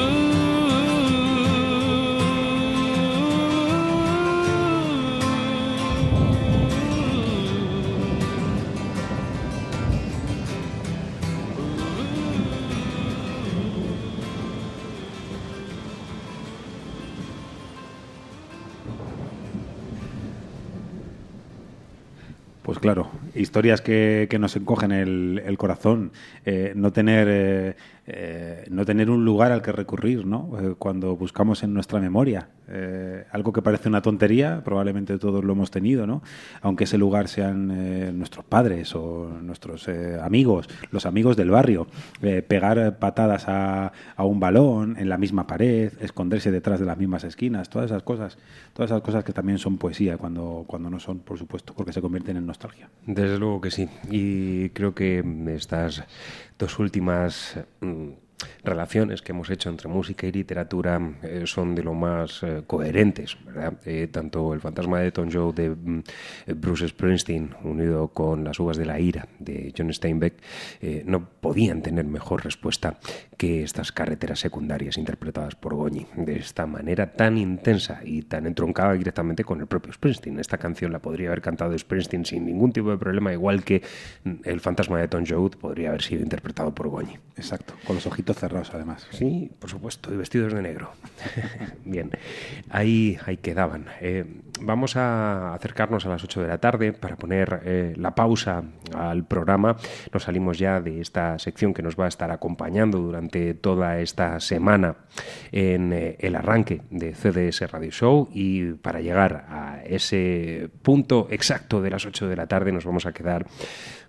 claro, 22.82 23.10
historias 23.34 23.80
que, 23.80 24.26
que 24.28 24.38
nos 24.38 24.54
encogen 24.56 24.92
el, 24.92 25.40
el 25.46 25.56
corazón, 25.56 26.12
eh, 26.44 26.72
no 26.76 26.92
tener 26.92 27.76
eh, 28.14 28.66
no 28.68 28.84
tener 28.84 29.08
un 29.08 29.24
lugar 29.24 29.52
al 29.52 29.62
que 29.62 29.72
recurrir, 29.72 30.26
¿no? 30.26 30.50
Eh, 30.60 30.74
cuando 30.78 31.16
buscamos 31.16 31.62
en 31.62 31.72
nuestra 31.72 31.98
memoria 31.98 32.48
eh, 32.68 33.24
algo 33.32 33.54
que 33.54 33.62
parece 33.62 33.88
una 33.88 34.02
tontería, 34.02 34.60
probablemente 34.62 35.18
todos 35.18 35.42
lo 35.42 35.54
hemos 35.54 35.70
tenido, 35.70 36.06
¿no? 36.06 36.22
Aunque 36.60 36.84
ese 36.84 36.98
lugar 36.98 37.28
sean 37.28 38.18
nuestros 38.18 38.44
padres 38.44 38.94
o 38.94 39.30
nuestros 39.42 39.88
amigos, 40.22 40.68
los 40.90 41.06
amigos 41.06 41.36
del 41.36 41.50
barrio, 41.50 41.86
pegar 42.20 42.98
patadas 42.98 43.48
a, 43.48 43.92
a 44.16 44.24
un 44.24 44.40
balón 44.40 44.96
en 44.98 45.08
la 45.08 45.18
misma 45.18 45.46
pared, 45.46 45.92
esconderse 46.00 46.50
detrás 46.50 46.80
de 46.80 46.86
las 46.86 46.98
mismas 46.98 47.24
esquinas, 47.24 47.68
todas 47.70 47.90
esas 47.90 48.02
cosas, 48.02 48.38
todas 48.74 48.90
esas 48.90 49.02
cosas 49.02 49.24
que 49.24 49.32
también 49.32 49.58
son 49.58 49.78
poesía 49.78 50.18
cuando, 50.18 50.64
cuando 50.66 50.90
no 50.90 51.00
son, 51.00 51.20
por 51.20 51.38
supuesto, 51.38 51.74
porque 51.74 51.92
se 51.92 52.00
convierten 52.00 52.36
en 52.36 52.46
nostalgia. 52.46 52.88
Desde 53.06 53.38
luego 53.38 53.60
que 53.60 53.70
sí. 53.70 53.88
Y 54.10 54.70
creo 54.70 54.94
que 54.94 55.24
estas 55.48 56.04
dos 56.62 56.78
últimas 56.78 57.58
mm, 57.80 58.10
relaciones 58.62 59.20
que 59.20 59.32
hemos 59.32 59.50
hecho 59.50 59.68
entre 59.68 59.88
música 59.88 60.28
y 60.28 60.32
literatura 60.32 61.00
eh, 61.24 61.42
son 61.44 61.74
de 61.74 61.82
lo 61.82 61.92
más 61.92 62.40
eh, 62.44 62.62
coherentes, 62.64 63.36
¿verdad? 63.44 63.74
Eh, 63.84 64.06
tanto 64.06 64.54
El 64.54 64.60
fantasma 64.60 65.00
de 65.00 65.10
Tom 65.10 65.28
Joe 65.32 65.52
de 65.52 65.70
mm, 65.70 66.02
Bruce 66.54 66.86
Springsteen 66.86 67.56
unido 67.64 68.08
con 68.08 68.44
Las 68.44 68.60
uvas 68.60 68.76
de 68.76 68.86
la 68.86 69.00
ira 69.00 69.26
de 69.40 69.74
John 69.76 69.92
Steinbeck 69.92 70.34
no 71.04 71.28
podían 71.40 71.82
tener 71.82 72.04
mejor 72.04 72.44
respuesta 72.44 72.98
que 73.42 73.64
estas 73.64 73.90
carreteras 73.90 74.38
secundarias 74.38 74.96
interpretadas 74.96 75.56
por 75.56 75.74
Goñi 75.74 76.06
de 76.14 76.36
esta 76.36 76.64
manera 76.64 77.10
tan 77.10 77.38
intensa 77.38 77.98
y 78.04 78.22
tan 78.22 78.46
entroncada 78.46 78.92
directamente 78.92 79.42
con 79.42 79.58
el 79.60 79.66
propio 79.66 79.92
Springsteen. 79.92 80.38
Esta 80.38 80.58
canción 80.58 80.92
la 80.92 81.00
podría 81.00 81.26
haber 81.26 81.42
cantado 81.42 81.76
Springsteen 81.76 82.24
sin 82.24 82.46
ningún 82.46 82.72
tipo 82.72 82.92
de 82.92 82.98
problema, 82.98 83.32
igual 83.32 83.64
que 83.64 83.82
El 84.44 84.60
fantasma 84.60 85.00
de 85.00 85.08
Tom 85.08 85.24
Joad 85.28 85.58
podría 85.58 85.88
haber 85.88 86.02
sido 86.02 86.22
interpretado 86.22 86.72
por 86.72 86.88
Goñi. 86.88 87.18
Exacto, 87.36 87.74
con 87.84 87.96
los 87.96 88.06
ojitos 88.06 88.36
cerrados 88.36 88.70
además. 88.74 89.08
Sí, 89.10 89.50
por 89.58 89.68
supuesto, 89.68 90.14
y 90.14 90.16
vestidos 90.16 90.54
de 90.54 90.62
negro. 90.62 90.92
Bien, 91.84 92.12
ahí, 92.70 93.18
ahí 93.26 93.38
quedaban. 93.38 93.86
Eh, 94.00 94.24
vamos 94.60 94.94
a 94.94 95.52
acercarnos 95.54 96.06
a 96.06 96.10
las 96.10 96.22
8 96.22 96.42
de 96.42 96.48
la 96.48 96.58
tarde 96.58 96.92
para 96.92 97.16
poner 97.16 97.62
eh, 97.64 97.94
la 97.96 98.14
pausa 98.14 98.62
al 98.94 99.24
programa. 99.24 99.76
Nos 100.12 100.22
salimos 100.22 100.58
ya 100.60 100.80
de 100.80 101.00
esta 101.00 101.40
sección 101.40 101.74
que 101.74 101.82
nos 101.82 101.98
va 101.98 102.04
a 102.04 102.08
estar 102.08 102.30
acompañando 102.30 102.98
durante 102.98 103.31
toda 103.60 104.00
esta 104.00 104.38
semana 104.40 104.96
en 105.50 105.92
eh, 105.92 106.16
el 106.20 106.36
arranque 106.36 106.82
de 106.90 107.14
CDS 107.14 107.70
Radio 107.70 107.90
Show 107.90 108.28
y 108.32 108.72
para 108.74 109.00
llegar 109.00 109.46
a 109.48 109.82
ese 109.84 110.68
punto 110.82 111.28
exacto 111.30 111.80
de 111.80 111.90
las 111.90 112.06
8 112.06 112.28
de 112.28 112.36
la 112.36 112.46
tarde 112.46 112.72
nos 112.72 112.84
vamos 112.84 113.06
a 113.06 113.12
quedar 113.12 113.46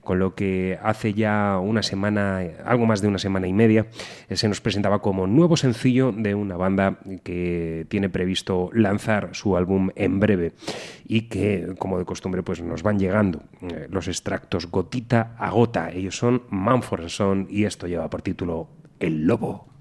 con 0.04 0.20
lo 0.20 0.36
que 0.36 0.78
hace 0.84 1.14
ya 1.14 1.58
una 1.60 1.82
semana, 1.82 2.42
algo 2.66 2.86
más 2.86 3.02
de 3.02 3.08
una 3.08 3.18
semana 3.18 3.48
y 3.48 3.54
media, 3.54 3.88
eh, 4.28 4.36
se 4.36 4.48
nos 4.48 4.62
presentaba 4.62 5.00
como 5.00 5.28
nuevo 5.28 5.56
sencillo 5.56 6.12
de 6.12 6.36
una 6.36 6.58
banda 6.58 7.00
que 7.24 7.86
tiene 7.90 8.10
previsto 8.10 8.70
lanzar 8.74 9.30
su 9.34 9.56
álbum 9.56 9.90
en 9.96 10.20
breve 10.20 10.54
y 11.06 11.22
que, 11.30 11.74
como 11.80 11.98
de 12.00 12.06
costumbre, 12.06 12.44
pues 12.44 12.62
nos 12.62 12.84
van 12.84 13.00
llegando 13.00 13.44
eh, 13.62 13.88
los 13.90 14.08
extractos 14.08 14.70
gotita 14.70 15.36
a 15.38 15.52
gota. 15.52 15.92
Ellos 15.92 16.18
son 16.18 16.44
Manford 16.50 17.08
Son 17.08 17.48
y 17.50 17.64
esto 17.64 17.88
lleva 17.88 18.10
por 18.10 18.22
título 18.22 18.83
El 19.00 19.26
Lobo. 19.26 19.73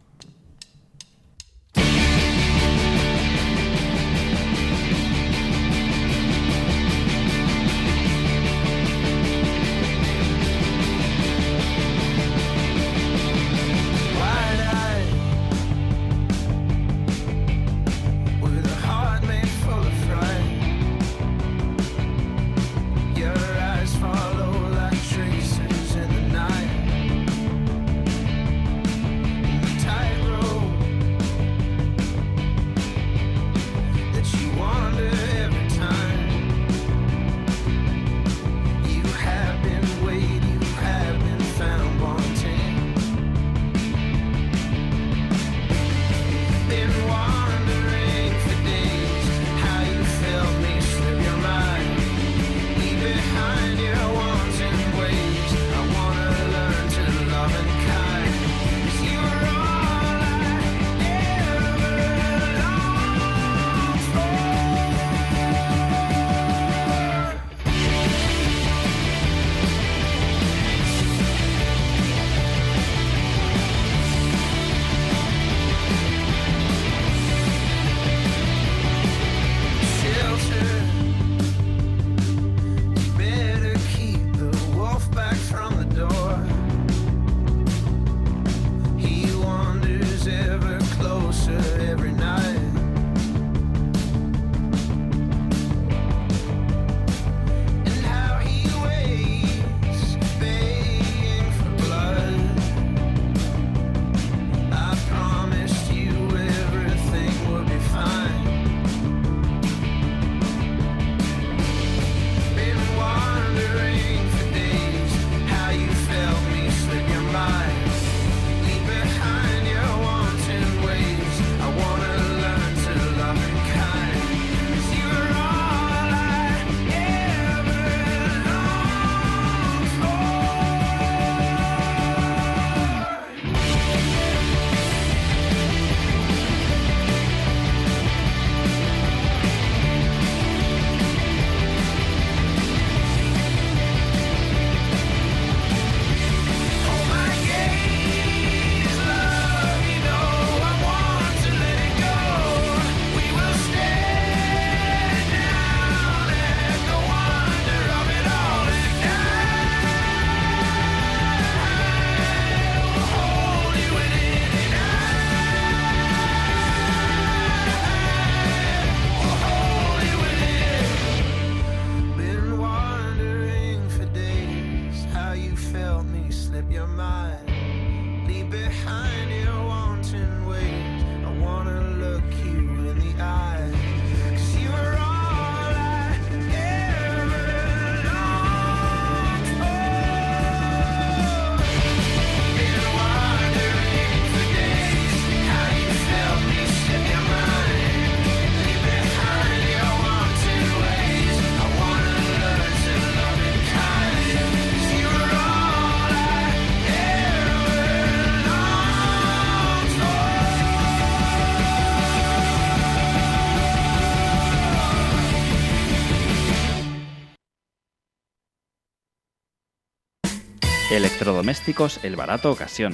Electrodomésticos 221.33 222.05
El 222.05 222.15
Barato 222.15 222.51
Ocasión. 222.53 222.93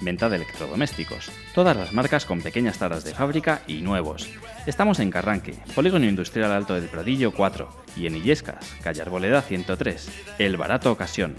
Venta 0.00 0.28
de 0.28 0.36
electrodomésticos. 0.36 1.30
Todas 1.54 1.76
las 1.76 1.92
marcas 1.92 2.26
con 2.26 2.40
pequeñas 2.40 2.80
taras 2.80 3.04
de 3.04 3.14
fábrica 3.14 3.62
y 3.68 3.74
nuevos. 3.74 4.28
Estamos 4.66 4.98
en 4.98 5.12
Carranque, 5.12 5.54
Polígono 5.72 6.04
Industrial 6.04 6.50
Alto 6.50 6.74
del 6.74 6.88
Pradillo 6.88 7.30
4 7.30 7.68
y 7.96 8.08
en 8.08 8.16
Illescas, 8.16 8.74
calle 8.82 9.02
Arboleda 9.02 9.40
103. 9.40 10.24
El 10.40 10.56
Barato 10.56 10.90
Ocasión. 10.90 11.36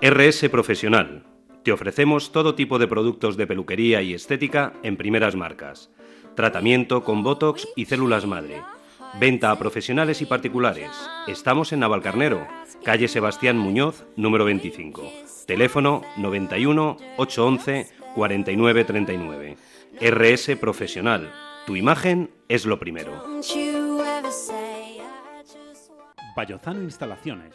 RS 0.00 0.48
Profesional. 0.50 1.22
Te 1.62 1.70
ofrecemos 1.70 2.32
todo 2.32 2.56
tipo 2.56 2.80
de 2.80 2.88
productos 2.88 3.36
de 3.36 3.46
peluquería 3.46 4.02
y 4.02 4.14
estética 4.14 4.72
en 4.82 4.96
primeras 4.96 5.36
marcas. 5.36 5.90
Tratamiento 6.34 7.04
con 7.04 7.22
Botox 7.22 7.68
y 7.76 7.84
células 7.84 8.26
madre. 8.26 8.62
Venta 9.20 9.52
a 9.52 9.58
profesionales 9.58 10.22
y 10.22 10.26
particulares. 10.26 10.90
Estamos 11.26 11.72
en 11.72 11.80
Navalcarnero, 11.80 12.46
calle 12.84 13.08
Sebastián 13.08 13.58
Muñoz, 13.58 14.06
número 14.16 14.44
25. 14.44 15.02
Teléfono 15.46 16.02
91 16.16 16.96
811 17.16 17.88
4939. 18.14 19.56
RS 20.00 20.56
Profesional. 20.56 21.32
Tu 21.66 21.76
imagen 21.76 22.30
es 22.48 22.64
lo 22.66 22.78
primero. 22.78 23.22
Vallozano 26.36 26.82
Instalaciones. 26.82 27.54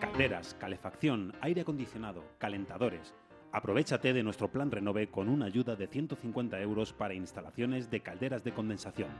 Calderas, 0.00 0.56
calefacción, 0.58 1.32
aire 1.40 1.60
acondicionado, 1.60 2.24
calentadores. 2.38 3.14
Aprovechate 3.52 4.14
de 4.14 4.22
nuestro 4.22 4.50
plan 4.50 4.70
Renove 4.70 5.08
con 5.08 5.28
una 5.28 5.44
ayuda 5.44 5.76
de 5.76 5.86
150 5.86 6.58
euros 6.62 6.94
para 6.94 7.12
instalaciones 7.12 7.90
de 7.90 8.00
calderas 8.00 8.42
de 8.44 8.54
condensación. 8.54 9.10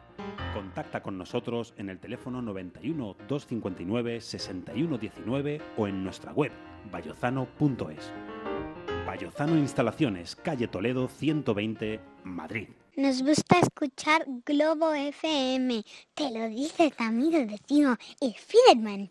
Contacta 0.55 1.03
con 1.03 1.19
nosotros 1.19 1.75
en 1.77 1.91
el 1.91 1.99
teléfono 1.99 2.41
91 2.41 3.17
259 3.29 4.21
6119 4.23 5.61
o 5.77 5.87
en 5.87 6.03
nuestra 6.03 6.33
web 6.33 6.51
vallozano.es. 6.91 8.11
Vallozano 9.07 9.59
Instalaciones, 9.59 10.35
calle 10.37 10.67
Toledo 10.67 11.09
120, 11.09 12.01
Madrid. 12.25 12.69
Nos 12.97 13.23
gusta 13.23 13.59
escuchar 13.59 14.25
Globo 14.47 14.95
FM. 14.95 15.85
Te 16.15 16.31
lo 16.31 16.49
dice 16.49 16.91
tu 16.91 17.05
amigo 17.05 17.39
vecino, 17.47 17.99
el 18.21 18.35
Fiderman. 18.35 19.11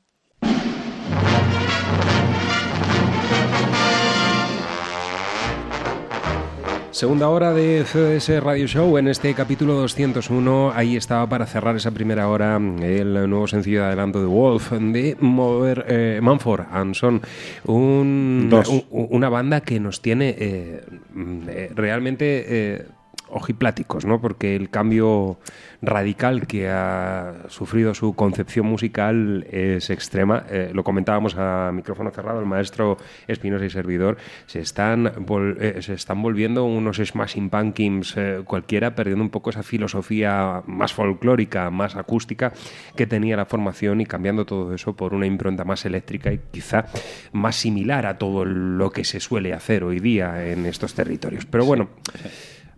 Segunda 6.91 7.29
hora 7.29 7.53
de 7.53 7.85
CDS 7.85 8.43
Radio 8.43 8.67
Show 8.67 8.97
en 8.97 9.07
este 9.07 9.33
capítulo 9.33 9.75
201. 9.75 10.73
Ahí 10.75 10.97
estaba 10.97 11.25
para 11.27 11.45
cerrar 11.45 11.75
esa 11.77 11.91
primera 11.91 12.27
hora 12.27 12.57
el 12.57 13.13
nuevo 13.29 13.47
sencillo 13.47 13.79
de 13.79 13.85
adelanto 13.87 14.19
de 14.19 14.25
Wolf 14.25 14.71
de 14.73 15.15
Mover, 15.21 15.85
eh, 15.87 16.19
Manford 16.21 16.65
and 16.69 16.93
Son. 16.95 17.21
Un- 17.65 18.49
una 18.91 19.29
banda 19.29 19.61
que 19.61 19.79
nos 19.79 20.01
tiene 20.01 20.35
eh, 20.37 20.81
mm, 21.13 21.41
eh, 21.47 21.69
realmente 21.73 22.45
eh, 22.47 22.85
ojipláticos, 23.31 24.05
¿no? 24.05 24.21
Porque 24.21 24.55
el 24.55 24.69
cambio 24.69 25.37
radical 25.81 26.45
que 26.47 26.69
ha 26.69 27.33
sufrido 27.47 27.93
su 27.93 28.13
concepción 28.13 28.65
musical 28.67 29.47
es 29.49 29.89
extrema. 29.89 30.43
Eh, 30.49 30.71
lo 30.73 30.83
comentábamos 30.83 31.35
a 31.37 31.71
micrófono 31.73 32.11
cerrado, 32.11 32.39
el 32.39 32.45
maestro 32.45 32.97
Espinosa 33.27 33.65
y 33.65 33.69
servidor. 33.69 34.17
Se 34.45 34.59
están, 34.59 35.05
vol- 35.25 35.57
eh, 35.59 35.81
se 35.81 35.93
están 35.93 36.21
volviendo 36.21 36.65
unos 36.65 36.97
Smashing 36.97 37.49
Pumpkins 37.49 38.13
eh, 38.17 38.41
cualquiera, 38.45 38.93
perdiendo 38.95 39.23
un 39.23 39.29
poco 39.31 39.49
esa 39.49 39.63
filosofía 39.63 40.61
más 40.67 40.93
folclórica, 40.93 41.69
más 41.71 41.95
acústica 41.95 42.53
que 42.95 43.07
tenía 43.07 43.35
la 43.37 43.45
formación 43.45 44.01
y 44.01 44.05
cambiando 44.05 44.45
todo 44.45 44.73
eso 44.75 44.95
por 44.95 45.13
una 45.13 45.25
impronta 45.25 45.63
más 45.63 45.85
eléctrica 45.85 46.31
y 46.31 46.39
quizá 46.51 46.85
más 47.31 47.55
similar 47.55 48.05
a 48.05 48.17
todo 48.17 48.45
lo 48.45 48.91
que 48.91 49.03
se 49.03 49.19
suele 49.19 49.53
hacer 49.53 49.83
hoy 49.83 49.99
día 49.99 50.47
en 50.47 50.65
estos 50.65 50.93
territorios. 50.93 51.45
Pero 51.45 51.65
bueno. 51.65 51.89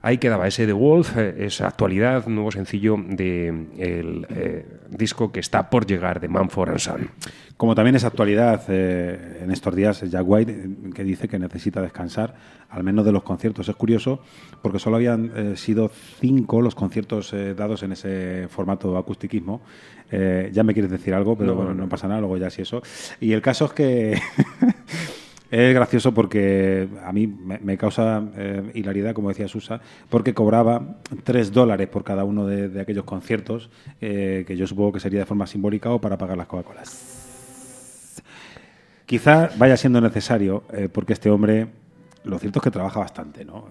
Ahí 0.06 0.18
quedaba 0.18 0.48
ese 0.48 0.66
The 0.66 0.74
Wolf, 0.74 1.16
eh, 1.18 1.46
esa 1.46 1.66
actualidad, 1.68 2.28
nuevo 2.28 2.52
sencillo 2.52 2.98
del 2.98 4.28
disco 4.90 5.32
que 5.32 5.40
está 5.40 5.70
por 5.70 5.86
llegar 5.86 6.20
de 6.20 6.28
Manford 6.28 6.72
and 6.72 6.80
Son. 6.80 7.10
Como 7.56 7.74
también 7.74 7.96
es 7.96 8.04
actualidad 8.04 8.64
eh, 8.68 9.40
en 9.44 9.50
estos 9.52 9.74
días 9.74 10.02
Jack 10.02 10.24
White, 10.28 10.52
eh, 10.52 10.68
que 10.94 11.06
dice 11.06 11.30
que 11.30 11.40
necesita 11.40 11.82
descansar, 11.82 12.36
al 12.70 12.84
menos 12.84 13.06
de 13.06 13.14
los 13.14 13.24
conciertos. 13.24 13.70
Es 13.70 13.76
curioso 13.78 14.20
porque 14.62 14.78
solo 14.80 14.98
habían 14.98 15.32
eh, 15.36 15.56
sido 15.56 15.90
cinco 16.20 16.62
los 16.62 16.76
conciertos 16.76 17.32
eh, 17.32 17.54
dados 17.54 17.82
en 17.84 17.94
ese 17.94 18.48
formato 18.50 18.98
acustiquismo. 18.98 19.62
Eh, 20.12 20.50
ya 20.52 20.64
me 20.64 20.74
quieres 20.74 20.92
decir 20.92 21.14
algo, 21.14 21.38
pero 21.38 21.52
No, 21.52 21.56
bueno, 21.56 21.70
no, 21.72 21.78
no, 21.78 21.84
no. 21.84 21.90
pasa 21.90 22.10
nada, 22.10 22.20
luego 22.20 22.36
ya 22.38 22.50
sí 22.50 22.62
eso. 22.64 22.82
Y 23.22 23.32
el 23.32 23.42
caso 23.42 23.66
es 23.66 23.72
que 23.74 24.20
es 25.54 25.76
gracioso 25.76 26.16
porque 26.16 26.88
a 27.04 27.14
mí 27.14 27.28
me, 27.28 27.78
causa 27.78 28.24
eh, 28.36 28.72
hilaridad, 28.74 29.14
como 29.14 29.30
decía 29.30 29.48
Susa, 29.48 29.80
porque 30.10 30.34
cobraba 30.34 30.98
tres 31.24 31.52
dólares 31.52 31.88
por 31.90 32.04
cada 32.04 32.24
uno 32.24 32.48
de, 32.48 32.82
aquellos 32.82 33.04
conciertos, 33.04 33.70
eh, 34.02 34.46
que 34.48 34.58
yo 34.58 34.66
supongo 34.66 34.94
que 34.94 35.00
sería 35.00 35.20
de 35.20 35.28
forma 35.28 35.46
simbólica 35.46 35.92
o 35.92 36.02
para 36.02 36.18
pagar 36.18 36.38
las 36.38 36.48
Coca-Colas. 36.48 37.22
Quizá 39.06 39.52
vaya 39.56 39.78
siendo 39.78 40.02
necesario, 40.02 40.64
eh, 40.74 40.90
porque 40.92 41.14
este 41.14 41.30
hombre, 41.30 41.68
lo 42.24 42.40
cierto 42.40 42.58
es 42.58 42.64
que 42.64 42.72
trabaja 42.72 43.02
bastante, 43.02 43.46
¿no? 43.46 43.68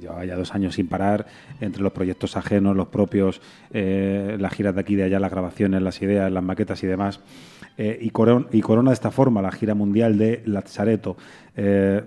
Llevaba 0.00 0.24
ya 0.24 0.36
dos 0.36 0.54
años 0.54 0.74
sin 0.74 0.88
parar, 0.88 1.26
entre 1.60 1.82
los 1.82 1.92
proyectos 1.92 2.36
ajenos, 2.36 2.74
los 2.76 2.88
propios, 2.88 3.40
eh, 3.72 4.36
las 4.40 4.52
giras 4.52 4.74
de 4.74 4.80
aquí 4.80 4.94
y 4.94 4.96
de 4.96 5.04
allá, 5.04 5.20
las 5.20 5.30
grabaciones, 5.30 5.82
las 5.82 6.00
ideas, 6.02 6.32
las 6.32 6.42
maquetas 6.42 6.82
y 6.82 6.86
demás. 6.86 7.20
Eh, 7.78 7.98
y, 8.00 8.10
coron- 8.10 8.48
y 8.52 8.60
corona 8.60 8.90
de 8.90 8.94
esta 8.94 9.10
forma 9.10 9.40
la 9.40 9.52
gira 9.52 9.74
mundial 9.74 10.18
de 10.18 10.42
Lazareto. 10.44 11.16
Eh, 11.56 12.02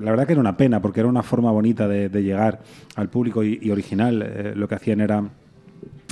la 0.00 0.10
verdad 0.10 0.26
que 0.26 0.32
era 0.32 0.40
una 0.40 0.56
pena, 0.56 0.80
porque 0.80 1.00
era 1.00 1.08
una 1.08 1.22
forma 1.22 1.50
bonita 1.50 1.88
de, 1.88 2.08
llegar 2.22 2.60
al 2.96 3.08
público 3.08 3.42
y, 3.42 3.58
y 3.60 3.70
original. 3.70 4.22
Eh, 4.22 4.52
lo 4.54 4.68
que 4.68 4.74
hacían 4.76 5.00
era 5.00 5.24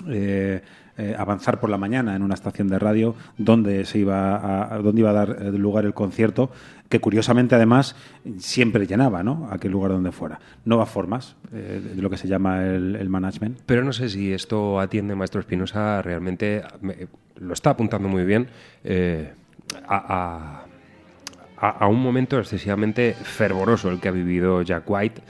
eh, 0.08 0.62
eh, 0.98 1.14
avanzar 1.18 1.60
por 1.60 1.68
la 1.68 1.76
mañana 1.76 2.16
en 2.16 2.22
una 2.22 2.34
estación 2.34 2.68
de 2.68 2.78
radio 2.78 3.14
donde 3.36 3.84
se 3.84 3.98
iba 3.98 4.74
a, 4.74 4.78
donde 4.78 5.00
iba 5.00 5.10
a 5.10 5.12
dar 5.12 5.36
eh, 5.40 5.52
lugar 5.52 5.84
el 5.84 5.92
concierto 5.94 6.50
que 6.88 7.00
curiosamente 7.00 7.54
además 7.54 7.96
siempre 8.38 8.86
llenaba 8.86 9.22
¿no? 9.22 9.48
aquel 9.50 9.72
lugar 9.72 9.90
donde 9.90 10.12
fuera. 10.12 10.38
Nuevas 10.64 10.88
formas 10.88 11.36
eh, 11.52 11.82
de 11.96 12.00
lo 12.00 12.08
que 12.08 12.16
se 12.16 12.28
llama 12.28 12.64
el, 12.64 13.08
management. 13.10 13.58
Pero 13.66 13.84
no 13.84 13.92
sé 13.92 14.08
si 14.08 14.32
esto 14.32 14.80
atiende, 14.80 15.14
maestro 15.14 15.40
Espinosa, 15.40 16.00
realmente 16.00 16.62
me- 16.80 17.08
lo 17.40 17.52
está 17.52 17.70
apuntando 17.70 18.08
muy 18.08 18.24
bien 18.24 18.48
a- 19.88 20.62
a 21.58 21.86
un 21.88 22.00
momento 22.02 22.38
excesivamente 22.38 23.14
fervoroso 23.14 23.90
el 23.90 24.00
que 24.00 24.08
ha 24.08 24.12
vivido 24.12 24.62
Jack 24.62 24.84
White 24.88 25.22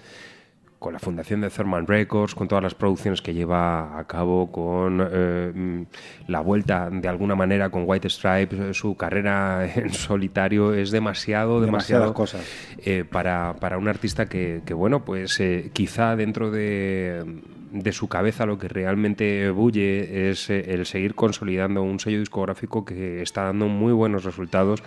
con 0.87 0.93
la 0.93 1.01
fundación 1.01 1.41
de 1.41 1.51
Thurman 1.51 1.85
Records, 1.85 2.37
con 2.37 2.47
todas 2.47 2.63
las 2.63 2.77
producciones 2.77 3.21
que 3.21 3.35
lleva 3.35 3.99
a 3.99 4.07
cabo, 4.07 4.53
con 4.53 5.05
eh, 5.11 5.53
mm, 5.53 5.83
la 6.29 6.39
vuelta 6.39 6.89
de 6.93 7.09
alguna 7.09 7.35
manera 7.35 7.71
con 7.71 7.83
White 7.87 8.09
Stripes, 8.09 8.61
eh, 8.61 8.73
su 8.73 8.97
carrera 8.97 9.67
en 9.75 9.93
solitario 9.93 10.73
es 10.73 10.93
demasiado, 10.93 11.61
demasiado 11.61 12.15
cosas. 12.15 12.43
eh, 12.79 13.03
para, 13.03 13.57
para 13.59 13.79
un 13.79 13.89
artista 13.89 14.27
que, 14.27 14.63
que, 14.65 14.75
bueno, 14.75 15.05
pues 15.05 15.41
eh, 15.41 15.71
quizá 15.73 16.15
dentro 16.15 16.53
de, 16.53 17.43
de 17.83 17.93
su 17.93 18.09
cabeza 18.09 18.47
lo 18.47 18.59
que 18.59 18.69
realmente 18.69 19.51
bulle 19.51 20.31
es 20.31 20.51
eh, 20.51 20.65
el 20.75 20.87
seguir 20.87 21.15
consolidando 21.15 21.83
un 21.83 22.01
sello 22.01 22.19
discográfico 22.21 22.85
que 22.85 23.23
está 23.23 23.45
dando 23.45 23.69
muy 23.69 23.93
buenos 23.93 24.25
resultados 24.25 24.83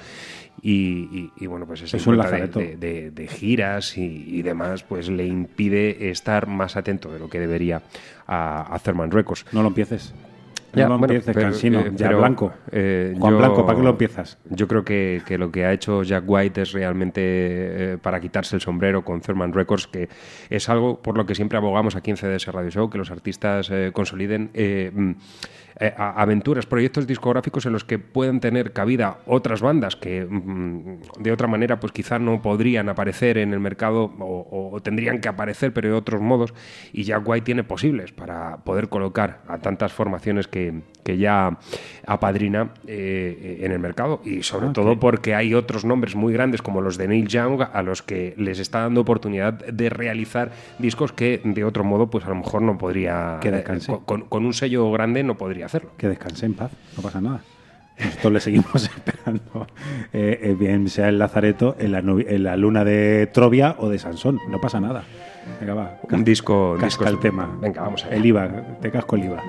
y, 0.62 0.72
y- 1.12 1.32
y, 1.38 1.46
bueno, 1.48 1.66
pues 1.66 1.82
esa 1.82 1.98
Es 1.98 2.04
de, 2.06 2.12
de- 2.60 2.76
de- 2.78 3.12
de 3.12 3.28
giras 3.28 3.98
y, 3.98 4.26
y 4.28 4.42
demás, 4.42 4.84
pues 4.84 5.10
le 5.10 5.26
impide 5.26 6.10
estar 6.10 6.48
más 6.48 6.76
atento 6.76 7.12
de 7.14 7.20
lo 7.20 7.30
que 7.30 7.40
debería 7.40 7.82
a, 8.28 8.74
a 8.74 8.80
Thurman 8.80 9.12
Records. 9.12 9.46
no 9.54 9.62
lo 9.62 9.70
empieces 9.70 10.14
Ya, 10.74 10.84
no 10.84 10.90
lo 10.94 11.00
bueno, 11.00 11.14
empieces 11.16 11.34
pero, 11.36 11.48
cansino 11.50 11.80
eh, 11.80 11.92
ya 11.96 12.08
pero, 12.08 12.20
blanco 12.20 12.54
eh, 12.72 13.16
Juan 13.18 13.34
yo- 13.34 13.38
Blanco 13.40 13.66
¿para 13.66 13.78
qué 13.78 13.84
lo 13.84 13.90
empiezas? 13.90 14.38
Yo 14.50 14.68
creo 14.68 14.84
que, 14.86 15.22
que 15.26 15.38
lo 15.38 15.52
que 15.52 15.66
ha 15.66 15.74
hecho 15.74 16.04
Jack 16.04 16.24
White 16.28 16.62
es 16.62 16.72
realmente 16.74 17.22
eh, 17.24 17.98
para 18.02 18.20
quitarse 18.20 18.56
el 18.56 18.62
sombrero 18.62 19.04
con 19.04 19.22
Thurman 19.22 19.54
Records, 19.54 19.88
que 19.88 20.10
es 20.50 20.70
algo 20.70 21.02
por 21.02 21.18
lo 21.18 21.26
que 21.26 21.34
siempre 21.36 21.58
abogamos 21.58 21.96
aquí 21.96 22.12
en 22.12 22.18
CDS 22.18 22.48
Radio 22.48 22.70
Show, 22.70 22.90
que 22.90 22.98
los 22.98 23.10
artistas 23.12 23.70
eh, 23.72 23.92
consoliden 23.94 24.52
eh, 25.80 25.94
mm, 25.98 26.02
aventuras, 26.16 26.66
proyectos 26.66 27.08
discográficos 27.08 27.66
en 27.66 27.74
los 27.74 27.84
que 27.84 28.00
puedan 28.00 28.40
tener 28.40 28.72
cabida 28.72 29.20
otras 29.26 29.62
bandas 29.62 29.96
que 29.96 30.26
mm, 30.26 31.22
de 31.22 31.32
otra 31.32 31.48
manera 31.48 31.80
pues 31.80 31.92
quizá 31.92 32.20
no 32.20 32.42
podrían 32.42 32.90
aparecer 32.90 33.38
en 33.38 33.54
el 33.54 33.60
mercado 33.60 34.14
o, 34.20 34.72
o 34.74 34.80
tendrían 34.82 35.20
que 35.20 35.28
aparecer 35.28 35.74
pero 35.74 35.90
de 35.90 35.96
otros 35.96 36.22
modos. 36.22 36.54
Y 36.94 37.04
Jack 37.04 37.28
White 37.28 37.46
tiene 37.46 37.64
posibles 37.64 38.12
para 38.12 38.58
poder 38.58 38.90
colocar 38.90 39.42
a 39.48 39.58
tantas 39.58 39.92
formaciones 39.92 40.48
que, 40.48 40.82
que 41.04 41.18
ya 41.18 41.58
apadrina 42.06 42.74
eh, 42.88 43.60
en 43.62 43.72
el 43.72 43.80
mercado. 43.80 44.22
Y 44.24 44.44
sobre 44.44 44.70
Ah, 44.70 44.74
todo 44.74 45.00
porque 45.00 45.36
hay 45.36 45.54
otros 45.54 45.86
nombres 45.86 46.16
muy 46.16 46.34
grandes 46.34 46.62
como 46.62 46.82
los 46.82 46.98
de 46.98 47.08
Neil 47.08 47.28
Young 47.28 47.62
a 47.72 47.82
los 47.82 48.02
que 48.02 48.34
les 48.38 48.60
está 48.60 48.82
dando 48.82 49.02
oportunidad 49.02 49.54
de 49.54 49.90
realizar 49.90 50.52
discos 50.78 51.12
que 51.12 51.42
de 51.44 51.64
otro 51.64 51.84
modo 51.84 52.10
pues 52.10 52.26
a 52.26 52.30
lo 52.30 52.36
mejor 52.36 52.62
no 52.62 52.78
podría 52.78 53.40
eh, 53.44 53.64
con 54.06 54.46
un 54.46 54.54
sello 54.54 54.92
grande 54.92 55.24
no 55.24 55.38
podría 55.38 55.69
hacerlo. 55.70 55.92
que 55.98 56.08
descanse 56.08 56.46
en 56.46 56.54
paz, 56.54 56.72
no 56.98 57.04
pasa 57.04 57.22
nada. 57.22 57.42
Nosotros 58.00 58.34
le 58.34 58.40
seguimos 58.40 58.76
esperando, 58.96 59.68
eh, 60.14 60.40
eh, 60.42 60.56
bien 60.58 60.90
sea 60.90 61.10
el 61.10 61.20
Lazareto, 61.20 61.76
en 61.80 61.92
la, 61.92 62.00
en 62.00 62.44
la 62.44 62.58
luna 62.58 62.84
de 62.84 63.28
Trovia 63.28 63.76
o 63.78 63.90
de 63.90 64.00
Sansón, 64.00 64.40
no 64.50 64.60
pasa 64.60 64.80
nada. 64.80 65.04
Venga, 65.60 65.74
va. 65.74 66.00
Un 66.10 66.24
disco, 66.24 66.76
Casca 66.80 67.06
disco 67.06 67.08
el 67.08 67.20
tema. 67.20 67.50
Venga, 67.62 67.82
vamos 67.82 68.06
El 68.10 68.26
IVA, 68.26 68.78
te 68.82 68.92
casco 68.92 69.16
el 69.16 69.26
IVA. 69.26 69.44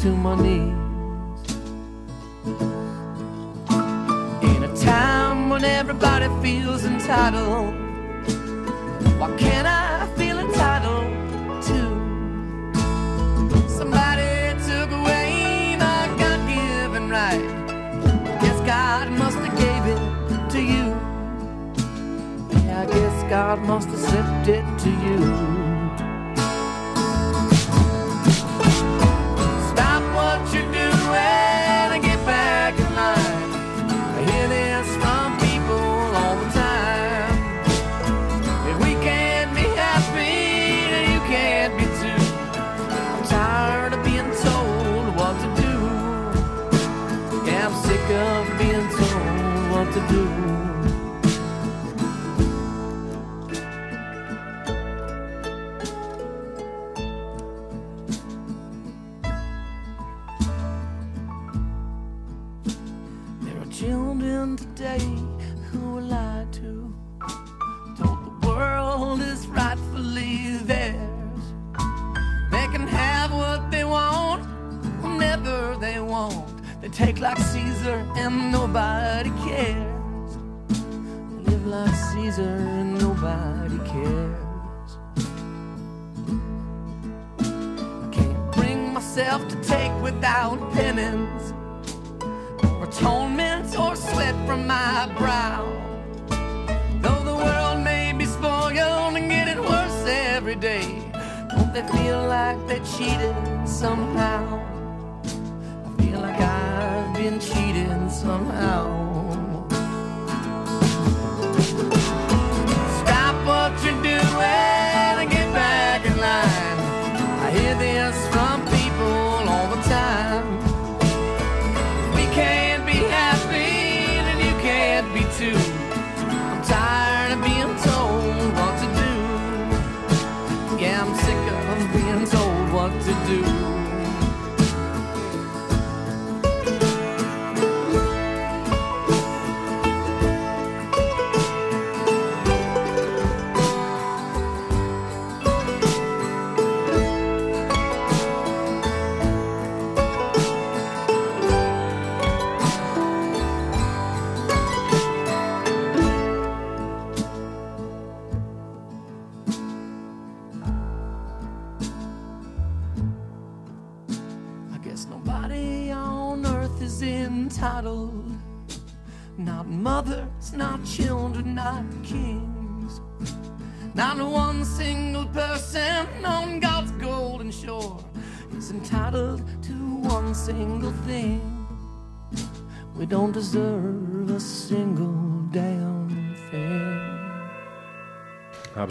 To 0.00 0.08
my 0.16 0.34
knees. 0.34 0.69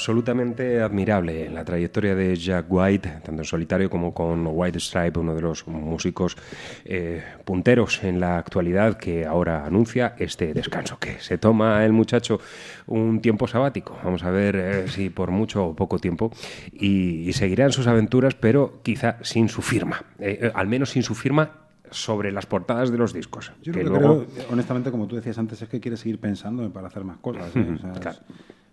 Absolutamente 0.04 0.80
admirable 0.82 1.50
la 1.50 1.66
trayectoria 1.66 2.16
de 2.16 2.34
Jack 2.38 2.68
White, 2.70 3.10
tanto 3.26 3.42
en 3.42 3.46
solitario 3.46 3.90
como 3.90 4.14
con 4.14 4.48
White 4.50 4.80
Stripe, 4.80 5.20
uno 5.20 5.36
de 5.36 5.42
los 5.42 5.68
músicos 5.68 6.38
eh, 6.86 7.22
punteros 7.44 8.02
en 8.06 8.22
la 8.22 8.38
actualidad 8.38 8.98
que 8.98 9.26
ahora 9.26 9.66
anuncia 9.66 10.16
este 10.18 10.54
descanso, 10.54 10.98
que 11.00 11.20
se 11.20 11.38
toma 11.38 11.84
el 11.84 11.92
muchacho 11.92 12.40
un 12.88 13.20
tiempo 13.20 13.46
sabático. 13.46 14.00
Vamos 14.02 14.24
a 14.24 14.32
ver 14.32 14.56
eh, 14.56 14.88
si 14.88 15.10
por 15.10 15.32
mucho 15.32 15.66
o 15.66 15.76
poco 15.76 16.00
tiempo 16.00 16.32
y, 16.72 17.28
y 17.28 17.34
seguirá 17.34 17.66
en 17.66 17.74
sus 17.74 17.86
aventuras, 17.88 18.36
pero 18.36 18.80
quizá 18.84 19.18
sin 19.22 19.50
su 19.50 19.62
firma, 19.62 20.02
eh, 20.20 20.50
al 20.56 20.68
menos 20.68 20.92
sin 20.92 21.04
su 21.04 21.14
firma 21.14 21.52
sobre 21.92 22.32
las 22.32 22.46
portadas 22.46 22.90
de 22.90 22.98
los 22.98 23.12
discos. 23.12 23.52
Yo 23.62 23.74
que 23.74 23.84
lo 23.84 23.92
que 23.92 24.00
luego- 24.00 24.26
creo, 24.34 24.46
honestamente, 24.54 24.92
como 24.92 25.08
tú 25.08 25.18
decías 25.18 25.38
antes, 25.38 25.62
es 25.62 25.68
que 25.68 25.82
quiere 25.82 25.98
seguir 25.98 26.20
pensando 26.22 26.72
para 26.72 26.88
hacer 26.88 27.04
más 27.04 27.18
cosas. 27.18 27.54
¿eh? 27.54 27.68
O 27.76 27.78
sea, 27.82 27.92
es- 27.92 28.00
Claro. 28.00 28.18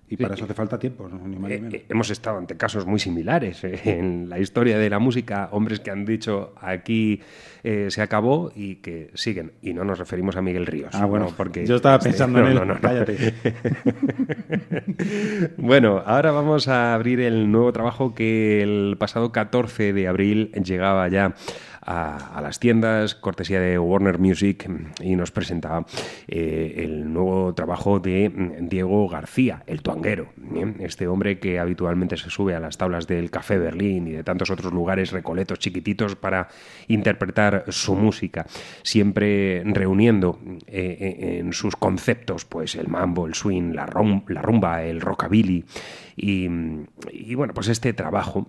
Y 0.08 0.16
para 0.16 0.34
eso 0.34 0.44
hace 0.44 0.54
falta 0.54 0.78
tiempo, 0.78 1.08
¿no? 1.08 1.18
ni 1.26 1.36
más 1.36 1.48
ni 1.50 1.56
Eh, 1.56 1.58
menos. 1.60 1.74
eh, 1.74 1.84
hemos 1.88 2.10
estado 2.10 2.38
ante 2.38 2.56
casos 2.56 2.86
muy 2.86 3.00
similares 3.00 3.64
eh, 3.64 3.80
en 3.98 4.28
la 4.28 4.38
historia 4.38 4.78
de 4.78 4.88
la 4.88 4.98
música, 5.00 5.48
hombres 5.50 5.80
que 5.80 5.90
han 5.90 6.04
dicho 6.04 6.54
aquí 6.60 7.20
eh, 7.64 7.86
se 7.90 8.02
acabó 8.02 8.52
y 8.54 8.76
que 8.76 9.10
siguen. 9.14 9.52
Y 9.62 9.74
no 9.74 9.82
nos 9.84 9.98
referimos 9.98 10.36
a 10.36 10.42
Miguel 10.42 10.66
Ríos. 10.66 10.94
Ah, 10.94 11.06
bueno, 11.06 11.26
¿no? 11.26 11.36
porque 11.36 11.66
yo 11.66 11.76
estaba 11.76 11.96
este, 11.98 12.10
pensando 12.10 12.38
en 12.38 12.46
él, 12.46 12.54
no, 12.54 12.64
no, 12.64 12.74
no. 12.74 12.80
cállate. 12.80 13.34
bueno, 15.56 16.02
ahora 16.06 16.30
vamos 16.30 16.68
a 16.68 16.94
abrir 16.94 17.20
el 17.20 17.50
nuevo 17.50 17.72
trabajo 17.72 18.14
que 18.14 18.62
el 18.62 18.96
pasado 18.98 19.32
14 19.32 19.92
de 19.92 20.08
abril 20.08 20.52
llegaba 20.64 21.08
ya 21.08 21.34
a, 21.86 22.40
las 22.42 22.58
tiendas, 22.58 23.14
cortesía 23.14 23.60
de 23.60 23.78
Warner 23.78 24.18
Music, 24.18 24.68
y 25.00 25.14
nos 25.14 25.30
presentaba 25.30 25.86
eh, 26.26 26.74
el 26.78 27.12
nuevo 27.12 27.54
trabajo 27.54 28.00
de 28.00 28.28
mm, 28.28 28.68
Diego 28.68 29.08
García, 29.08 29.62
el 29.66 29.82
tuanguero. 29.82 30.28
¿eh? 30.54 30.74
Este 30.80 31.06
hombre 31.06 31.38
que 31.38 31.58
habitualmente 31.60 32.16
se 32.16 32.28
sube 32.28 32.54
a 32.54 32.60
las 32.60 32.76
tablas 32.76 33.06
del 33.06 33.30
Café 33.30 33.58
Berlín 33.58 34.08
y 34.08 34.12
de 34.12 34.24
tantos 34.24 34.50
otros 34.50 34.72
lugares 34.72 35.12
recoletos 35.12 35.60
chiquititos 35.60 36.16
para 36.16 36.48
interpretar 36.88 37.64
su 37.68 37.94
música, 37.94 38.46
siempre 38.82 39.62
reuniendo 39.64 40.40
eh, 40.66 41.38
en 41.38 41.52
sus 41.52 41.76
conceptos 41.76 42.44
pues 42.44 42.74
el 42.74 42.88
mambo, 42.88 43.26
el 43.26 43.34
swing, 43.34 43.72
la, 43.74 43.86
rumba, 43.86 44.82
el 44.82 45.00
rockabilly 45.00 45.64
y, 46.16 46.48
y 47.12 47.34
bueno, 47.34 47.54
pues 47.54 47.68
este 47.68 47.92
trabajo 47.92 48.48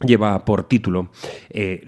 lleva 0.00 0.44
por 0.44 0.64
título 0.68 1.08
eh, 1.50 1.82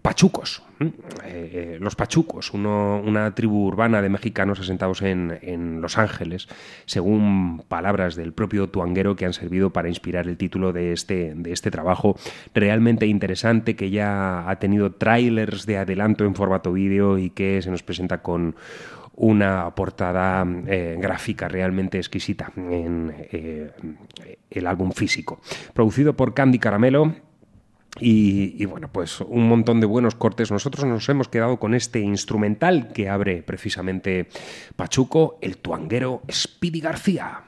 Pachucos. 0.00 0.62
Eh, 0.80 0.92
eh, 1.26 1.78
los 1.80 1.96
Pachucos, 1.96 2.54
una 2.54 3.34
tribu 3.34 3.66
urbana 3.66 4.00
de 4.00 4.08
mexicanos 4.08 4.60
asentados 4.60 5.02
en, 5.02 5.36
en 5.42 5.80
Los 5.80 5.98
Ángeles, 5.98 6.48
según 6.86 7.64
palabras 7.66 8.14
del 8.14 8.32
propio 8.32 8.68
tuanguero 8.68 9.16
que 9.16 9.26
han 9.26 9.32
servido 9.32 9.70
para 9.70 9.88
inspirar 9.88 10.28
el 10.28 10.36
título 10.36 10.72
de 10.72 10.92
este, 10.92 11.34
de 11.34 11.52
este 11.52 11.72
trabajo 11.72 12.16
realmente 12.54 13.06
interesante 13.06 13.74
que 13.74 13.90
ya 13.90 14.48
ha 14.48 14.56
tenido 14.60 14.92
trailers 14.92 15.66
de 15.66 15.78
adelanto 15.78 16.24
en 16.24 16.36
formato 16.36 16.72
vídeo 16.72 17.18
y 17.18 17.30
que 17.30 17.60
se 17.60 17.70
nos 17.70 17.82
presenta 17.82 18.22
con 18.22 18.54
una 19.16 19.74
portada 19.74 20.46
gráfica 20.46 21.48
realmente 21.48 21.98
exquisita 21.98 22.52
en 22.56 23.12
el 24.48 24.66
álbum 24.68 24.92
físico. 24.92 25.40
Producido 25.74 26.14
por 26.14 26.34
Candy 26.34 26.60
Caramelo, 26.60 27.16
y, 28.00 28.64
bueno, 28.66 28.88
pues 28.92 29.20
un 29.20 29.48
montón 29.48 29.80
de 29.80 29.86
buenos 29.86 30.14
cortes. 30.14 30.50
Nosotros 30.50 30.84
nos 30.84 31.08
hemos 31.08 31.28
quedado 31.28 31.58
con 31.58 31.74
este 31.74 32.00
instrumental 32.00 32.92
que 32.92 33.08
abre 33.08 33.42
precisamente 33.42 34.28
Pachuco, 34.76 35.38
el 35.40 35.58
tuanguero 35.58 36.22
Speedy 36.30 36.80
García. 36.80 37.47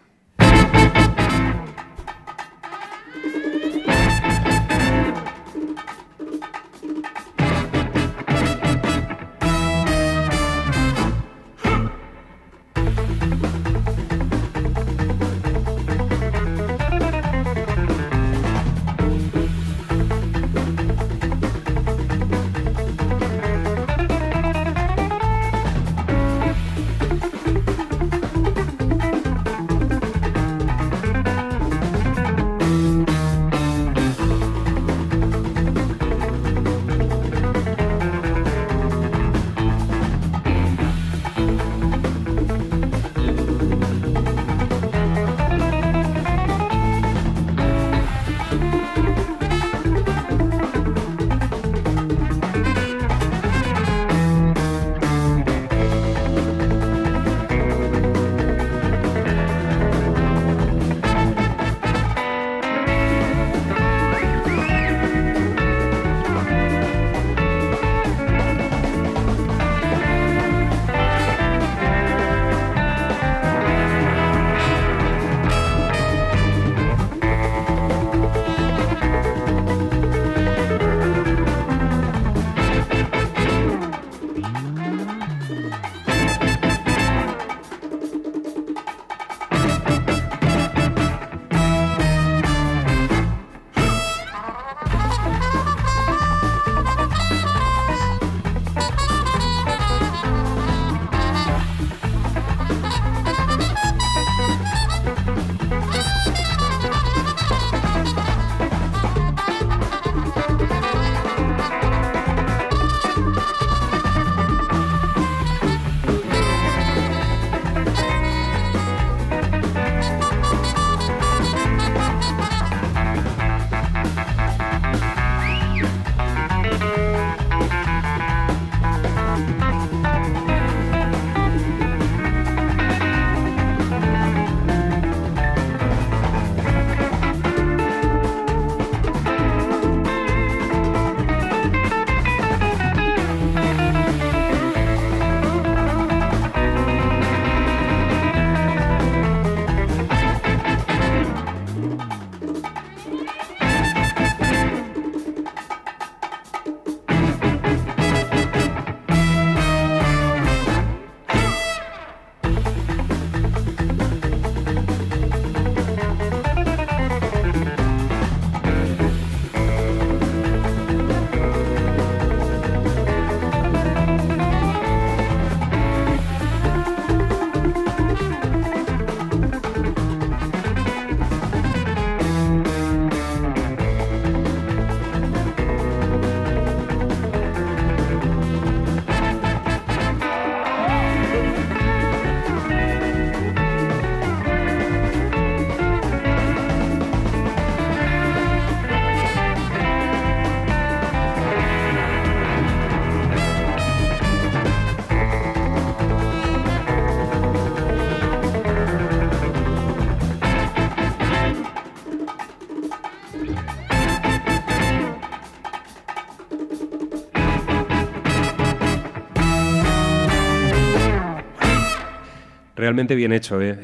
Realmente 222.90 223.14
bien 223.14 223.32
hecho 223.32 223.62
¿eh? 223.62 223.78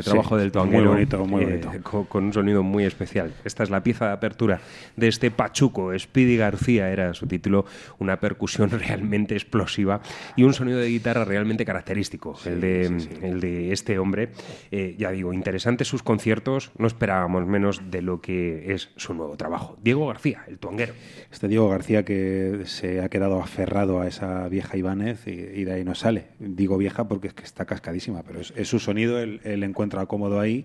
Eh, 0.00 0.10
trabajo 0.10 0.36
Sí, 0.36 0.42
del 0.42 0.52
tuanguero. 0.52 0.84
muy 0.84 0.92
bonito, 0.94 1.24
muy 1.24 1.42
eh, 1.42 1.46
bonito. 1.62 1.70
con, 1.82 2.04
con 2.04 2.24
un 2.24 2.32
sonido 2.32 2.62
muy 2.62 2.84
especial. 2.84 3.32
Esta 3.44 3.62
es 3.62 3.70
la 3.70 3.82
pieza 3.82 4.06
de 4.06 4.12
apertura 4.12 4.60
de 4.96 5.08
este 5.08 5.30
Pachuco. 5.30 5.96
Speedy 5.98 6.36
García 6.36 6.90
era 6.90 7.14
su 7.14 7.26
título. 7.26 7.64
Una 7.98 8.20
percusión 8.20 8.70
realmente 8.78 9.34
explosiva 9.34 10.00
y 10.36 10.42
un 10.44 10.54
sonido 10.54 10.78
de 10.78 10.88
guitarra 10.88 11.24
realmente 11.24 11.64
característico. 11.64 12.36
el, 12.44 12.60
de, 12.60 12.86
el 13.22 13.40
de 13.40 13.72
este 13.72 13.98
hombre. 13.98 14.30
Eh, 14.70 14.94
ya 14.98 15.10
digo, 15.10 15.32
interesantes 15.32 15.88
sus 15.88 16.02
conciertos. 16.02 16.72
No 16.78 16.86
esperábamos 16.86 17.46
menos 17.46 17.90
de 17.90 18.02
lo 18.02 18.20
que 18.20 18.72
es 18.72 18.90
su 18.96 19.14
nuevo 19.14 19.36
trabajo. 19.36 19.76
Diego 19.82 20.06
García, 20.06 20.44
el 20.48 20.58
tuanguero. 20.58 20.94
Este 21.30 21.48
Diego 21.48 21.68
García 21.68 22.04
que 22.04 22.62
se 22.64 23.00
ha 23.00 23.08
quedado 23.08 23.40
aferrado 23.42 24.00
a 24.00 24.06
esa 24.08 24.48
vieja 24.48 24.76
Ibáñez 24.76 25.26
y, 25.26 25.30
y 25.30 25.64
de 25.64 25.72
ahí 25.72 25.84
no 25.84 25.94
sale. 25.94 26.28
Digo 26.38 26.76
vieja 26.78 27.08
porque 27.08 27.28
es 27.28 27.34
que 27.34 27.44
está 27.44 27.64
cascadísima, 27.64 28.22
pero 28.22 28.40
es, 28.40 28.52
es 28.56 28.68
su 28.68 28.78
sonido, 28.78 29.18
él, 29.20 29.40
él 29.44 29.62
encuentra 29.90 30.06
cómodo 30.06 30.40
ahí 30.40 30.64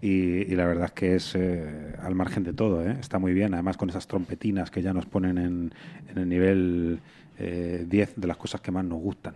y, 0.00 0.54
la 0.54 0.66
verdad 0.66 0.86
es 0.86 0.92
que 0.92 1.14
es 1.16 1.34
eh, 1.34 1.94
al 2.00 2.14
margen 2.14 2.42
de 2.42 2.52
todo, 2.52 2.84
¿eh? 2.84 2.96
está 3.00 3.18
muy 3.18 3.32
bien, 3.32 3.54
además 3.54 3.76
con 3.76 3.90
esas 3.90 4.06
trompetinas 4.06 4.70
que 4.70 4.82
ya 4.82 4.92
nos 4.92 5.06
ponen 5.06 5.38
en, 5.38 5.72
el 6.14 6.28
nivel 6.28 7.00
eh, 7.38 7.84
10 7.88 8.14
de 8.16 8.26
las 8.26 8.36
cosas 8.36 8.60
que 8.60 8.70
más 8.70 8.84
nos 8.84 9.00
gustan. 9.00 9.34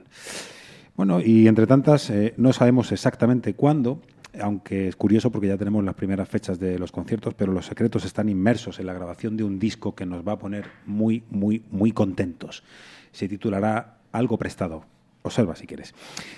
Bueno, 0.97 1.21
y 1.21 1.47
entre 1.47 1.67
tantas, 1.67 2.11
eh, 2.11 2.35
no 2.37 2.53
sabemos 2.53 2.91
exactamente 2.91 3.55
cuándo, 3.55 4.01
aunque 4.41 4.89
es 4.89 4.97
curioso 4.97 5.31
porque 5.31 5.49
ya 5.49 5.59
tenemos 5.59 5.85
las 5.85 5.95
primeras 5.95 6.29
fechas 6.29 6.59
de 6.59 6.79
los 6.79 6.91
conciertos, 6.91 7.35
pero 7.35 7.53
los 7.53 7.67
secretos 7.67 8.05
están 8.05 8.29
inmersos 8.29 8.81
en 8.81 8.87
la 8.87 8.95
grabación 8.95 9.37
de 9.37 9.45
un 9.45 9.59
disco 9.59 9.95
que 9.95 10.07
nos 10.07 10.27
va 10.27 10.33
a 10.33 10.39
poner 10.39 10.67
muy, 10.87 11.23
muy, 11.31 11.63
muy 11.71 11.93
contentos. 11.93 12.65
Se 13.13 13.29
titulará 13.29 13.99
Algo 14.13 14.39
Prestado. 14.39 14.96
Observa 15.27 15.57
si 15.57 15.67
quieres. 15.67 15.95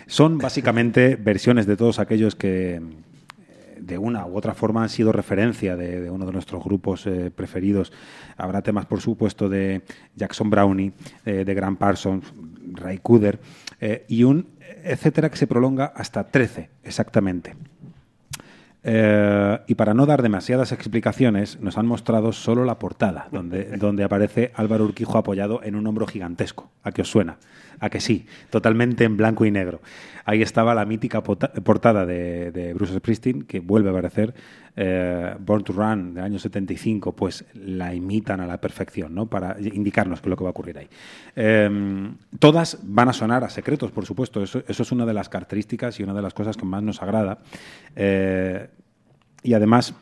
Son 0.07 0.39
básicamente 0.39 1.17
versiones 1.21 1.67
de 1.67 1.77
todos 1.77 1.99
aquellos 1.99 2.35
que 2.35 2.77
eh, 2.77 2.81
de 3.81 3.99
una 3.99 4.27
u 4.27 4.37
otra 4.37 4.55
forma 4.55 4.83
han 4.83 4.89
sido 4.89 5.13
referencia 5.13 5.77
de, 5.77 6.01
de 6.01 6.11
uno 6.11 6.27
de 6.27 6.33
nuestros 6.33 6.63
grupos 6.65 7.07
eh, 7.07 7.31
preferidos. 7.35 7.93
Habrá 8.37 8.63
temas, 8.63 8.87
por 8.87 9.01
supuesto, 9.01 9.49
de 9.49 9.83
Jackson 10.17 10.51
Brownie, 10.51 10.93
eh, 11.25 11.45
de 11.45 11.55
Grant 11.55 11.79
Parsons, 11.79 12.33
Ray 12.73 12.99
Cooder, 12.99 13.39
eh, 13.81 14.05
y 14.09 14.25
un 14.25 14.47
etcétera 14.85 15.31
que 15.31 15.37
se 15.37 15.47
prolonga 15.47 15.93
hasta 15.95 16.29
13, 16.29 16.71
exactamente. 16.83 17.55
Eh, 18.85 19.59
y 19.67 19.75
para 19.75 19.93
no 19.93 20.07
dar 20.07 20.23
demasiadas 20.23 20.73
explicaciones, 20.73 21.61
nos 21.61 21.77
han 21.79 21.87
mostrado 21.87 22.33
solo 22.33 22.65
la 22.65 22.79
portada, 22.79 23.29
donde, 23.33 23.65
donde 23.77 24.05
aparece 24.05 24.53
Álvaro 24.55 24.85
Urquijo 24.85 25.19
apoyado 25.19 25.63
en 25.63 25.75
un 25.75 25.87
hombro 25.87 26.07
gigantesco. 26.07 26.71
¿A 26.83 26.93
qué 26.93 27.03
os 27.03 27.11
suena? 27.11 27.39
A 27.81 27.91
que 27.91 28.01
sí, 28.01 28.27
totalmente 28.51 29.05
en 29.05 29.17
blanco 29.17 29.45
y 29.45 29.51
negro. 29.51 29.81
Ahí 30.25 30.43
estaba 30.43 30.75
la 30.75 30.85
mítica 30.85 31.23
portada 31.23 32.05
de, 32.05 32.51
de 32.51 32.75
Bruce 32.75 32.95
Springsteen, 32.99 33.43
que 33.43 33.61
vuelve 33.61 33.89
a 33.89 33.93
aparecer, 33.93 34.35
eh, 34.77 35.35
Born 35.39 35.65
to 35.65 35.73
Run, 35.73 36.15
del 36.15 36.25
año 36.25 36.39
75, 36.39 37.17
pues 37.17 37.45
la 37.55 37.95
imitan 37.95 38.41
a 38.41 38.47
la 38.47 38.61
perfección, 38.61 39.15
¿no? 39.15 39.27
Para 39.27 39.57
indicarnos 39.61 40.21
qué 40.21 40.29
es 40.29 40.31
lo 40.31 40.37
que 40.37 40.45
va 40.45 40.51
a 40.51 40.53
ocurrir 40.53 40.79
ahí. 40.79 40.89
Eh, 41.35 42.11
todas 42.39 42.79
van 42.83 43.09
a 43.09 43.13
sonar 43.13 43.43
a 43.45 43.51
secretos, 43.51 43.91
por 43.91 44.05
supuesto. 44.05 44.43
Eso, 44.43 44.63
eso 44.69 44.83
es 44.83 44.93
una 44.93 45.07
de 45.07 45.15
las 45.15 45.29
características 45.29 45.99
y 45.99 46.03
una 46.03 46.15
de 46.15 46.23
las 46.23 46.35
cosas 46.35 46.57
que 46.57 46.65
más 46.65 46.83
nos 46.83 47.03
agrada. 47.03 47.39
Eh, 47.97 48.69
y 49.43 49.55
además 49.55 49.95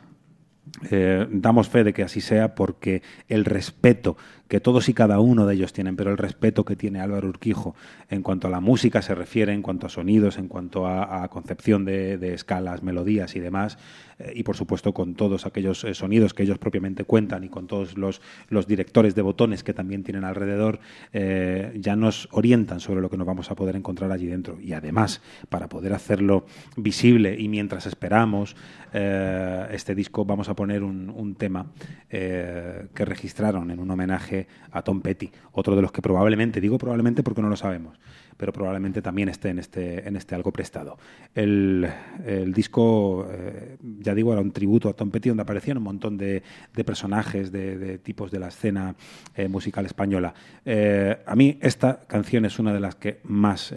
eh, 0.91 1.27
damos 1.31 1.69
fe 1.69 1.83
de 1.83 1.93
que 1.93 2.03
así 2.03 2.21
sea 2.21 2.55
porque 2.55 3.01
el 3.27 3.45
respeto 3.45 4.17
que 4.47 4.59
todos 4.59 4.89
y 4.89 4.93
cada 4.93 5.19
uno 5.19 5.45
de 5.45 5.55
ellos 5.55 5.73
tienen, 5.73 5.95
pero 5.95 6.11
el 6.11 6.17
respeto 6.17 6.63
que 6.65 6.75
tiene 6.75 6.99
Álvaro 6.99 7.27
Urquijo 7.27 7.75
en 8.09 8.21
cuanto 8.23 8.47
a 8.47 8.51
la 8.51 8.59
música 8.59 9.01
se 9.01 9.15
refiere, 9.15 9.53
en 9.53 9.61
cuanto 9.61 9.87
a 9.87 9.89
sonidos, 9.89 10.37
en 10.37 10.47
cuanto 10.47 10.87
a, 10.87 11.27
concepción 11.29 11.85
de, 11.85 12.33
escalas, 12.33 12.83
melodías 12.83 13.35
y 13.35 13.39
demás, 13.39 13.77
eh, 14.19 14.33
y 14.35 14.43
por 14.43 14.55
supuesto 14.55 14.93
con 14.93 15.15
todos 15.15 15.45
aquellos 15.45 15.83
eh, 15.83 15.93
sonidos 15.93 16.33
que 16.33 16.43
ellos 16.43 16.57
propiamente 16.57 17.03
cuentan 17.03 17.43
y 17.43 17.49
con 17.49 17.67
todos 17.67 17.97
los, 17.97 18.21
los 18.49 18.67
directores 18.67 19.15
de 19.15 19.21
botones 19.21 19.63
que 19.63 19.73
también 19.73 20.03
tienen 20.03 20.23
alrededor, 20.23 20.79
eh, 21.13 21.73
ya 21.79 21.95
nos 21.95 22.29
orientan 22.31 22.79
sobre 22.79 23.01
lo 23.01 23.09
que 23.09 23.17
nos 23.17 23.27
vamos 23.27 23.51
a 23.51 23.55
poder 23.55 23.75
encontrar 23.75 24.11
allí 24.11 24.27
dentro. 24.27 24.59
Y 24.61 24.73
además, 24.73 25.21
para 25.49 25.67
poder 25.67 25.93
hacerlo 25.93 26.45
visible 26.75 27.35
y 27.39 27.47
mientras 27.47 27.85
esperamos 27.85 28.55
este 28.93 29.93
disco, 29.93 30.25
vamos 30.25 30.49
a 30.49 30.55
poner 30.55 30.81
un, 30.81 31.11
un 31.11 31.35
tema 31.35 31.67
que 32.09 33.05
registraron 33.05 33.69
en 33.69 33.79
un 33.79 33.91
homenaje 33.91 34.36
a 34.71 34.81
Tom 34.81 35.01
Petty, 35.01 35.31
otro 35.53 35.75
de 35.75 35.81
los 35.81 35.91
que 35.91 36.01
probablemente, 36.01 36.61
digo 36.61 36.77
probablemente 36.77 37.23
porque 37.23 37.41
no 37.41 37.49
lo 37.49 37.55
sabemos, 37.55 37.97
pero 38.37 38.53
probablemente 38.53 39.01
también 39.01 39.29
esté 39.29 39.49
en 39.49 39.59
este, 39.59 40.07
en 40.07 40.15
este 40.15 40.35
algo 40.35 40.51
prestado. 40.51 40.97
El, 41.33 41.87
el 42.25 42.53
disco, 42.53 43.27
eh, 43.31 43.77
ya 43.99 44.13
digo, 44.13 44.31
era 44.31 44.41
un 44.41 44.51
tributo 44.51 44.89
a 44.89 44.93
Tom 44.93 45.09
Petty 45.09 45.29
donde 45.29 45.43
aparecían 45.43 45.77
un 45.77 45.83
montón 45.83 46.17
de, 46.17 46.43
de 46.73 46.83
personajes, 46.83 47.51
de, 47.51 47.97
tipos 47.99 48.29
de 48.31 48.39
la 48.39 48.49
escena 48.49 48.95
eh, 49.35 49.47
musical 49.47 49.85
española. 49.85 50.33
Eh, 50.65 51.17
a 51.25 51.35
mí 51.35 51.57
esta 51.61 52.01
canción 52.01 52.45
es 52.45 52.59
una 52.59 52.73
de 52.73 52.79
las 52.79 52.95
que 52.95 53.19
más 53.23 53.73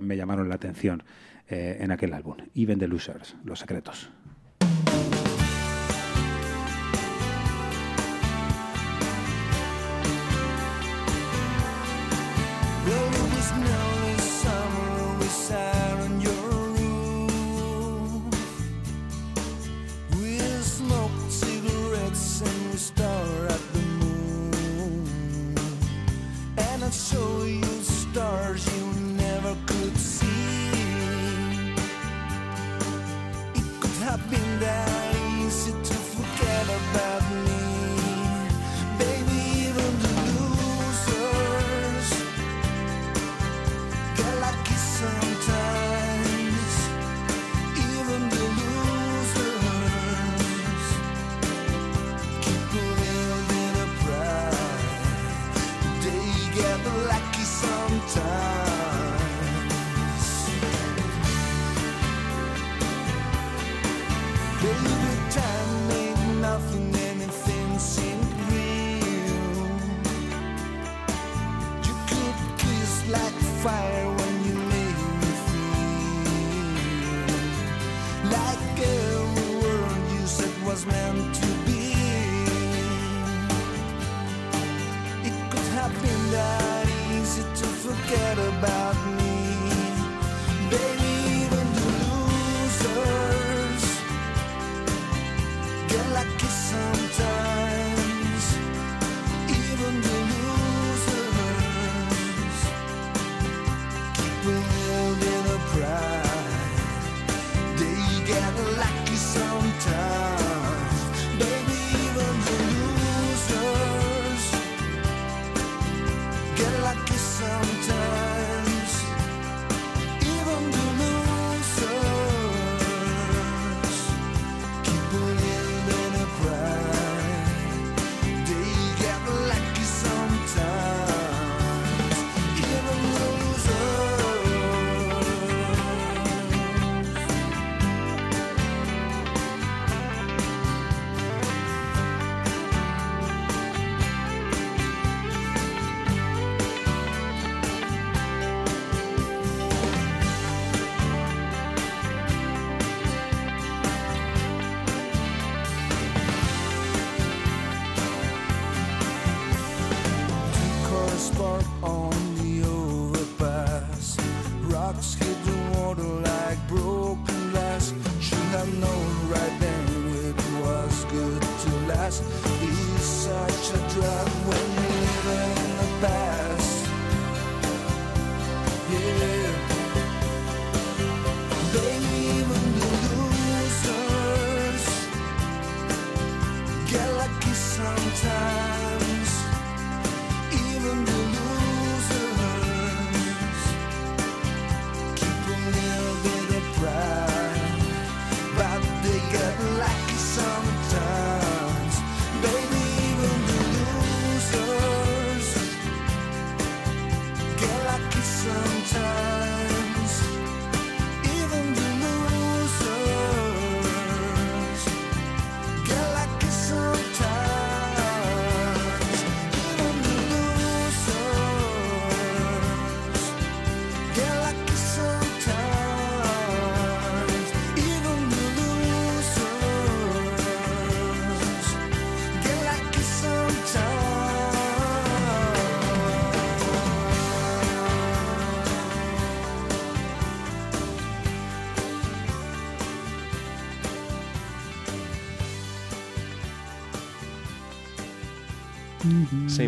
me 0.00 0.16
llamaron 0.16 0.48
la 0.48 0.54
atención 0.54 1.02
en 1.48 1.90
aquel 1.90 2.14
álbum, 2.14 2.36
Even 2.54 2.78
the 2.78 2.88
Losers, 2.88 3.36
Los 3.44 3.58
Secretos. 3.58 4.10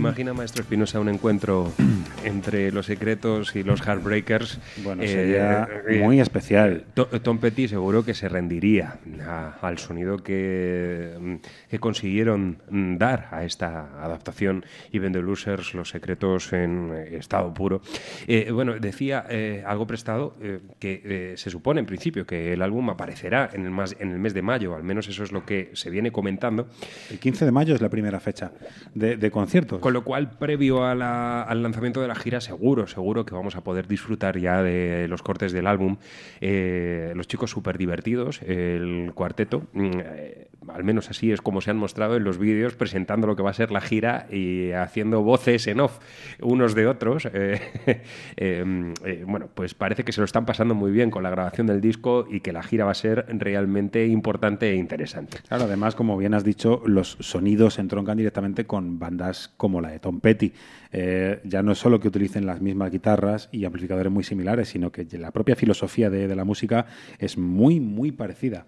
Imagina, 0.09 0.33
maestro 0.35 0.63
Espinosa, 0.63 1.01
un 1.01 1.09
encuentro 1.09 1.73
entre 2.25 2.71
los 2.73 2.87
secretos 2.87 3.55
y 3.57 3.63
los 3.63 3.81
Heartbreakers? 3.83 4.59
Bueno, 4.83 5.03
sería 5.05 5.69
muy 6.01 6.21
especial. 6.21 6.85
To- 6.95 7.07
Tom 7.21 7.39
Petty 7.39 7.69
seguro 7.69 8.05
que 8.05 8.15
se 8.15 8.29
rendiría 8.29 8.99
a- 9.27 9.57
al 9.63 9.79
sonido 9.79 10.19
que, 10.19 11.15
mm, 11.21 11.35
que 11.71 11.79
consiguieron 11.79 12.59
mm, 12.71 12.97
dar 12.99 13.29
a 13.33 13.45
esta 13.45 14.03
adaptación 14.03 14.65
Even 14.93 15.13
the 15.13 15.21
Losers, 15.21 15.75
los 15.75 15.89
secretos 15.91 16.53
en 16.53 16.93
eh, 16.95 17.17
estado 17.19 17.53
puro. 17.53 17.81
Eh, 18.27 18.51
bueno, 18.53 18.75
decía 18.79 19.25
eh, 19.29 19.63
algo 19.67 19.87
prestado 19.87 20.35
eh, 20.41 20.61
que 20.79 21.03
eh, 21.05 21.35
se 21.37 21.51
supone 21.51 21.81
en 21.81 21.87
principio 21.87 22.27
que 22.27 22.53
el 22.53 22.63
álbum 22.63 22.91
aparecerá 22.91 23.51
en 23.53 23.65
el, 23.65 23.71
mas- 23.71 23.97
en 23.99 24.11
el 24.13 24.19
mes 24.19 24.35
de 24.35 24.43
mayo, 24.43 24.75
al 24.75 24.83
menos 24.83 25.09
eso 25.09 25.23
es 25.25 25.33
lo 25.33 25.45
que 25.45 25.71
se 25.75 25.91
viene 25.91 26.11
comentando. 26.13 26.69
El 27.11 27.19
15 27.19 27.45
de 27.45 27.53
mayo 27.53 27.75
es 27.75 27.81
la 27.81 27.89
primera 27.89 28.21
fecha 28.21 28.53
de, 28.95 29.17
de 29.17 29.31
conciertos. 29.31 29.81
Con 29.81 29.93
lo 29.97 30.05
cual, 30.05 30.29
previo 30.29 30.85
al 30.85 31.63
lanzamiento 31.63 32.03
de 32.03 32.09
la 32.09 32.15
gira, 32.15 32.43
seguro, 32.43 32.87
seguro 32.87 33.25
que 33.25 33.35
vamos 33.35 33.57
a 33.57 33.65
poder 33.65 33.89
disfrutar 33.89 34.39
ya 34.39 34.63
de 34.63 35.09
los 35.09 35.23
cortes 35.23 35.53
del 35.53 35.67
álbum. 35.67 35.97
Eh, 36.43 37.15
los 37.17 37.27
chicos 37.27 37.51
súper 37.51 37.79
divertidos, 37.79 38.43
el 38.43 39.13
cuarteto, 39.15 39.63
mm, 39.73 39.91
eh, 40.05 40.49
al 40.69 40.85
menos 40.85 41.11
así 41.11 41.33
es 41.33 41.41
como 41.41 41.61
se 41.61 41.71
han 41.71 41.77
mostrado 41.77 42.17
en 42.17 42.25
los 42.25 42.39
vídeos, 42.39 42.75
presentando 42.75 43.27
lo 43.27 43.37
que 43.37 43.43
va 43.43 43.51
a 43.51 43.55
ser 43.55 43.71
la 43.71 43.81
gira 43.81 44.27
y 44.31 44.73
haciendo 44.73 45.23
voces 45.23 45.67
en 45.67 45.81
off 45.81 45.99
unos 46.41 46.75
de 46.75 46.87
otros. 46.87 47.29
Eh, 47.33 47.61
eh, 48.37 49.25
bueno, 49.27 49.49
pues 49.55 49.75
parece 49.75 50.05
que 50.05 50.13
se 50.13 50.21
lo 50.21 50.25
están 50.25 50.47
pasando 50.47 50.75
muy 50.75 50.91
bien 50.91 51.11
con 51.11 51.23
la 51.23 51.31
grabación 51.31 51.67
del 51.67 51.81
disco 51.81 52.27
y 52.29 52.41
que 52.41 52.53
la 52.53 52.63
gira 52.63 52.85
va 52.85 52.91
a 52.91 52.95
ser 52.95 53.27
realmente 53.29 54.07
importante 54.07 54.71
e 54.71 54.77
interesante. 54.77 55.39
Claro, 55.49 55.65
además, 55.65 55.95
como 55.95 56.17
bien 56.17 56.35
has 56.35 56.45
dicho, 56.45 56.83
los 56.85 57.17
sonidos 57.21 57.79
entroncan 57.79 58.19
directamente 58.19 58.67
con 58.67 58.99
bandas 58.99 59.53
como 59.57 59.76
la 59.81 59.91
de 59.91 59.99
Tom 59.99 60.21
Petty. 60.21 60.53
Eh, 60.93 61.41
ya 61.45 61.63
no 61.63 61.73
es 61.73 61.79
solo 61.79 62.01
que 62.01 62.09
utilicen 62.09 62.47
las 62.47 62.61
mismas 62.61 62.91
guitarras 62.91 63.49
y 63.53 63.65
amplificadores 63.65 64.13
muy 64.13 64.25
similares, 64.25 64.69
sino 64.69 64.91
que 64.93 65.07
la 65.19 65.31
propia 65.31 65.57
filosofía 65.57 66.11
de 66.11 66.35
la 66.35 66.45
música 66.45 66.87
es 67.19 67.39
muy, 67.39 67.81
muy 67.81 68.13
parecida. 68.13 68.67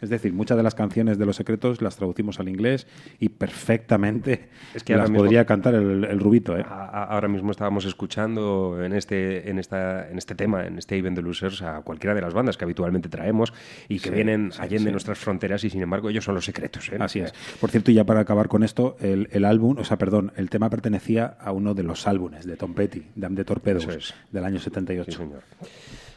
Es 0.00 0.10
decir, 0.10 0.32
muchas 0.32 0.56
de 0.56 0.62
las 0.62 0.74
canciones 0.74 1.18
de 1.18 1.26
Los 1.26 1.36
Secretos 1.36 1.82
las 1.82 1.96
traducimos 1.96 2.38
al 2.40 2.48
inglés 2.48 2.86
y 3.18 3.28
perfectamente 3.30 4.48
Es 4.74 4.84
que 4.84 4.96
las 4.96 5.10
mismo- 5.10 5.24
podría 5.24 5.44
cantar 5.44 5.74
el, 5.74 6.04
el 6.04 6.20
Rubito. 6.20 6.56
¿eh? 6.56 6.64
A- 6.68 6.84
a- 6.84 7.04
Ahora 7.04 7.28
mismo 7.28 7.50
estábamos 7.50 7.84
escuchando 7.84 8.78
en 8.84 8.92
este, 8.92 9.50
en, 9.50 9.58
esta, 9.58 10.08
en 10.08 10.18
este 10.18 10.34
tema, 10.34 10.66
en 10.66 10.78
este 10.78 10.96
Even 10.96 11.14
the 11.14 11.22
Losers, 11.22 11.62
a 11.62 11.80
cualquiera 11.82 12.14
de 12.14 12.20
las 12.20 12.32
bandas 12.34 12.56
que 12.56 12.64
habitualmente 12.64 13.08
traemos 13.08 13.52
y 13.88 13.98
que 13.98 14.08
Sí, 14.10 14.14
vienen 14.14 14.52
sí, 14.52 14.58
allende 14.62 14.86
sí. 14.90 14.92
nuestras 14.92 15.18
fronteras 15.18 15.64
y 15.64 15.70
sin 15.70 15.82
embargo 15.82 16.10
ellos 16.10 16.24
son 16.24 16.34
los 16.36 16.44
secretos. 16.44 16.88
¿eh? 16.92 16.96
Así 17.00 17.20
es. 17.20 17.32
Por 17.60 17.70
cierto, 17.70 17.90
y 17.90 17.94
ya 17.94 18.04
para 18.04 18.20
acabar 18.20 18.48
con 18.48 18.62
esto, 18.62 18.96
el, 19.00 19.28
el 19.32 19.44
álbum, 19.44 19.78
o 19.78 19.84
sea, 19.84 19.98
perdón, 19.98 20.32
el 20.36 20.48
tema 20.50 20.70
pertenecía 20.70 21.36
a 21.40 21.52
uno 21.52 21.74
de 21.74 21.82
los 21.82 22.06
álbumes 22.06 22.46
de 22.46 22.56
Tom 22.56 22.74
Petty, 22.74 23.02
Dam 23.16 23.34
de 23.34 23.44
Torpedos, 23.44 23.86
es. 23.88 24.14
del 24.30 24.44
año 24.44 24.58
78. 24.60 25.10
Sí, 25.10 25.16
señor. 25.18 25.42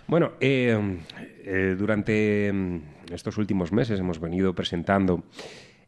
Bueno, 0.07 0.33
eh, 0.41 0.97
eh, 1.45 1.75
durante 1.77 2.51
mm, 3.11 3.15
estos 3.15 3.37
últimos 3.37 3.71
meses 3.71 3.99
hemos 3.99 4.19
venido 4.19 4.55
presentando 4.55 5.23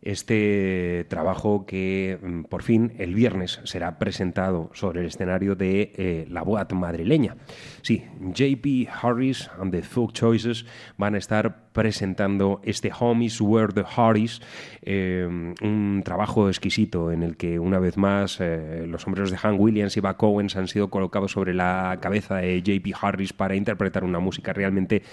este 0.04 1.06
trabajo 1.10 1.66
que 1.66 2.20
mm, 2.22 2.44
por 2.44 2.62
fin 2.62 2.94
el 2.98 3.16
viernes 3.16 3.62
será 3.64 3.98
presentado 4.00 4.70
sobre 4.74 5.02
el 5.02 5.08
escenario 5.08 5.56
de 5.56 5.94
eh, 5.95 6.28
la 6.30 6.44
Boat 6.44 6.74
madrileña. 6.74 7.38
Sí, 7.82 8.04
JP 8.20 8.90
Harris 9.02 9.50
and 9.60 9.72
the 9.72 9.82
Folk 9.82 10.14
Choices 10.14 10.66
van 10.98 11.16
a 11.16 11.18
estar 11.18 11.72
presentando 11.74 12.62
este 12.64 12.91
Home 12.98 13.26
is 13.26 13.41
Where 13.41 13.74
the 13.74 13.84
Heart 13.84 14.18
is, 14.18 14.41
eh, 14.84 15.28
un 15.62 16.02
trabajo 16.06 16.48
exquisito 16.48 17.12
en 17.12 17.24
el 17.24 17.36
que 17.36 17.60
una 17.60 17.80
vez 17.80 17.98
más 17.98 18.40
eh, 18.40 18.86
los 18.88 19.02
sombreros 19.02 19.32
de 19.32 19.38
Han 19.41 19.60
Williams 19.60 19.98
y 19.98 20.00
Buck 20.00 20.22
Owens 20.24 20.56
han 20.56 20.68
sido 20.68 20.90
colocados 20.90 21.32
sobre 21.32 21.54
la 21.54 21.98
cabeza 22.02 22.38
de 22.38 22.62
JP 22.62 22.94
Harris 23.02 23.34
para 23.34 23.56
interpretar 23.56 24.04
una 24.04 24.20
música 24.20 24.54
realmente 24.54 25.04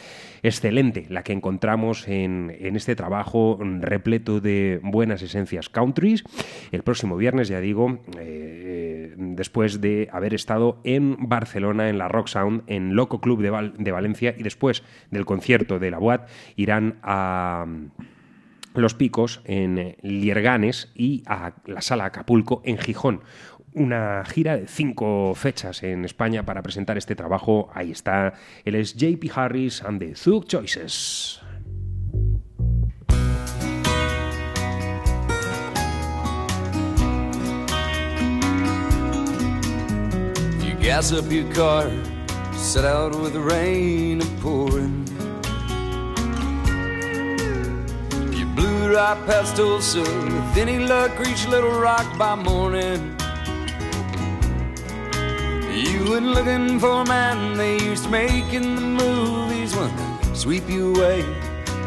excelente, 0.43 1.07
la 1.09 1.23
que 1.23 1.32
encontramos 1.32 2.07
en, 2.09 2.55
en 2.61 2.77
este 2.77 2.95
trabajo 2.95 3.59
repleto 3.61 4.41
de 4.41 4.81
buenas 4.82 5.23
esencias 5.23 5.69
countries. 5.69 6.24
El 6.73 6.82
próximo 6.82 7.16
viernes, 7.16 7.49
ya 7.49 7.61
digo, 7.61 7.99
eh, 8.19 9.15
después 9.16 9.81
de 9.81 10.09
haber 10.12 10.35
estado 10.35 10.78
en 10.85 11.16
Barcelona, 11.28 11.89
en 11.89 11.99
la 11.99 12.09
Rock 12.09 12.28
Sound, 12.28 12.62
en 12.66 12.95
Loco 12.95 13.20
Club 13.20 13.43
de, 13.43 13.73
de 13.78 13.93
Valencia 13.93 14.35
y 14.37 14.43
después 14.43 14.82
del 15.11 15.24
concierto 15.24 15.78
de 15.78 15.91
la 15.91 15.99
Boat, 15.99 16.28
irán 16.56 16.98
a 17.02 17.66
Los 18.74 18.94
Picos 18.94 19.40
en 19.44 19.78
eh, 19.78 19.97
Lierganes 20.02 20.90
y 20.94 21.22
a 21.27 21.52
la 21.66 21.81
Sala 21.81 22.06
Acapulco 22.06 22.62
en 22.64 22.78
Gijón. 22.78 23.22
Una 23.72 24.24
gira 24.24 24.56
de 24.56 24.66
cinco 24.66 25.35
fechas 25.36 25.82
en 25.85 26.05
España 26.05 26.44
para 26.44 26.62
presentar 26.62 26.98
este 26.98 27.14
trabajo. 27.14 27.70
Ahí 27.72 27.93
está. 27.93 28.35
Él 28.64 28.74
es 28.74 28.97
JP 28.97 29.31
Harris 29.32 29.82
and 29.82 30.01
the 30.01 30.14
Thug 30.14 30.47
Choices. 30.47 31.40
Right 48.90 49.24
past 49.24 49.54
Tulsa 49.56 50.00
with 50.00 50.56
any 50.56 50.80
luck, 50.80 51.16
reach 51.20 51.46
Little 51.46 51.78
Rock 51.80 52.18
by 52.18 52.34
morning. 52.34 53.16
You 55.72 56.10
went 56.10 56.26
looking 56.26 56.80
for 56.80 57.02
a 57.02 57.04
man 57.06 57.56
they 57.56 57.80
used 57.80 58.04
to 58.04 58.10
make 58.10 58.52
in 58.52 58.74
the 58.74 58.80
movies, 58.80 59.76
one 59.76 59.94
that 59.94 60.36
sweep 60.36 60.68
you 60.68 60.96
away 60.96 61.22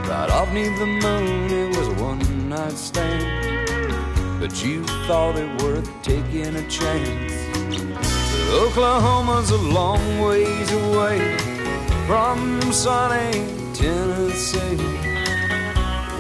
right 0.08 0.30
off 0.30 0.54
neath 0.54 0.80
the 0.80 0.86
moon. 0.86 1.52
It 1.52 1.78
was 1.78 1.90
a 1.90 1.94
one 2.02 2.48
night 2.48 2.72
stand, 2.72 4.40
but 4.40 4.64
you 4.64 4.86
thought 5.06 5.36
it 5.36 5.62
worth 5.62 5.92
taking 6.04 6.56
a 6.56 6.70
chance. 6.70 7.34
Oklahoma's 8.54 9.52
a 9.52 9.58
long 9.58 10.20
ways 10.22 10.72
away 10.72 11.38
from 12.08 12.62
sunny 12.72 13.46
Tennessee. 13.74 15.13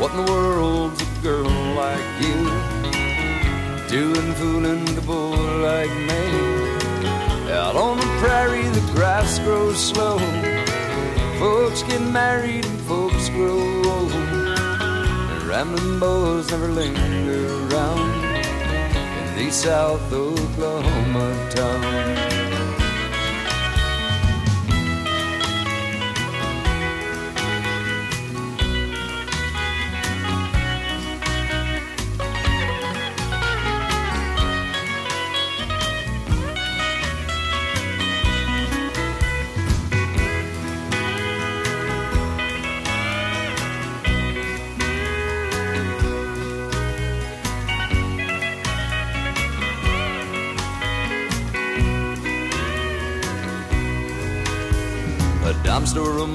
What 0.04 0.12
in 0.12 0.26
the 0.26 0.32
world's 0.34 1.02
a 1.02 1.22
girl 1.22 1.50
like 1.76 2.04
you 2.20 2.36
doing 3.88 4.34
fooling 4.34 4.84
the 4.96 5.02
boy 5.02 5.38
like 5.62 5.96
me? 6.10 7.50
Out 7.50 7.78
on 7.78 8.00
the 8.00 8.06
prairie, 8.20 8.68
the 8.68 8.82
grass 8.94 9.40
grows 9.40 9.80
slow. 9.80 10.20
Folks 11.40 11.84
get 11.84 12.02
married 12.02 12.66
and 12.66 12.82
folks 12.82 13.30
grow 13.30 13.62
old. 13.94 14.12
Rambling 15.48 16.02
boys 16.02 16.52
never 16.52 16.68
linger 16.68 17.70
around. 17.70 18.26
In 19.30 19.36
the 19.38 19.52
South 19.52 20.12
Oklahoma 20.12 21.50
town. 21.50 22.33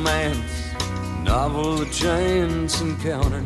Romance, 0.09 0.75
novel 1.23 1.83
of 1.83 1.93
chance 1.93 2.81
encounter. 2.81 3.43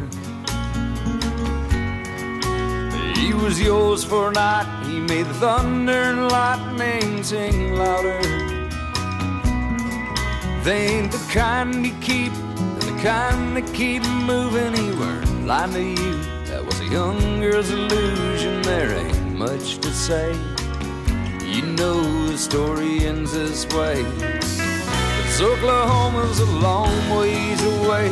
He 3.17 3.33
was 3.33 3.61
yours 3.61 4.05
for 4.05 4.29
a 4.29 4.33
night, 4.33 4.85
he 4.87 5.01
made 5.01 5.27
the 5.27 5.35
thunder 5.35 5.93
and 5.93 6.29
lightning 6.31 7.23
sing 7.23 7.75
louder. 7.75 8.21
They 10.63 10.99
ain't 10.99 11.13
the 11.13 11.29
kind 11.33 11.87
you 11.87 11.95
keep, 12.01 12.33
the 12.33 12.99
kind 13.03 13.57
that 13.57 13.69
keep 13.75 14.03
moving. 14.33 14.75
He 14.75 14.91
weren't 15.01 15.47
lying 15.47 15.73
to 15.73 15.83
you, 15.83 16.15
that 16.47 16.65
was 16.65 16.79
a 16.81 16.87
young 16.87 17.41
girl's 17.41 17.71
illusion. 17.71 18.63
There 18.63 18.93
ain't 18.93 19.37
much 19.37 19.79
to 19.79 19.91
say. 19.91 20.33
You 21.45 21.63
know 21.63 22.01
the 22.29 22.39
story 22.39 23.05
ends 23.07 23.33
this 23.33 23.67
way. 23.75 24.32
Oklahoma's 25.43 26.39
a 26.39 26.47
long 26.61 26.95
ways 27.19 27.61
away 27.65 28.11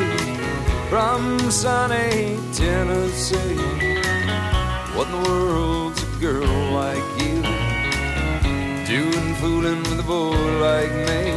from 0.89 1.39
sunny 1.49 2.37
Tennessee. 2.53 3.57
What 4.97 5.07
in 5.07 5.23
the 5.23 5.29
world's 5.29 6.03
a 6.03 6.07
girl 6.19 6.73
like 6.73 7.05
you 7.23 7.41
doing 8.85 9.35
fooling 9.37 9.81
with 9.85 10.01
a 10.01 10.03
boy 10.03 10.35
like 10.59 10.91
me? 10.91 11.31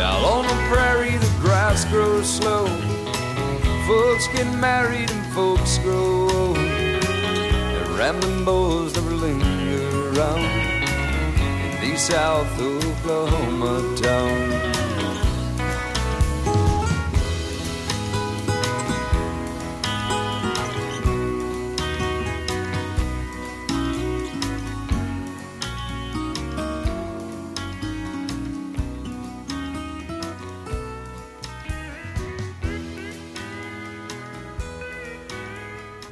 Out 0.00 0.22
on 0.24 0.46
the 0.46 0.54
prairie, 0.70 1.16
the 1.16 1.32
grass 1.40 1.84
grows 1.86 2.30
slow. 2.30 2.66
Folks 3.88 4.28
get 4.28 4.46
married 4.60 5.10
and 5.10 5.34
folks 5.34 5.78
grow 5.78 6.30
old. 6.30 6.56
The 6.56 7.96
rambling 7.98 8.44
boys 8.44 8.94
never 8.94 9.10
linger 9.10 10.20
around 10.20 10.57
South 11.98 12.60
Oklahoma 12.60 13.96
town. 13.96 14.77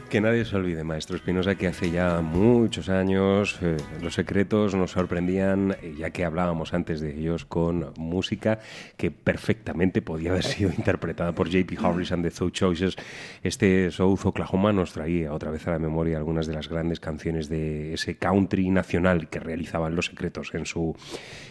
Que 0.08 0.20
nadie 0.20 0.44
se 0.44 0.54
olvide, 0.54 0.84
maestro 0.84 1.16
Espinosa, 1.16 1.56
que 1.56 1.66
hace 1.66 1.90
ya 1.90 2.20
muchos 2.20 2.88
años 2.88 3.58
eh, 3.60 3.76
los 4.00 4.14
secretos 4.14 4.76
nos 4.76 4.92
sorprendían, 4.92 5.76
eh, 5.82 5.96
ya 5.98 6.10
que 6.10 6.24
hablábamos 6.24 6.74
antes 6.74 7.00
de 7.00 7.18
ellos 7.18 7.44
con 7.44 7.92
música 7.98 8.60
que 8.96 9.10
perfectamente 9.10 10.02
podía 10.02 10.30
haber 10.30 10.44
sido 10.44 10.70
interpretada 10.70 11.32
por 11.32 11.48
J.P. 11.48 11.78
Harris 11.84 12.12
and 12.12 12.22
the 12.22 12.30
Soul 12.30 12.52
Choices. 12.52 12.94
Este 13.42 13.90
South 13.90 14.20
Oklahoma 14.24 14.72
nos 14.72 14.92
traía 14.92 15.32
otra 15.32 15.50
vez 15.50 15.66
a 15.66 15.72
la 15.72 15.80
memoria 15.80 16.18
algunas 16.18 16.46
de 16.46 16.54
las 16.54 16.68
grandes 16.68 17.00
canciones 17.00 17.48
de 17.48 17.92
ese 17.94 18.16
country 18.16 18.70
nacional 18.70 19.28
que 19.28 19.40
realizaban 19.40 19.96
los 19.96 20.06
secretos 20.06 20.54
en, 20.54 20.66
su, 20.66 20.94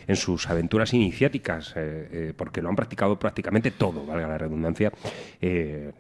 en 0.08 0.16
sus 0.16 0.50
aventuras 0.50 0.94
iniciáticas, 0.94 1.74
eh, 1.76 2.34
porque 2.38 2.62
lo 2.62 2.70
han 2.70 2.78
practicado 2.78 3.20
prácticamente 3.20 3.72
todo, 3.72 4.06
valga 4.06 4.30
la 4.30 4.38
redundancia, 4.38 4.94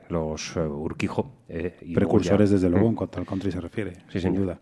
los 0.10 0.56
Urquijo. 0.56 1.34
y 1.82 1.94
Precursores, 1.94 2.45
desde 2.52 2.70
luego, 2.70 2.86
Mm. 2.88 2.90
en 2.90 2.96
cuanto 2.96 3.20
al 3.20 3.26
country 3.26 3.52
se 3.52 3.62
refiere, 3.62 3.94
Sí, 4.08 4.20
sin 4.20 4.22
señor. 4.22 4.42
duda, 4.44 4.60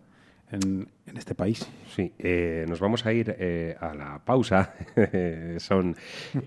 en, 0.51 0.87
en 1.07 1.17
este 1.17 1.33
país. 1.35 1.67
Sí, 1.95 2.13
eh, 2.19 2.65
nos 2.67 2.79
vamos 2.79 3.05
a 3.05 3.13
ir 3.13 3.35
eh, 3.39 3.75
a 3.79 3.93
la 3.95 4.19
pausa. 4.23 4.73
Son, 5.57 5.95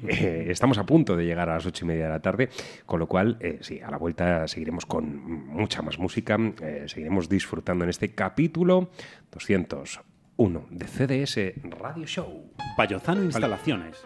eh, 0.08 0.46
estamos 0.48 0.78
a 0.78 0.84
punto 0.86 1.16
de 1.16 1.24
llegar 1.24 1.48
a 1.50 1.54
las 1.54 1.66
ocho 1.66 1.84
y 1.84 1.88
media 1.88 2.04
de 2.04 2.10
la 2.10 2.20
tarde, 2.20 2.48
con 2.84 3.00
lo 3.00 3.06
cual, 3.08 3.36
eh, 3.40 3.58
sí, 3.62 3.80
a 3.80 3.90
la 3.90 3.96
vuelta 3.98 4.46
seguiremos 4.48 4.86
con 4.86 5.46
mucha 5.48 5.82
más 5.82 5.98
música, 5.98 6.36
eh, 6.62 6.84
seguiremos 6.86 7.28
disfrutando 7.28 7.84
en 7.84 7.90
este 7.90 8.14
capítulo 8.14 8.90
201 9.32 10.66
de 10.70 10.86
CDS 10.86 11.54
Radio 11.80 12.06
Show. 12.06 12.52
Payozano 12.76 13.22
Instalaciones. 13.24 14.04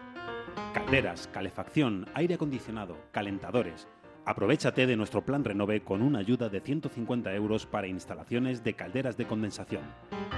Calderas, 0.74 1.28
calefacción, 1.32 2.06
aire 2.14 2.34
acondicionado, 2.34 2.96
calentadores. 3.12 3.86
Aprovechate 4.24 4.86
de 4.86 4.96
nuestro 4.96 5.24
plan 5.24 5.44
Renove 5.44 5.82
con 5.82 6.02
una 6.02 6.18
ayuda 6.18 6.48
de 6.48 6.60
150 6.60 7.34
euros 7.34 7.66
para 7.66 7.86
instalaciones 7.86 8.62
de 8.62 8.74
calderas 8.74 9.16
de 9.16 9.26
condensación. 9.26 9.82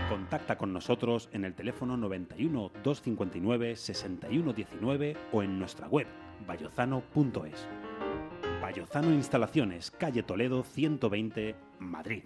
Contacta 0.08 0.56
con 0.56 0.72
nosotros 0.72 1.28
en 1.32 1.44
el 1.44 1.54
teléfono 1.54 1.96
91 1.96 2.70
259 2.82 3.76
6119 3.76 5.16
o 5.32 5.42
en 5.42 5.58
nuestra 5.58 5.88
web 5.88 6.06
bayozano.es. 6.46 7.66
Bayozano 8.60 9.12
Instalaciones, 9.12 9.90
calle 9.90 10.22
Toledo 10.22 10.62
120, 10.62 11.56
Madrid. 11.80 12.22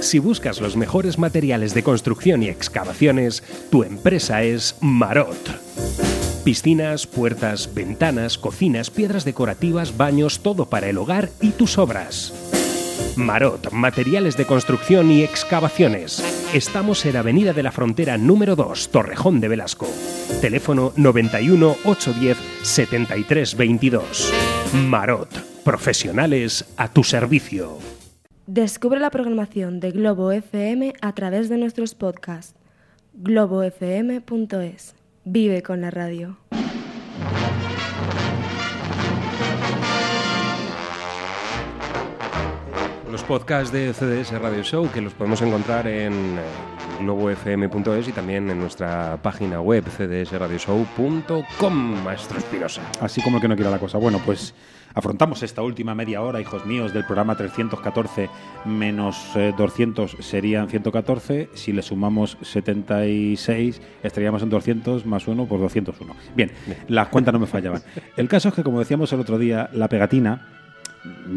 Si 0.00 0.18
buscas 0.18 0.60
los 0.60 0.76
mejores 0.76 1.18
materiales 1.18 1.74
de 1.74 1.82
construcción 1.82 2.42
y 2.42 2.48
excavaciones, 2.48 3.42
tu 3.70 3.82
empresa 3.82 4.42
es 4.42 4.78
Marot. 4.80 6.25
Piscinas, 6.46 7.08
puertas, 7.08 7.74
ventanas, 7.74 8.38
cocinas, 8.38 8.88
piedras 8.88 9.24
decorativas, 9.24 9.96
baños, 9.96 10.44
todo 10.44 10.66
para 10.66 10.88
el 10.88 10.96
hogar 10.96 11.28
y 11.40 11.50
tus 11.50 11.76
obras. 11.76 12.32
Marot, 13.16 13.72
materiales 13.72 14.36
de 14.36 14.44
construcción 14.44 15.10
y 15.10 15.24
excavaciones. 15.24 16.22
Estamos 16.54 17.04
en 17.04 17.16
Avenida 17.16 17.52
de 17.52 17.64
la 17.64 17.72
Frontera 17.72 18.16
número 18.16 18.54
2, 18.54 18.90
Torrejón 18.90 19.40
de 19.40 19.48
Velasco. 19.48 19.88
Teléfono 20.40 20.92
91 20.94 21.78
810 21.84 22.38
73 22.62 23.56
22. 23.56 24.32
Marot, 24.72 25.28
profesionales 25.64 26.64
a 26.76 26.92
tu 26.92 27.02
servicio. 27.02 27.78
Descubre 28.46 29.00
la 29.00 29.10
programación 29.10 29.80
de 29.80 29.90
Globo 29.90 30.30
FM 30.30 30.92
a 31.00 31.12
través 31.12 31.48
de 31.48 31.56
nuestros 31.58 31.96
podcasts. 31.96 32.54
globofm.es. 33.14 34.95
Vive 35.28 35.60
con 35.60 35.80
la 35.80 35.90
radio. 35.90 36.36
Los 43.10 43.22
podcasts 43.22 43.72
de 43.72 43.92
CDS 43.92 44.32
Radio 44.40 44.62
Show 44.64 44.90
que 44.90 45.00
los 45.00 45.14
podemos 45.14 45.40
encontrar 45.40 45.86
en 45.86 46.12
eh, 46.12 46.42
globofm.es 47.00 48.08
y 48.08 48.12
también 48.12 48.50
en 48.50 48.58
nuestra 48.58 49.16
página 49.22 49.60
web 49.60 49.84
cdsradioshow.com, 49.84 52.02
Maestro 52.02 52.38
Espinosa. 52.38 52.82
Así 53.00 53.22
como 53.22 53.36
el 53.36 53.42
que 53.42 53.48
no 53.48 53.54
quiera 53.54 53.70
la 53.70 53.78
cosa. 53.78 53.98
Bueno, 53.98 54.20
pues 54.24 54.56
afrontamos 54.92 55.44
esta 55.44 55.62
última 55.62 55.94
media 55.94 56.20
hora, 56.20 56.40
hijos 56.40 56.66
míos, 56.66 56.92
del 56.92 57.04
programa 57.04 57.36
314 57.36 58.28
menos 58.64 59.36
eh, 59.36 59.54
200 59.56 60.16
serían 60.18 60.68
114. 60.68 61.50
Si 61.54 61.72
le 61.72 61.82
sumamos 61.82 62.36
76, 62.42 63.80
estaríamos 64.02 64.42
en 64.42 64.50
200 64.50 65.06
más 65.06 65.28
1 65.28 65.46
por 65.46 65.60
201. 65.60 66.12
Bien, 66.34 66.50
las 66.88 67.06
cuentas 67.08 67.32
no 67.32 67.38
me 67.38 67.46
fallaban. 67.46 67.84
El 68.16 68.26
caso 68.26 68.48
es 68.48 68.54
que, 68.54 68.64
como 68.64 68.80
decíamos 68.80 69.12
el 69.12 69.20
otro 69.20 69.38
día, 69.38 69.70
la 69.72 69.88
pegatina. 69.88 70.65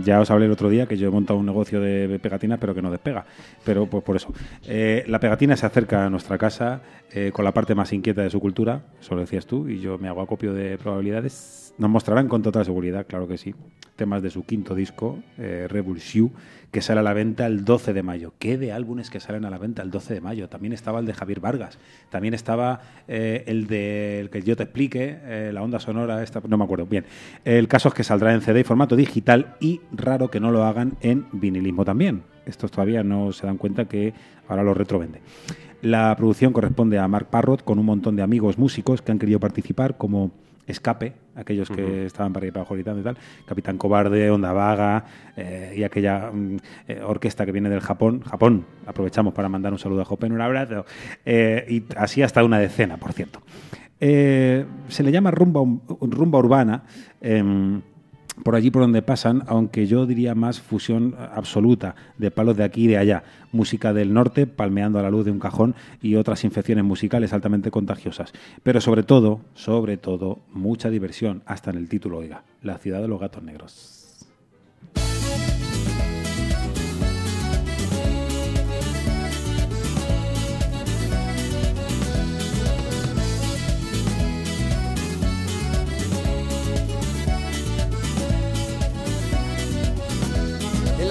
Ya 0.04 0.20
os 0.20 0.30
hablé 0.32 0.46
el 0.46 0.52
otro 0.52 0.70
día 0.70 0.86
que 0.86 0.98
yo 0.98 1.08
he 1.08 1.12
montado 1.12 1.40
un 1.40 1.46
negocio 1.46 1.82
de 1.82 2.20
pegatinas, 2.20 2.60
pero 2.60 2.76
que 2.76 2.82
no 2.82 2.92
despega. 2.92 3.26
Pero 3.64 3.88
pues 3.88 4.04
por 4.04 4.16
eso. 4.16 4.34
Eh, 4.68 5.04
la 5.08 5.20
pegatina 5.20 5.56
se 5.56 5.66
acerca 5.66 6.06
a 6.06 6.10
nuestra 6.10 6.38
casa 6.38 6.82
eh, 7.12 7.32
con 7.34 7.46
la 7.46 7.52
parte 7.52 7.76
más 7.76 7.92
inquieta 7.94 8.22
de 8.22 8.30
su 8.30 8.40
cultura, 8.40 8.82
eso 9.02 9.16
lo 9.16 9.22
decías 9.22 9.46
tú, 9.46 9.68
y 9.68 9.80
yo 9.80 9.98
me 9.98 10.08
hago 10.08 10.22
acopio 10.22 10.54
de 10.54 10.78
probabilidades. 10.78 11.69
Nos 11.80 11.90
mostrarán 11.90 12.28
con 12.28 12.42
total 12.42 12.66
seguridad, 12.66 13.08
claro 13.08 13.26
que 13.26 13.38
sí, 13.38 13.56
temas 13.96 14.22
de 14.22 14.30
su 14.30 14.44
quinto 14.46 14.76
disco, 14.76 15.20
eh, 15.38 15.66
que 16.72 16.82
sale 16.82 17.00
a 17.00 17.04
la 17.04 17.14
venta 17.14 17.46
el 17.46 17.64
12 17.64 17.94
de 17.94 18.04
mayo. 18.04 18.34
¿Qué 18.38 18.58
de 18.58 18.74
álbumes 18.74 19.10
que 19.10 19.22
salen 19.22 19.46
a 19.46 19.50
la 19.50 19.58
venta 19.58 19.82
el 19.82 19.90
12 19.90 20.16
de 20.16 20.22
mayo? 20.22 20.50
También 20.50 20.74
estaba 20.74 21.00
el 21.00 21.06
de 21.06 21.14
Javier 21.14 21.40
Vargas, 21.40 21.80
también 22.10 22.34
estaba 22.34 22.82
eh, 23.08 23.46
el 23.48 23.68
de 23.68 24.20
el 24.20 24.30
que 24.30 24.42
yo 24.42 24.58
te 24.58 24.64
explique, 24.64 25.20
eh, 25.24 25.52
la 25.54 25.64
onda 25.64 25.80
sonora, 25.80 26.22
esta, 26.22 26.42
no 26.46 26.58
me 26.58 26.66
acuerdo. 26.66 26.86
Bien, 26.86 27.06
el 27.46 27.70
caso 27.70 27.88
es 27.88 27.94
que 27.94 28.04
saldrá 28.04 28.34
en 28.34 28.42
CD 28.42 28.60
y 28.60 28.64
formato 28.66 28.98
digital 28.98 29.56
y 29.62 29.80
raro 29.94 30.30
que 30.30 30.42
no 30.42 30.52
lo 30.52 30.66
hagan 30.66 30.98
en 31.00 31.28
vinilismo 31.32 31.86
también. 31.86 32.24
Estos 32.46 32.72
todavía 32.72 33.04
no 33.06 33.32
se 33.32 33.48
dan 33.48 33.58
cuenta 33.58 33.86
que 33.86 34.14
ahora 34.50 34.64
lo 34.64 34.74
retrovende. 34.74 35.22
La 35.82 36.14
producción 36.18 36.52
corresponde 36.52 37.00
a 37.00 37.08
Mark 37.08 37.28
Parrot 37.30 37.64
con 37.64 37.80
un 37.80 37.86
montón 37.86 38.18
de 38.18 38.22
amigos 38.22 38.58
músicos 38.58 39.02
que 39.02 39.14
han 39.14 39.20
querido 39.20 39.40
participar 39.40 39.96
como 39.96 40.32
Escape, 40.70 41.14
aquellos 41.36 41.70
que 41.70 42.06
estaban 42.06 42.32
para 42.32 42.46
ir 42.46 42.54
para 42.54 42.66
y 42.70 42.84
tal, 42.84 43.18
Capitán 43.46 43.78
Cobarde, 43.78 44.30
Onda 44.30 44.54
Vaga 44.54 45.06
eh, 45.36 45.74
y 45.78 45.84
aquella 45.84 46.32
mm, 46.32 46.58
eh, 46.88 47.02
orquesta 47.04 47.46
que 47.46 47.52
viene 47.52 47.70
del 47.70 47.82
Japón. 47.82 48.22
Japón, 48.22 48.66
aprovechamos 48.86 49.34
para 49.34 49.50
mandar 49.50 49.72
un 49.72 49.80
saludo 49.80 50.02
a 50.02 50.06
Jopen, 50.06 50.32
un 50.32 50.42
abrazo. 50.42 50.86
Eh, 51.26 51.66
y 51.70 51.84
así 51.98 52.22
hasta 52.22 52.44
una 52.44 52.60
decena, 52.60 52.98
por 52.98 53.14
cierto. 53.14 53.42
Se 54.00 55.04
le 55.04 55.12
llama 55.12 55.30
rumba, 55.32 55.62
rumba 56.00 56.40
urbana. 56.40 56.84
Por 58.44 58.56
allí 58.56 58.72
por 58.72 58.82
donde 58.82 59.02
pasan, 59.02 59.44
aunque 59.48 59.88
yo 59.88 60.06
diría 60.06 60.36
más 60.36 60.62
fusión 60.62 61.16
absoluta 61.34 61.96
de 62.18 62.32
palos 62.32 62.58
de 62.58 62.64
aquí 62.64 62.86
y 62.86 62.88
de 62.88 62.98
allá. 62.98 63.24
Música 63.52 63.94
del 63.94 64.14
norte 64.14 64.48
palmeando 64.48 65.00
a 65.00 65.04
la 65.04 65.10
luz 65.10 65.26
de 65.26 65.32
un 65.32 65.40
cajón 65.40 65.76
y 66.02 66.16
otras 66.16 66.44
infecciones 66.44 66.84
musicales 66.84 67.34
altamente 67.34 67.72
contagiosas. 67.72 68.32
Pero 68.64 68.82
sobre 68.82 69.04
todo, 69.04 69.42
sobre 69.54 69.98
todo, 69.98 70.40
mucha 70.52 70.90
diversión, 70.90 71.42
hasta 71.46 71.72
en 71.72 71.78
el 71.78 71.90
título, 71.90 72.18
oiga, 72.18 72.44
La 72.62 72.78
ciudad 72.78 73.02
de 73.02 73.08
los 73.08 73.20
gatos 73.20 73.44
negros. 73.44 74.28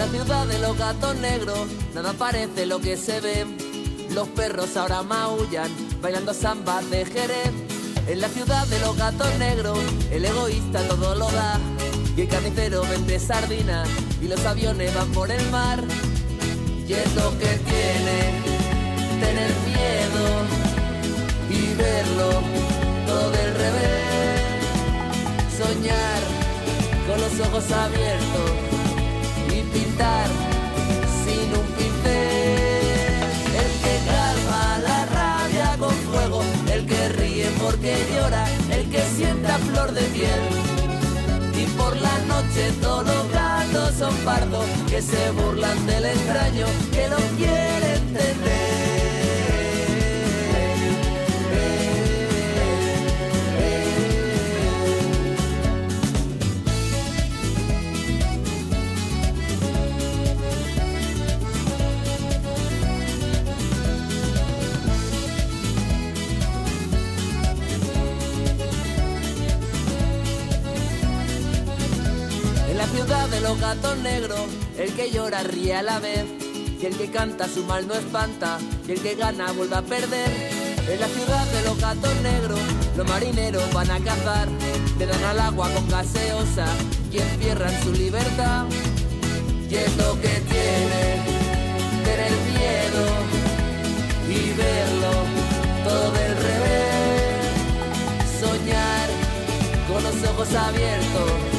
Ciudad 0.09 0.47
de 0.47 0.59
los 0.59 0.77
gatos 0.77 1.17
negros, 1.17 1.69
nada 1.95 2.13
parece 2.15 2.67
lo 2.67 2.81
que 2.81 2.97
se 2.97 3.21
ve. 3.21 3.47
Los 4.11 4.29
perros 4.29 4.77
ahora 4.77 5.03
maullan, 5.03 5.71
bailando 6.01 6.33
samba 6.33 6.81
de 6.83 7.05
Jerez. 7.05 7.53
En 8.07 8.21
la 8.21 8.29
ciudad 8.29 8.67
de 8.69 8.81
los 8.81 8.97
gatos 8.97 9.29
negros, 9.39 9.79
el 10.11 10.25
egoísta 10.25 10.81
todo 10.89 11.15
lo 11.15 11.31
da. 11.31 11.61
Y 12.17 12.23
el 12.23 12.29
carnicero 12.29 12.83
vende 12.83 13.19
sardinas, 13.19 13.89
y 14.23 14.29
los 14.29 14.45
aviones 14.47 14.95
van 14.95 15.09
por 15.13 15.31
el 15.31 15.51
mar. 15.51 15.83
Y 16.87 16.93
es 16.93 17.15
lo 17.15 17.31
que 17.39 17.47
tiene 17.47 18.19
tener 19.21 19.51
miedo 19.67 20.25
y 21.51 21.75
verlo 21.75 22.31
todo 23.07 23.31
del 23.31 23.55
revés. 23.55 24.41
Soñar 25.59 26.23
con 27.07 27.21
los 27.21 27.47
ojos 27.47 27.71
abiertos 27.73 28.68
pintar 29.73 30.27
sin 31.25 31.49
un 31.61 31.67
pincel. 31.77 33.13
El 33.61 33.71
que 33.83 33.95
calma 34.11 34.79
la 34.89 35.07
rabia 35.07 35.77
con 35.79 35.95
fuego, 36.09 36.43
el 36.73 36.87
que 36.87 37.09
ríe 37.11 37.47
porque 37.63 37.97
llora, 38.13 38.45
el 38.71 38.89
que 38.91 39.03
sienta 39.17 39.59
flor 39.59 39.93
de 39.93 40.03
piel. 40.17 40.45
Y 41.61 41.67
por 41.79 41.97
la 41.97 42.19
noche 42.27 42.73
todos 42.81 43.07
los 43.07 43.33
gatos 43.33 43.95
son 43.99 44.15
pardos 44.25 44.67
que 44.89 45.03
se 45.03 45.31
burlan 45.33 45.87
del 45.87 46.05
extraño 46.05 46.67
que 46.93 47.09
no 47.09 47.17
quiere 47.37 47.95
entender. 47.97 48.88
Ciudad 73.09 73.29
de 73.31 73.41
los 73.41 73.59
gatos 73.59 73.97
negros, 74.01 74.39
el 74.77 74.93
que 74.93 75.11
llora 75.11 75.43
ríe 75.43 75.75
a 75.75 75.83
la 75.83 75.99
vez. 75.99 76.27
Y 76.79 76.85
el 76.85 76.95
que 76.95 77.11
canta 77.11 77.49
su 77.49 77.65
mal 77.65 77.89
no 77.89 77.95
espanta, 77.95 78.59
y 78.87 78.93
el 78.93 79.01
que 79.01 79.15
gana 79.15 79.51
vuelve 79.53 79.77
a 79.77 79.81
perder. 79.81 80.31
En 80.87 81.01
la 81.01 81.07
ciudad 81.07 81.47
de 81.47 81.63
los 81.63 81.81
gatos 81.81 82.15
negros, 82.17 82.61
los 82.99 83.09
marineros 83.09 83.73
van 83.73 83.91
a 83.91 83.99
cazar, 84.01 84.47
le 84.99 85.07
dan 85.07 85.25
al 85.25 85.41
agua 85.41 85.71
con 85.71 85.89
gaseosa 85.89 86.67
y 87.11 87.17
encierran 87.17 87.73
su 87.83 87.93
libertad. 87.93 88.67
Y 89.71 89.75
es 89.75 89.97
lo 89.97 90.13
que 90.21 90.43
tiene 90.53 91.25
tener 92.05 92.33
miedo 92.53 93.07
y 94.29 94.53
verlo 94.53 95.13
todo 95.83 96.13
del 96.13 96.37
revés. 96.37 97.39
Soñar 98.39 99.09
con 99.89 100.03
los 100.03 100.31
ojos 100.31 100.55
abiertos 100.55 101.58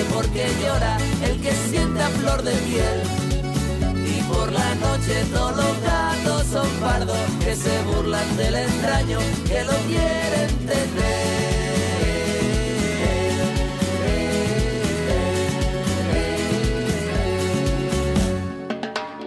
que 0.00 0.06
ríe 0.06 0.14
porque 0.14 0.48
llora, 0.62 0.96
el 1.22 1.40
que 1.40 1.52
siente 1.52 2.02
a 2.02 2.08
flor 2.08 2.42
de 2.42 2.52
piel. 2.52 3.02
Y 4.06 4.22
por 4.22 4.52
la 4.52 4.74
noche 4.76 5.24
todos 5.32 5.56
los 5.56 5.82
gatos 5.82 6.46
son 6.52 6.68
pardos 6.80 7.18
que 7.44 7.56
se 7.56 7.82
burlan 7.82 8.36
del 8.36 8.54
extraño 8.54 9.18
que 9.46 9.64
lo 9.64 9.72
quiere 9.88 10.44
entender. 10.44 11.50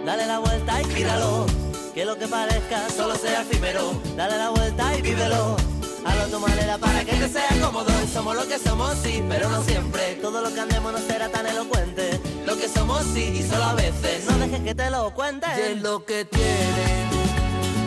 Dale 0.04 0.26
la 0.26 0.38
vuelta 0.38 0.82
y 0.82 0.84
gíralo, 0.94 1.46
que 1.94 2.04
lo 2.04 2.16
que 2.16 2.28
parezca 2.28 2.88
solo 2.90 3.14
sea 3.16 3.42
efímero. 3.42 4.00
Dale 4.16 4.38
la 4.38 4.50
vuelta 4.50 4.96
y 4.96 5.02
vívelo. 5.02 5.63
Hazlo 6.04 6.22
a 6.22 6.26
tu 6.26 6.40
manera 6.40 6.78
para 6.78 7.04
que 7.04 7.12
te 7.12 7.28
sea 7.28 7.48
cómodo. 7.60 7.90
Somos 8.12 8.36
lo 8.36 8.46
que 8.46 8.58
somos, 8.58 8.94
sí, 9.02 9.22
pero 9.28 9.48
no 9.48 9.62
siempre. 9.64 10.18
Todo 10.20 10.40
lo 10.42 10.52
que 10.52 10.60
andemos 10.60 10.92
no 10.92 10.98
será 10.98 11.28
tan 11.28 11.46
elocuente. 11.46 12.20
Lo 12.46 12.56
que 12.56 12.68
somos, 12.68 13.02
sí, 13.14 13.40
y 13.40 13.42
solo 13.42 13.64
a 13.64 13.74
veces. 13.74 14.24
No 14.30 14.38
dejes 14.38 14.60
que 14.60 14.74
te 14.74 14.90
lo 14.90 15.12
cuente. 15.14 15.46
Es 15.58 15.80
lo 15.80 16.04
que 16.04 16.24
tiene 16.24 17.04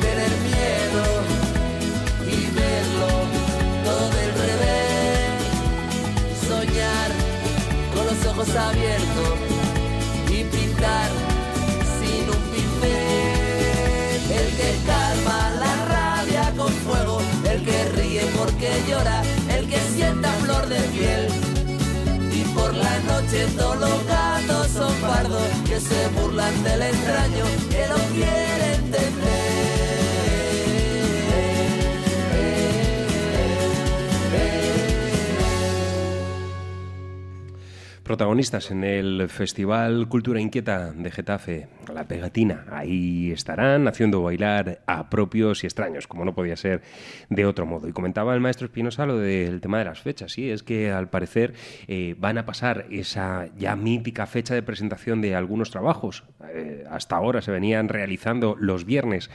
tener 0.02 0.32
miedo 0.50 1.04
y 2.26 2.50
verlo 2.56 3.12
todo 3.86 4.10
del 4.10 4.32
revés. 4.46 5.38
Soñar 6.48 7.10
con 7.94 8.06
los 8.06 8.26
ojos 8.26 8.50
abiertos 8.56 9.36
y 10.30 10.44
pintar 10.44 11.10
sin 12.00 12.30
un 12.30 12.44
pincel. 12.52 14.18
El 14.30 14.48
que 14.58 14.70
calma 14.86 15.07
porque 18.48 18.70
llora, 18.88 19.22
el 19.58 19.68
que 19.68 19.80
sienta 19.96 20.30
flor 20.44 20.68
de 20.68 20.80
piel. 20.96 21.28
Y 22.32 22.44
por 22.56 22.74
la 22.74 23.00
noche 23.00 23.46
todos 23.58 23.78
los 23.78 24.06
gatos 24.06 24.68
son 24.72 24.94
pardos 24.96 25.48
que 25.68 25.80
se 25.80 26.08
burlan 26.16 26.64
del 26.64 26.82
extraño 26.82 27.46
que 27.70 27.88
no 27.90 27.98
quiere 28.14 28.68
Protagonistas 38.08 38.72
en 38.72 38.86
el 38.86 39.28
Festival 39.28 40.08
Cultura 40.08 40.40
Inquieta 40.40 40.94
de 40.94 41.12
Getafe, 41.12 41.68
La 41.94 42.08
Pegatina. 42.08 42.64
Ahí 42.72 43.32
estarán 43.34 43.86
haciendo 43.90 44.24
bailar 44.24 44.80
a 44.88 45.10
propios 45.10 45.62
y 45.64 45.68
extraños, 45.68 46.08
como 46.08 46.24
no 46.24 46.34
podía 46.34 46.56
ser 46.56 46.82
de 47.30 47.46
otro 47.46 47.66
modo. 47.66 47.90
Y 47.90 47.92
comentaba 47.92 48.34
el 48.34 48.40
maestro 48.40 48.68
Espinosa 48.68 49.06
lo 49.06 49.18
del 49.18 49.60
tema 49.60 49.80
de 49.80 49.84
las 49.86 50.00
fechas. 50.00 50.32
Sí, 50.32 50.50
es 50.50 50.64
que 50.64 50.90
al 50.90 51.10
parecer 51.10 51.54
eh, 51.90 52.16
van 52.18 52.38
a 52.38 52.46
pasar 52.46 52.86
esa 52.92 53.50
ya 53.58 53.76
mítica 53.76 54.26
fecha 54.26 54.54
de 54.56 54.64
presentación 54.64 55.20
de 55.20 55.36
algunos 55.36 55.70
trabajos. 55.70 56.24
Eh, 56.54 56.86
hasta 56.90 57.18
ahora 57.18 57.42
se 57.42 57.52
venían 57.52 57.90
realizando 57.90 58.56
los 58.58 58.86
viernes. 58.86 59.30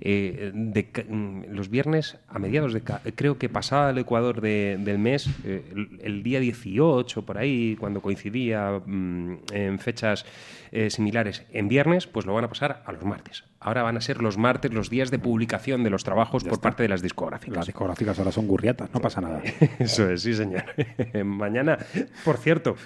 eh, 0.00 0.50
de 0.54 0.86
mm, 1.08 1.44
los 1.54 1.70
viernes 1.70 2.18
a 2.28 2.38
mediados 2.38 2.74
de... 2.74 2.82
Creo 2.82 3.38
que 3.38 3.48
pasaba 3.48 3.88
el 3.88 3.96
Ecuador 3.98 4.42
de- 4.42 4.76
del 4.78 4.98
mes, 4.98 5.30
el, 5.44 6.22
día 6.22 6.40
18, 6.40 7.22
por 7.24 7.38
ahí, 7.38 7.74
cuando 7.80 8.02
Mm, 8.24 9.34
en 9.52 9.78
fechas 9.78 10.24
eh, 10.70 10.90
similares 10.90 11.44
en 11.52 11.68
viernes, 11.68 12.06
pues 12.06 12.26
lo 12.26 12.34
van 12.34 12.44
a 12.44 12.48
pasar 12.48 12.82
a 12.86 12.92
los 12.92 13.04
martes. 13.04 13.44
Ahora 13.60 13.82
van 13.82 13.96
a 13.96 14.00
ser 14.00 14.22
los 14.22 14.38
martes 14.38 14.72
los 14.72 14.90
días 14.90 15.10
de 15.10 15.18
publicación 15.18 15.84
de 15.84 15.90
los 15.90 16.04
trabajos 16.04 16.44
por 16.44 16.60
parte 16.60 16.82
de 16.82 16.88
las 16.88 17.02
discográficas. 17.02 17.56
Las 17.56 17.66
discográficas 17.66 18.18
ahora 18.18 18.32
son 18.32 18.46
gurriatas, 18.46 18.92
no 18.92 19.00
pasa 19.00 19.20
nada. 19.20 19.42
Eso 19.78 20.08
es, 20.10 20.22
sí, 20.22 20.34
señor. 20.34 20.64
Mañana, 21.24 21.78
por 22.24 22.36
cierto, 22.36 22.76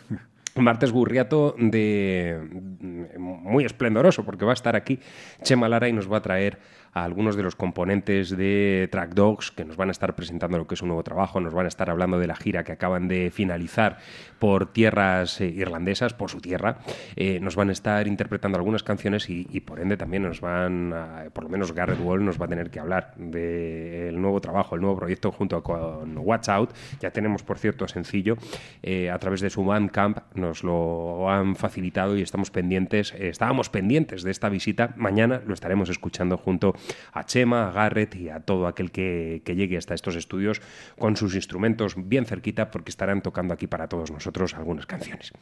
Martes 0.54 0.92
Gurriato 0.92 1.54
de 1.58 2.38
mm, 2.80 3.18
muy 3.18 3.64
esplendoroso 3.64 4.24
porque 4.24 4.44
va 4.44 4.52
a 4.52 4.54
estar 4.54 4.76
aquí 4.76 4.98
Chema 5.42 5.68
Lara 5.68 5.88
y 5.88 5.92
nos 5.92 6.10
va 6.10 6.18
a 6.18 6.22
traer 6.22 6.58
a 6.92 7.04
algunos 7.04 7.36
de 7.36 7.42
los 7.42 7.56
componentes 7.56 8.36
de 8.36 8.88
Track 8.92 9.14
Dogs 9.14 9.50
que 9.50 9.64
nos 9.64 9.76
van 9.76 9.88
a 9.88 9.92
estar 9.92 10.14
presentando 10.14 10.58
lo 10.58 10.66
que 10.66 10.74
es 10.74 10.82
un 10.82 10.88
nuevo 10.88 11.02
trabajo, 11.02 11.40
nos 11.40 11.54
van 11.54 11.64
a 11.64 11.68
estar 11.68 11.88
hablando 11.88 12.18
de 12.18 12.26
la 12.26 12.36
gira 12.36 12.64
que 12.64 12.72
acaban 12.72 13.08
de 13.08 13.30
finalizar 13.30 13.98
por 14.42 14.72
tierras 14.72 15.40
eh, 15.40 15.46
irlandesas, 15.46 16.14
por 16.14 16.28
su 16.28 16.40
tierra, 16.40 16.78
eh, 17.14 17.38
nos 17.38 17.54
van 17.54 17.68
a 17.68 17.72
estar 17.72 18.08
interpretando 18.08 18.58
algunas 18.58 18.82
canciones 18.82 19.30
y, 19.30 19.44
por 19.60 19.78
ende 19.78 19.96
también 19.96 20.24
nos 20.24 20.40
van, 20.40 20.92
por 21.32 21.44
lo 21.44 21.48
menos 21.48 21.70
Garrett 21.70 22.00
Wall 22.00 22.24
nos 22.24 22.40
va 22.40 22.46
a 22.46 22.48
tener 22.48 22.68
que 22.68 22.80
hablar 22.80 23.14
del 23.16 24.20
nuevo 24.20 24.40
trabajo, 24.40 24.74
el 24.74 24.80
nuevo 24.80 24.96
proyecto 24.96 25.30
junto 25.30 25.62
con 25.62 26.18
Watch 26.18 26.48
Out. 26.48 26.70
Ya 27.00 27.12
tenemos, 27.12 27.44
por 27.44 27.56
cierto, 27.56 27.86
sencillo, 27.86 28.36
eh, 28.82 29.10
a 29.10 29.18
través 29.20 29.42
de 29.42 29.48
su 29.48 29.64
Bandcamp 29.64 30.18
nos 30.34 30.64
lo 30.64 31.30
han 31.30 31.54
facilitado 31.54 32.16
y 32.16 32.22
estamos 32.22 32.50
pendientes, 32.50 33.14
estábamos 33.16 33.70
pendientes 33.70 34.24
de 34.24 34.32
esta 34.32 34.48
visita. 34.48 34.92
Mañana 34.96 35.40
lo 35.46 35.54
estaremos 35.54 35.88
escuchando 35.88 36.36
junto 36.36 36.74
a 37.12 37.24
Chema, 37.26 37.68
a 37.68 37.70
Garrett 37.70 38.16
y 38.16 38.28
a 38.28 38.40
todo 38.40 38.66
aquel 38.66 38.90
que, 38.90 39.42
que 39.44 39.54
llegue 39.54 39.76
hasta 39.76 39.94
estos 39.94 40.16
estudios 40.16 40.60
con 40.98 41.16
sus 41.16 41.36
instrumentos 41.36 41.94
bien 41.96 42.26
cerquita 42.26 42.72
porque 42.72 42.90
estarán 42.90 43.22
tocando 43.22 43.54
aquí 43.54 43.68
para 43.68 43.86
todos 43.86 44.10
nosotros 44.10 44.31
algunas 44.54 44.86
canciones. 44.86 45.32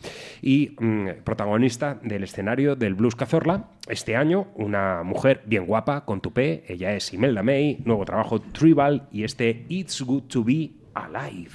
Y 0.42 0.76
mm, 0.78 1.22
protagonista 1.24 1.98
del 2.02 2.24
escenario 2.24 2.76
del 2.76 2.94
Blues 2.94 3.16
Cazorla, 3.16 3.68
este 3.88 4.16
año, 4.16 4.48
una 4.54 5.02
mujer 5.02 5.42
bien 5.46 5.66
guapa, 5.66 6.04
con 6.04 6.20
tupé, 6.20 6.64
ella 6.68 6.94
es 6.94 7.12
Imelda 7.12 7.42
May, 7.42 7.78
nuevo 7.84 8.04
trabajo 8.04 8.40
Tribal 8.40 9.08
y 9.10 9.24
este 9.24 9.64
It's 9.68 10.02
Good 10.02 10.24
to 10.24 10.44
Be 10.44 10.70
Alive. 10.94 11.50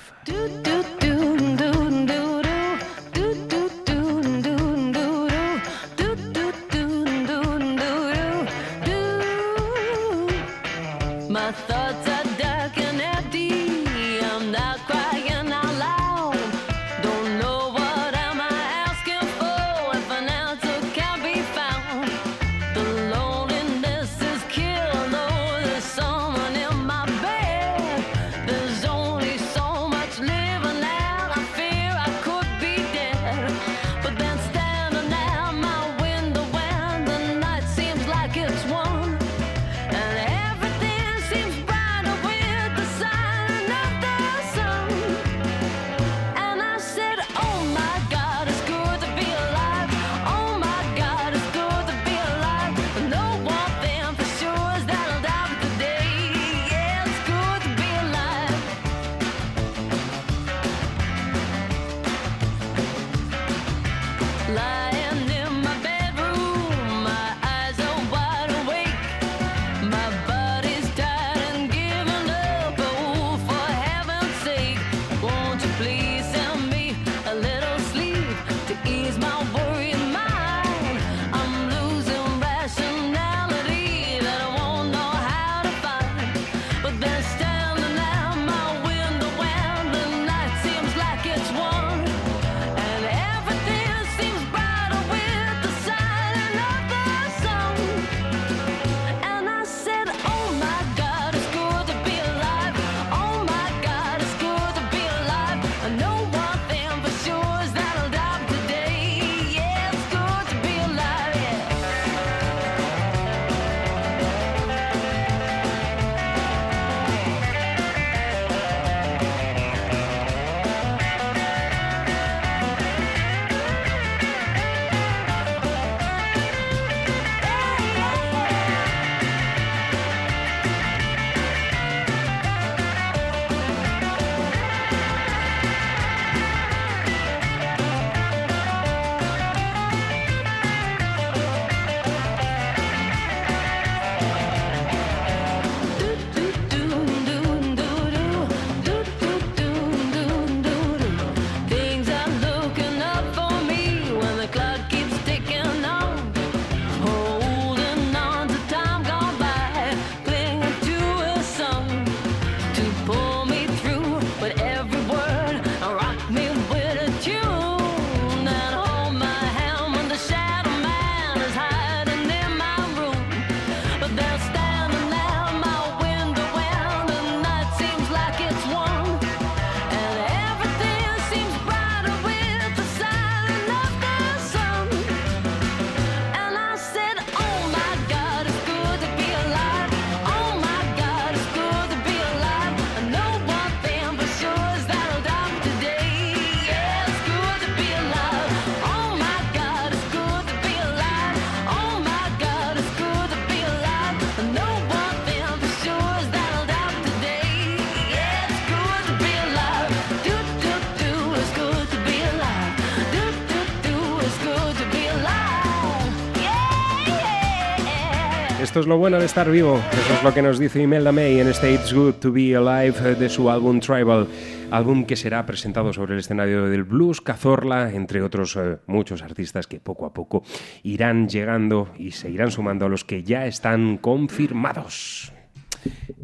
Esto 218.76 218.81
es 218.81 218.88
lo 218.88 218.97
bueno 218.97 219.19
de 219.19 219.26
estar 219.26 219.49
vivo. 219.49 219.80
Eso 219.89 220.14
es 220.15 220.22
lo 220.22 220.34
que 220.34 220.41
nos 220.41 220.60
dice 220.60 220.81
Imelda 220.81 221.14
May 221.14 221.39
en 221.39 221.47
este 221.47 221.73
It's 221.73 221.93
Good 221.93 222.15
to 222.15 222.34
Be 222.34 222.57
Alive 222.57 223.15
de 223.15 223.30
su 223.30 223.49
álbum 223.49 223.80
Tribal 223.80 224.27
álbum 224.69 225.06
que 225.06 225.15
será 225.15 225.45
presentado 225.45 225.93
sobre 225.93 226.11
el 226.11 226.19
escenario 226.19 226.65
del 226.65 226.84
blues, 226.84 227.22
Cazorla, 227.22 227.93
entre 227.93 228.22
otros 228.22 228.57
eh, 228.57 228.80
muchos 228.88 229.22
artistas 229.22 229.65
que 229.65 229.80
poco 229.80 230.06
a 230.06 230.14
poco 230.14 230.43
irán 230.84 231.30
llegando 231.30 231.88
y 231.97 232.11
se 232.11 232.30
irán 232.30 232.52
sumando 232.52 232.85
a 232.85 232.89
los 232.89 233.06
que 233.06 233.23
ya 233.23 233.45
están 233.45 233.97
confirmados. 233.97 235.31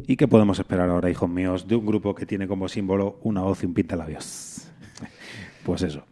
¿Y 0.06 0.16
qué 0.16 0.28
podemos 0.28 0.58
esperar 0.58 0.90
ahora, 0.90 1.08
hijos 1.08 1.30
míos, 1.30 1.66
de 1.66 1.76
un 1.76 1.86
grupo 1.86 2.14
que 2.14 2.26
tiene 2.26 2.46
como 2.46 2.68
símbolo 2.68 3.18
una 3.22 3.44
hoz 3.44 3.62
y 3.62 3.66
un 3.66 3.72
pintalabios? 3.72 4.68
Pues 5.64 5.80
eso 5.80 6.04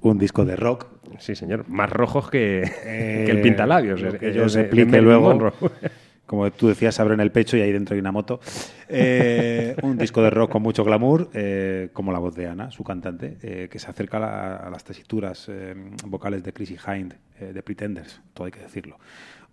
un 0.00 0.18
disco 0.18 0.44
de 0.44 0.56
rock. 0.56 0.86
Sí, 1.18 1.34
señor, 1.34 1.68
más 1.68 1.90
rojos 1.90 2.30
que, 2.30 2.62
eh, 2.84 3.26
el 3.28 3.40
pintalabios. 3.40 4.02
Que, 4.02 4.18
que 4.18 4.32
yo 4.32 4.48
se 4.48 4.62
explique 4.62 5.00
luego. 5.00 5.52
Como 6.26 6.50
tú 6.50 6.68
decías, 6.68 6.94
se 6.94 7.00
abren 7.00 7.20
el 7.20 7.32
pecho 7.32 7.56
y 7.56 7.62
ahí 7.62 7.72
dentro 7.72 7.94
hay 7.94 8.00
una 8.00 8.12
moto. 8.12 8.38
Eh, 8.86 9.74
un 9.82 9.96
disco 9.96 10.22
de 10.22 10.28
rock 10.28 10.52
con 10.52 10.62
mucho 10.62 10.84
glamour, 10.84 11.30
eh, 11.32 11.88
como 11.94 12.12
la 12.12 12.18
voz 12.18 12.34
de 12.34 12.46
Ana, 12.46 12.70
su 12.70 12.84
cantante, 12.84 13.68
que 13.70 13.78
se 13.78 13.88
acerca 13.88 14.18
a, 14.18 14.56
a 14.56 14.68
las 14.68 14.84
tesituras 14.84 15.50
vocales 16.04 16.44
de 16.44 16.52
Chrissy 16.52 16.76
Hind, 16.86 17.14
de 17.40 17.62
Pretenders, 17.62 18.20
todo 18.34 18.44
hay 18.44 18.52
que 18.52 18.60
decirlo. 18.60 18.98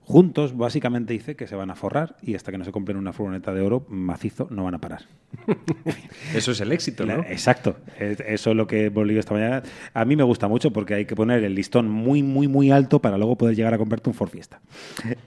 Juntos, 0.08 0.56
básicamente 0.56 1.14
dice 1.14 1.36
que 1.36 1.48
se 1.48 1.56
van 1.56 1.72
a 1.72 1.76
forrar 1.76 2.16
y 2.22 2.36
hasta 2.36 2.52
que 2.52 2.60
no 2.60 2.64
se 2.64 2.72
compren 2.72 2.96
una 2.96 3.12
furgoneta 3.12 3.54
de 3.56 3.62
oro 3.62 3.88
macizo 3.90 4.48
no 4.52 4.64
van 4.64 4.76
a 4.76 4.78
parar. 4.80 5.02
Eso 6.36 6.52
es 6.52 6.62
el 6.62 6.72
éxito, 6.72 7.06
¿no? 7.08 7.22
Exacto. 7.24 7.78
Es- 8.00 8.20
Eso 8.20 8.52
es 8.52 8.56
lo 8.56 8.68
que 8.68 8.86
hemos 8.86 9.06
leído 9.08 9.20
esta 9.20 9.34
mañana. 9.34 9.64
A 9.96 10.06
mí 10.06 10.16
me 10.16 10.22
gusta 10.24 10.48
mucho 10.48 10.72
porque 10.72 10.94
hay 10.94 11.06
que 11.06 11.16
poner 11.16 11.44
el 11.44 11.56
listón 11.56 11.90
muy, 11.90 12.22
muy, 12.22 12.48
muy 12.48 12.70
alto 12.70 13.00
para 13.02 13.18
luego 13.18 13.36
poder 13.36 13.56
llegar 13.56 13.74
a 13.74 13.80
comprarte 13.80 14.08
un 14.10 14.14
Ford 14.14 14.30
Fiesta. 14.30 14.62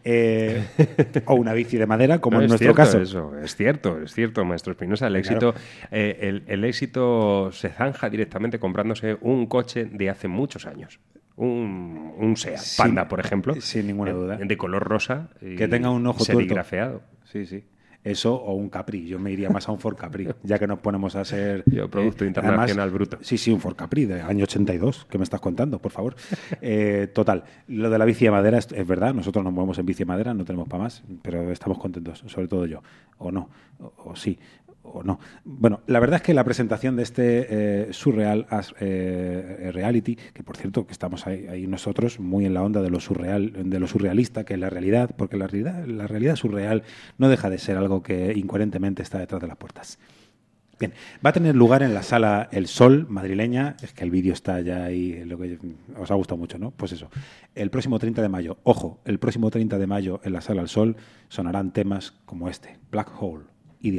Eh, 0.05 0.65
o 1.27 1.35
una 1.35 1.55
bici 1.55 1.77
de 1.77 1.87
madera, 1.87 2.21
como 2.21 2.37
No, 2.37 2.43
en 2.43 2.45
es 2.47 2.51
nuestro 2.51 2.73
caso. 2.75 3.01
Eso, 3.01 3.37
es 3.37 3.57
cierto, 3.57 4.01
es 4.01 4.13
cierto, 4.15 4.45
maestro 4.45 4.73
Espinosa. 4.73 5.09
El 5.09 5.17
éxito, 5.17 5.55
Claro. 5.55 5.67
eh, 5.91 6.19
el, 6.23 6.45
el 6.47 6.63
éxito 6.65 7.51
se 7.53 7.71
zanja 7.71 8.09
directamente 8.11 8.61
comprándose 8.61 9.19
un 9.23 9.47
coche 9.47 9.87
de 9.87 10.09
hace 10.09 10.29
muchos 10.29 10.67
años. 10.67 11.01
Un, 11.39 12.13
un 12.19 12.37
Seat 12.37 12.59
Sin- 12.59 12.85
Panda, 12.85 13.09
por 13.09 13.21
ejemplo. 13.21 13.55
sin 13.61 13.87
ninguna 13.87 14.11
eh, 14.11 14.15
duda. 14.15 14.37
De 14.37 14.57
color 14.57 14.83
rosa. 14.83 15.31
y 15.41 15.55
Que 15.57 15.69
tenga 15.69 15.91
un 15.91 16.07
ojo 16.07 16.25
serigrafeado. 16.25 17.03
Sí, 17.25 17.47
sí. 17.47 17.65
Eso 18.05 18.35
o 18.37 18.55
un 18.55 18.71
Capri. 18.71 19.07
Yo 19.07 19.19
me 19.19 19.31
iría 19.33 19.51
más 19.51 19.69
a 19.69 19.73
un 19.73 19.79
Ford 19.81 19.97
Capri, 19.97 20.29
ya 20.43 20.59
que 20.59 20.67
nos 20.67 20.79
ponemos 20.79 21.15
a 21.17 21.25
ser... 21.25 21.63
Yo, 21.67 21.89
Producto 21.91 22.25
Internacional 22.25 22.69
además- 22.89 22.93
Bruto. 22.93 23.19
Sí, 23.21 23.37
sí, 23.39 23.51
un 23.53 23.61
Ford 23.61 23.75
Capri 23.77 24.05
de 24.07 24.21
año 24.23 24.45
82. 24.45 25.07
¿Qué 25.11 25.19
me 25.19 25.25
estás 25.25 25.41
contando, 25.41 25.79
por 25.81 25.93
favor? 25.93 26.17
Eh, 26.61 27.09
total. 27.15 27.45
Lo 27.67 27.91
de 27.91 27.99
la 27.99 28.05
bici 28.05 28.25
de 28.25 28.31
madera 28.31 28.59
es, 28.59 28.71
es 28.73 28.87
verdad. 28.87 29.15
Nosotros 29.15 29.45
nos 29.45 29.53
movemos 29.53 29.79
en 29.79 29.87
bici 29.87 30.01
de 30.01 30.05
madera, 30.07 30.33
no 30.35 30.45
tenemos 30.45 30.69
para 30.69 30.85
más, 30.85 31.03
pero 31.23 31.51
estamos 31.53 31.79
contentos, 31.79 32.23
sobre 32.27 32.49
todo 32.49 32.67
yo. 32.67 32.83
O 33.19 33.31
no, 33.33 33.49
o, 33.81 33.93
o 34.11 34.17
sí, 34.17 34.39
no. 35.05 35.19
Bueno, 35.45 35.81
la 35.87 36.01
verdad 36.01 36.17
es 36.17 36.23
que 36.23 36.35
la 36.35 36.45
presentación 36.45 36.97
de 36.97 37.03
este 37.03 37.47
eh, 37.49 37.93
surreal 37.93 38.47
as- 38.51 38.75
eh, 38.81 39.71
reality, 39.73 40.17
que 40.17 40.43
por 40.43 40.57
cierto 40.57 40.87
que 40.87 40.93
estamos 40.93 41.27
ahí, 41.27 41.47
ahí 41.49 41.67
nosotros 41.67 42.21
muy 42.21 42.45
en 42.47 42.55
la 42.55 42.63
onda 42.63 42.83
de 42.83 42.91
lo 42.91 43.01
surreal, 43.01 43.53
de 43.71 43.81
lo 43.81 43.87
surrealista, 43.87 44.45
que 44.45 44.55
es 44.55 44.61
la 44.61 44.71
realidad, 44.71 45.11
porque 45.17 45.37
la 45.37 45.47
realidad, 45.47 45.85
la 45.87 46.07
realidad 46.07 46.37
surreal 46.37 46.83
no 47.19 47.29
deja 47.29 47.51
de 47.51 47.59
ser 47.59 47.77
algo 47.77 48.03
que 48.03 48.33
incoherentemente 48.37 49.03
está 49.03 49.19
detrás 49.19 49.41
de 49.41 49.49
las 49.49 49.57
puertas. 49.57 49.99
Bien, 50.81 50.93
va 51.27 51.31
a 51.31 51.33
tener 51.33 51.57
lugar 51.57 51.83
en 51.83 51.93
la 51.93 52.05
sala 52.05 52.49
El 52.53 52.69
Sol 52.69 53.07
madrileña. 53.09 53.77
Es 53.83 53.93
que 53.93 54.05
el 54.05 54.13
vídeo 54.13 54.33
está 54.33 54.61
ya 54.61 54.85
ahí, 54.85 55.25
lo 55.25 55.37
que 55.37 55.59
os 55.99 56.09
ha 56.13 56.15
gustado 56.15 56.37
mucho, 56.39 56.57
¿no? 56.57 56.71
Pues 56.71 56.93
eso. 56.93 57.11
El 57.57 57.69
próximo 57.71 57.99
30 57.99 58.23
de 58.23 58.29
mayo, 58.29 58.59
ojo, 58.63 59.01
el 59.05 59.19
próximo 59.19 59.51
30 59.51 59.77
de 59.77 59.87
mayo 59.89 60.21
en 60.23 60.35
la 60.35 60.41
sala 60.41 60.63
El 60.63 60.69
Sol 60.69 60.95
sonarán 61.29 61.73
temas 61.73 62.13
como 62.27 62.49
este, 62.49 62.79
Black 62.93 63.11
Hole 63.21 63.47
y 63.81 63.91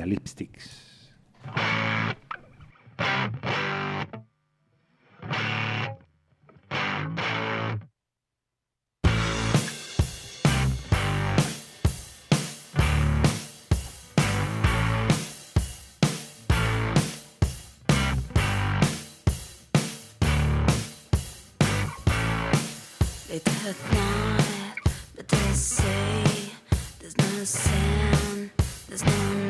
they 25.28 25.54
say 25.54 26.52
there's 27.00 27.18
no 27.18 27.44
sound, 27.44 28.50
there's 28.88 29.06
no 29.06 29.49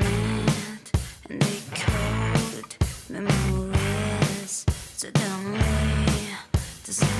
memories. 3.10 4.65
So 4.95 5.10
disappear? 6.86 7.15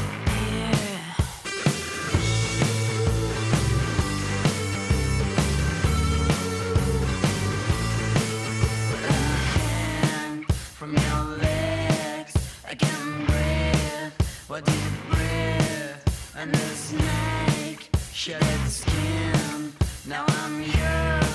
With 8.92 9.10
a 9.10 9.14
hand 9.58 10.46
from 10.78 10.92
your 10.94 11.38
legs, 11.38 12.34
I 12.68 12.76
can 12.76 13.26
breathe. 13.26 14.14
What 14.48 14.68
you 14.68 14.92
breathe? 15.10 15.98
And 16.36 16.54
the 16.54 16.70
snake 16.76 17.90
shed 18.14 18.42
its 18.42 18.74
skin. 18.82 19.74
Now 20.08 20.26
I'm 20.28 20.62
you, 20.62 21.28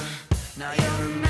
now 0.57 0.73
you're 0.73 1.24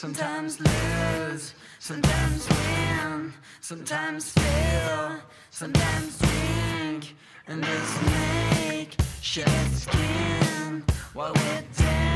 Sometimes 0.00 0.58
lose, 0.58 1.52
sometimes 1.78 2.48
win, 2.48 3.34
sometimes 3.60 4.32
fail, 4.32 5.20
sometimes 5.50 6.18
drink, 6.18 7.16
and 7.46 7.62
this 7.62 8.02
make 8.06 8.96
shed 9.20 9.70
skin 9.74 10.82
while 11.12 11.34
we 11.34 11.42
dance 11.76 12.09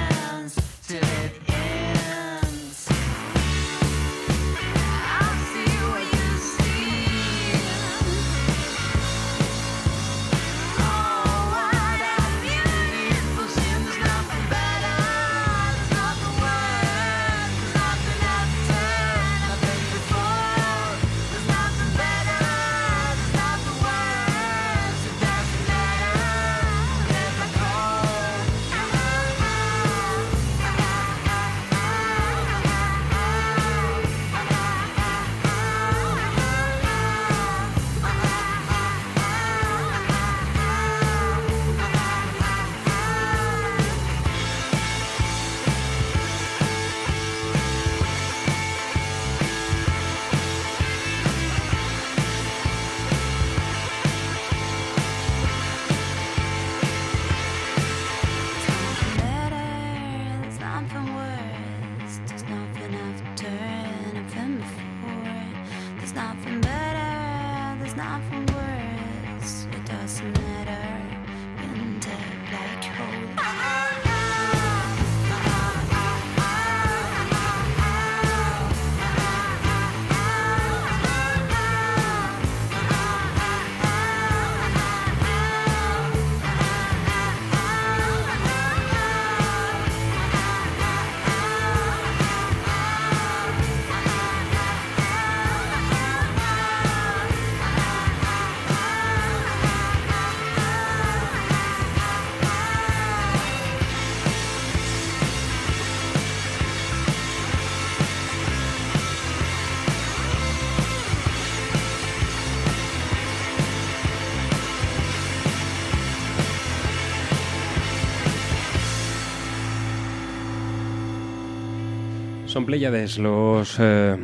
Pleiades 122.66 123.18
los 123.18 123.76
eh, 123.78 124.16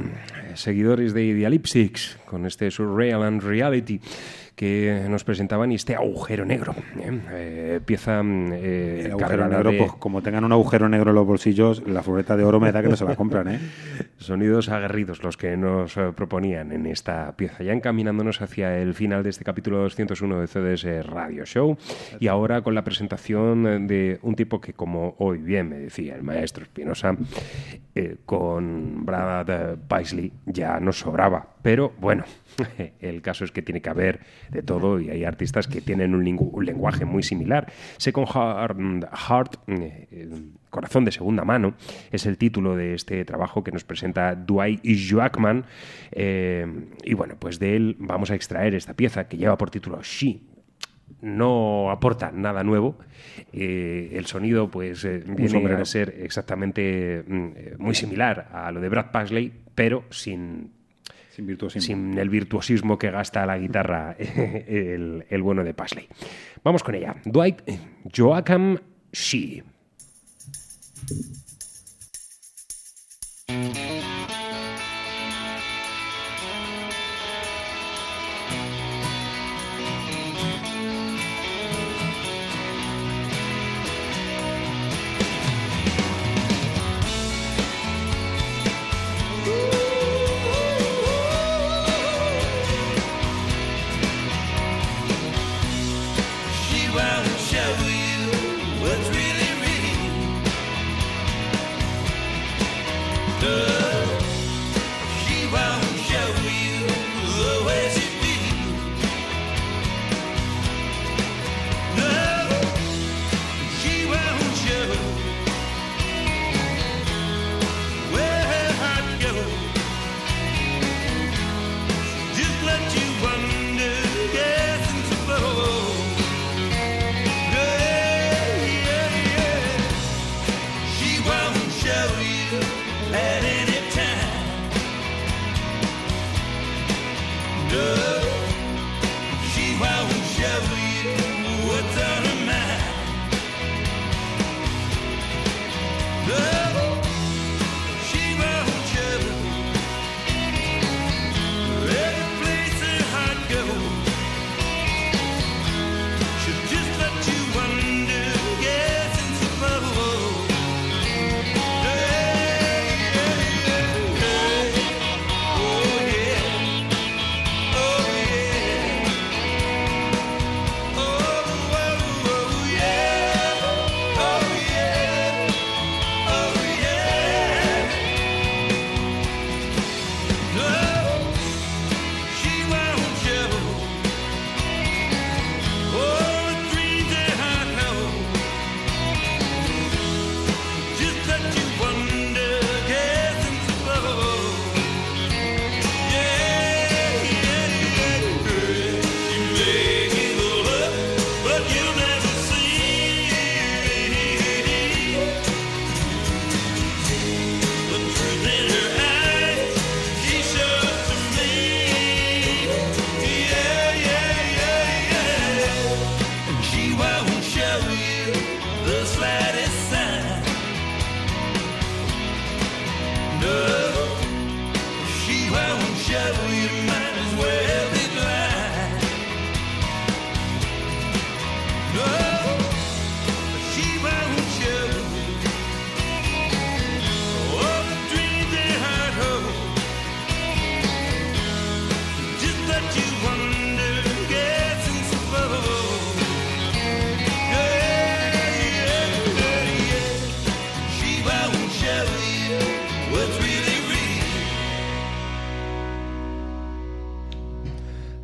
seguidores 0.55 1.15
de 1.15 1.25
Idealipsix 1.25 2.19
con 2.27 2.47
este 2.47 2.71
Surreal 2.71 3.23
and 3.23 3.43
Reality 3.43 4.01
que 4.61 5.07
nos 5.09 5.25
presentaban 5.25 5.73
y 5.73 5.77
este 5.77 5.95
agujero 5.95 6.45
negro. 6.45 6.75
¿eh? 6.99 7.21
Eh, 7.31 7.81
pieza 7.83 8.21
eh, 8.23 9.05
El 9.07 9.13
agujero 9.13 9.49
negro, 9.49 9.71
de 9.71 9.79
pues 9.79 9.93
como 9.95 10.23
tengan 10.23 10.45
un 10.45 10.53
agujero 10.53 10.87
negro 10.89 11.13
en 11.13 11.17
los 11.17 11.27
bolsillos, 11.27 11.83
la 11.87 12.03
fureta 12.03 12.37
de 12.37 12.45
oro 12.45 12.61
me 12.61 12.71
da 12.71 12.83
que 12.83 12.89
no 12.89 12.97
se 12.97 13.07
la 13.07 13.17
compran, 13.17 13.49
¿eh? 13.49 13.59
Sonidos 14.21 14.69
aguerridos 14.69 15.23
los 15.23 15.39
que 15.39 15.57
nos 15.57 15.97
eh, 15.97 16.13
proponían 16.15 16.73
en 16.73 16.85
esta 16.85 17.35
pieza, 17.37 17.65
ya 17.65 17.73
encaminándonos 17.73 18.43
hacia 18.43 18.77
el 18.77 18.93
final 18.93 19.23
de 19.23 19.31
este 19.31 19.45
capítulo 19.45 19.79
201 19.79 20.41
de 20.43 20.47
CDS 20.47 21.07
Radio 21.07 21.47
Show 21.47 21.79
y 22.19 22.27
ahora 22.27 22.61
con 22.61 22.75
la 22.75 22.85
presentación 22.85 23.87
de 23.87 24.19
un 24.21 24.35
tipo 24.35 24.61
que, 24.61 24.75
como 24.75 25.15
hoy 25.19 25.39
bien 25.39 25.71
me 25.71 25.79
decía 25.79 26.17
el 26.17 26.23
maestro 26.23 26.65
Espinosa, 26.65 27.17
eh, 27.95 28.19
con 28.27 29.07
Brad 29.07 29.79
Paisley 29.89 30.33
ya 30.45 30.79
nos 30.81 30.99
sobraba. 30.99 31.55
Pero 31.63 31.95
bueno, 31.99 32.25
el 33.01 33.23
caso 33.23 33.47
es 33.47 33.53
que 33.53 33.63
tiene 33.63 33.81
que 33.81 33.89
haber 33.89 34.21
de 34.51 34.63
todo 34.63 35.01
y 35.01 35.09
hay 35.09 35.25
artistas 35.25 35.67
que 35.67 35.81
tienen 35.81 36.15
un, 36.15 36.25
lenguaje 36.63 37.07
muy 37.07 37.23
similar. 37.23 37.73
Second 37.97 38.29
Heart, 38.29 38.77
Heart, 39.15 39.57
eh, 39.69 40.29
Corazón 40.71 41.05
de 41.05 41.13
segunda 41.13 41.45
mano, 41.45 41.75
es 42.13 42.27
el 42.27 42.39
título 42.39 42.77
de 42.77 42.95
este 42.95 43.25
trabajo 43.25 43.63
que 43.65 43.73
nos 43.73 43.85
presenta 43.85 44.35
Dwight 44.37 44.81
Joachman. 45.11 45.65
Eh, 46.13 46.67
y 47.05 47.15
bueno, 47.15 47.35
pues 47.39 47.59
de 47.59 47.77
él 47.77 47.97
vamos 47.99 48.31
a 48.31 48.35
extraer 48.37 48.75
esta 48.75 48.95
pieza 48.95 49.29
que 49.29 49.37
lleva 49.37 49.59
por 49.59 49.71
título 49.71 50.01
She. 50.03 50.41
No 51.23 51.91
aporta 51.91 52.31
nada 52.33 52.63
nuevo. 52.65 52.97
Eh, 53.53 54.11
el 54.15 54.27
sonido, 54.27 54.71
pues, 54.71 55.05
eh, 55.05 55.23
viene 55.27 55.73
a 55.75 55.85
ser 55.85 56.15
exactamente 56.21 57.25
mm, 57.27 57.47
eh, 57.57 57.75
muy 57.79 57.95
similar 57.95 58.49
a 58.53 58.71
lo 58.71 58.81
de 58.81 58.89
Brad 58.89 59.11
Paisley, 59.11 59.53
pero 59.75 60.05
sin 60.11 60.71
Sin 61.31 61.47
virtuosismo. 61.47 61.87
sin 61.87 62.19
el 62.19 62.31
virtuosismo 62.31 62.97
que 62.97 63.11
gasta 63.11 63.45
la 63.45 63.59
guitarra 63.59 64.15
el, 64.19 65.27
el 65.29 65.43
bueno 65.43 65.63
de 65.65 65.75
Paisley. 65.75 66.09
Vamos 66.65 66.83
con 66.83 66.95
ella. 66.95 67.17
Dwight 67.25 67.61
Joachim 68.17 68.79
She. 71.11 71.25
She 73.49 74.10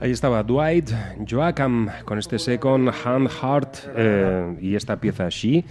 Ahí 0.06 0.12
estaba 0.12 0.44
Dwight 0.44 0.88
Joachim 1.28 1.88
con 2.04 2.20
este 2.20 2.38
Second 2.38 2.92
Hand 3.04 3.28
Heart 3.28 3.76
eh, 3.96 4.56
y 4.60 4.76
esta 4.76 5.00
pieza 5.00 5.28
She, 5.30 5.64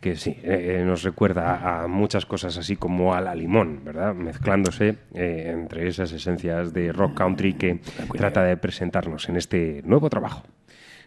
que 0.00 0.14
sí, 0.14 0.38
eh, 0.44 0.84
nos 0.86 1.02
recuerda 1.02 1.82
a 1.82 1.88
muchas 1.88 2.24
cosas 2.24 2.56
así 2.56 2.76
como 2.76 3.14
a 3.14 3.20
la 3.20 3.34
limón, 3.34 3.80
¿verdad? 3.84 4.14
Mezclándose 4.14 4.94
eh, 5.12 5.50
entre 5.52 5.88
esas 5.88 6.12
esencias 6.12 6.72
de 6.72 6.92
rock 6.92 7.14
country 7.14 7.54
que 7.54 7.80
trata 8.16 8.44
de 8.44 8.56
presentarnos 8.56 9.28
en 9.28 9.38
este 9.38 9.82
nuevo 9.84 10.08
trabajo. 10.08 10.44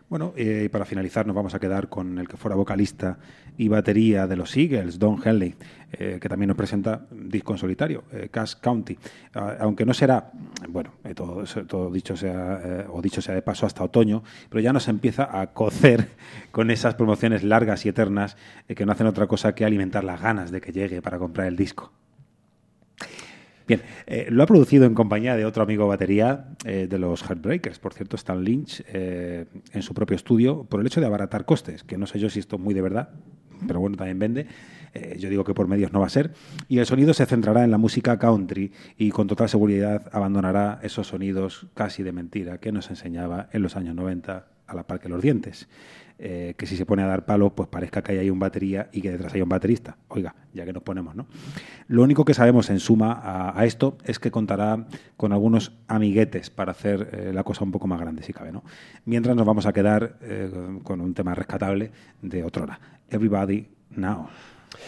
Bueno, 0.09 0.33
eh, 0.37 0.63
y 0.65 0.69
para 0.69 0.85
finalizar 0.85 1.27
nos 1.27 1.35
vamos 1.35 1.53
a 1.53 1.59
quedar 1.59 1.89
con 1.89 2.17
el 2.17 2.29
que 2.29 2.37
fuera 2.37 2.55
vocalista 2.55 3.17
y 3.57 3.67
batería 3.67 4.25
de 4.25 4.37
los 4.37 4.55
Eagles, 4.55 4.97
Don 4.99 5.19
Henley, 5.23 5.55
eh, 5.91 6.17
que 6.21 6.29
también 6.29 6.47
nos 6.47 6.55
presenta 6.55 7.05
disco 7.11 7.51
en 7.51 7.57
solitario, 7.57 8.05
eh, 8.13 8.29
Cash 8.31 8.55
County. 8.61 8.97
Ah, 9.33 9.57
aunque 9.59 9.85
no 9.85 9.93
será, 9.93 10.31
bueno, 10.69 10.93
todo, 11.13 11.43
todo 11.65 11.91
dicho 11.91 12.15
sea, 12.15 12.87
o 12.89 13.01
dicho 13.01 13.21
sea 13.21 13.35
de 13.35 13.41
paso 13.41 13.65
hasta 13.65 13.83
otoño, 13.83 14.23
pero 14.49 14.61
ya 14.61 14.71
nos 14.71 14.87
empieza 14.87 15.41
a 15.41 15.47
cocer 15.47 16.07
con 16.51 16.71
esas 16.71 16.95
promociones 16.95 17.43
largas 17.43 17.85
y 17.85 17.89
eternas 17.89 18.37
que 18.67 18.85
no 18.85 18.93
hacen 18.93 19.07
otra 19.07 19.27
cosa 19.27 19.55
que 19.55 19.65
alimentar 19.65 20.05
las 20.05 20.21
ganas 20.21 20.51
de 20.51 20.61
que 20.61 20.71
llegue 20.71 21.01
para 21.01 21.19
comprar 21.19 21.47
el 21.47 21.57
disco. 21.57 21.91
Bien, 23.67 23.81
eh, 24.05 24.27
lo 24.29 24.43
ha 24.43 24.45
producido 24.45 24.85
en 24.85 24.93
compañía 24.93 25.35
de 25.35 25.45
otro 25.45 25.63
amigo 25.63 25.87
batería 25.87 26.45
eh, 26.63 26.87
de 26.89 26.97
los 26.97 27.21
Heartbreakers, 27.23 27.79
por 27.79 27.93
cierto, 27.93 28.15
Stan 28.15 28.41
Lynch, 28.41 28.83
eh, 28.87 29.45
en 29.73 29.81
su 29.81 29.93
propio 29.93 30.15
estudio, 30.15 30.63
por 30.63 30.79
el 30.79 30.87
hecho 30.87 31.01
de 31.01 31.07
abaratar 31.07 31.45
costes, 31.45 31.83
que 31.83 31.97
no 31.97 32.07
sé 32.07 32.17
yo 32.19 32.29
si 32.29 32.39
esto 32.39 32.55
es 32.55 32.61
muy 32.61 32.73
de 32.73 32.81
verdad, 32.81 33.09
pero 33.67 33.79
bueno, 33.79 33.97
también 33.97 34.19
vende. 34.19 34.47
Eh, 34.93 35.17
yo 35.19 35.29
digo 35.29 35.43
que 35.43 35.53
por 35.53 35.67
medios 35.67 35.91
no 35.91 35.99
va 35.99 36.07
a 36.07 36.09
ser. 36.09 36.33
Y 36.67 36.79
el 36.79 36.85
sonido 36.85 37.13
se 37.13 37.25
centrará 37.25 37.63
en 37.63 37.71
la 37.71 37.77
música 37.77 38.17
country 38.17 38.71
y 38.97 39.09
con 39.11 39.27
total 39.27 39.49
seguridad 39.49 40.09
abandonará 40.11 40.79
esos 40.83 41.07
sonidos 41.07 41.67
casi 41.73 42.03
de 42.03 42.11
mentira 42.11 42.59
que 42.59 42.71
nos 42.71 42.89
enseñaba 42.89 43.49
en 43.51 43.61
los 43.61 43.75
años 43.75 43.95
90 43.95 44.56
a 44.67 44.75
la 44.75 44.83
par 44.85 44.99
que 44.99 45.09
los 45.09 45.21
dientes. 45.21 45.67
Eh, 46.19 46.55
que 46.57 46.65
si 46.65 46.75
se 46.75 46.85
pone 46.85 47.03
a 47.03 47.05
dar 47.05 47.25
palos, 47.25 47.51
pues 47.55 47.69
parezca 47.69 48.01
que 48.01 48.13
ahí 48.13 48.17
hay 48.17 48.29
un 48.31 48.39
batería 48.39 48.89
y 48.91 49.01
que 49.01 49.11
detrás 49.11 49.33
hay 49.35 49.41
un 49.41 49.49
baterista. 49.49 49.97
Oiga, 50.07 50.33
ya 50.51 50.65
que 50.65 50.73
nos 50.73 50.81
ponemos, 50.81 51.15
¿no? 51.15 51.27
Lo 51.87 52.01
único 52.01 52.25
que 52.25 52.33
sabemos 52.33 52.71
en 52.71 52.79
suma 52.79 53.21
a, 53.55 53.65
esto 53.65 53.99
es 54.03 54.17
que 54.17 54.31
contará 54.31 54.87
con 55.15 55.31
algunos 55.31 55.77
amiguetes 55.87 56.49
para 56.49 56.71
hacer 56.71 57.09
eh, 57.13 57.31
la 57.33 57.43
cosa 57.43 57.63
un 57.63 57.71
poco 57.71 57.85
más 57.85 57.99
grande, 57.99 58.23
si 58.23 58.33
cabe, 58.33 58.51
¿no? 58.51 58.63
Mientras 59.05 59.35
nos 59.35 59.45
vamos 59.45 59.67
a 59.67 59.73
quedar 59.73 60.17
eh, 60.21 60.79
con 60.83 61.01
un 61.01 61.13
tema 61.13 61.35
rescatable 61.35 61.91
de 62.23 62.43
otra 62.43 62.63
hora. 62.63 62.79
Everybody 63.09 63.67
Now. 63.91 64.27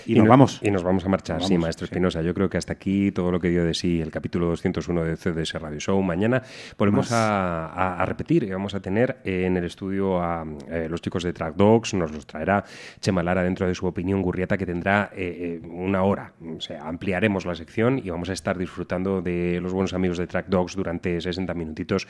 Y, 0.06 0.16
nos 0.16 0.24
no- 0.26 0.30
vamos. 0.30 0.60
Y 0.64 0.72
nos 0.72 0.84
vamos 0.84 1.06
a 1.06 1.10
marchar, 1.10 1.38
Nos 1.40 1.48
sí, 1.48 1.54
vamos, 1.54 1.64
maestro 1.66 1.88
sí. 1.88 1.92
Espinosa. 1.92 2.22
Yo 2.22 2.34
creo 2.34 2.50
que 2.50 2.58
hasta 2.58 2.74
aquí 2.74 3.12
todo 3.12 3.32
lo 3.32 3.40
que 3.40 3.50
dio 3.50 3.64
de 3.64 3.74
sí 3.74 4.02
el 4.02 4.12
capítulo 4.12 4.48
201 4.48 5.04
de 5.04 5.18
CDS 5.18 5.54
Radio 5.60 5.80
Show. 5.80 6.02
Mañana 6.02 6.42
volvemos 6.78 7.12
a, 7.12 7.68
a- 7.68 8.02
a 8.02 8.06
repetir 8.06 8.44
y 8.44 8.52
vamos 8.52 8.74
a 8.76 8.80
tener 8.82 9.18
en 9.24 9.58
el 9.58 9.66
estudio 9.66 10.22
a 10.22 10.46
eh, 10.70 10.88
los 10.90 11.02
chicos 11.02 11.24
de 11.24 11.34
Track 11.34 11.56
Dogs. 11.56 11.94
Nos 11.94 12.12
los 12.12 12.26
traerá 12.26 12.64
Chema 13.00 13.24
Lara 13.24 13.44
dentro 13.44 13.68
de 13.68 13.76
su 13.76 13.86
opinión 13.86 14.22
Gurrieta, 14.22 14.58
que 14.58 14.66
tendrá 14.66 15.10
eh, 15.14 15.60
eh, 15.64 15.68
una 15.68 16.04
hora. 16.04 16.34
O 16.58 16.62
sea, 16.62 16.88
ampliaremos 16.88 17.46
la 17.46 17.56
sección 17.56 18.00
y 18.04 18.10
vamos 18.10 18.30
a 18.30 18.34
estar 18.34 18.58
disfrutando 18.58 19.22
de 19.22 19.60
los 19.62 19.74
buenos 19.74 19.94
amigos 19.94 20.18
de 20.18 20.28
Track 20.28 20.48
Dogs 20.48 20.76
durante 20.76 21.20
60 21.20 21.54
minutitos. 21.54 22.08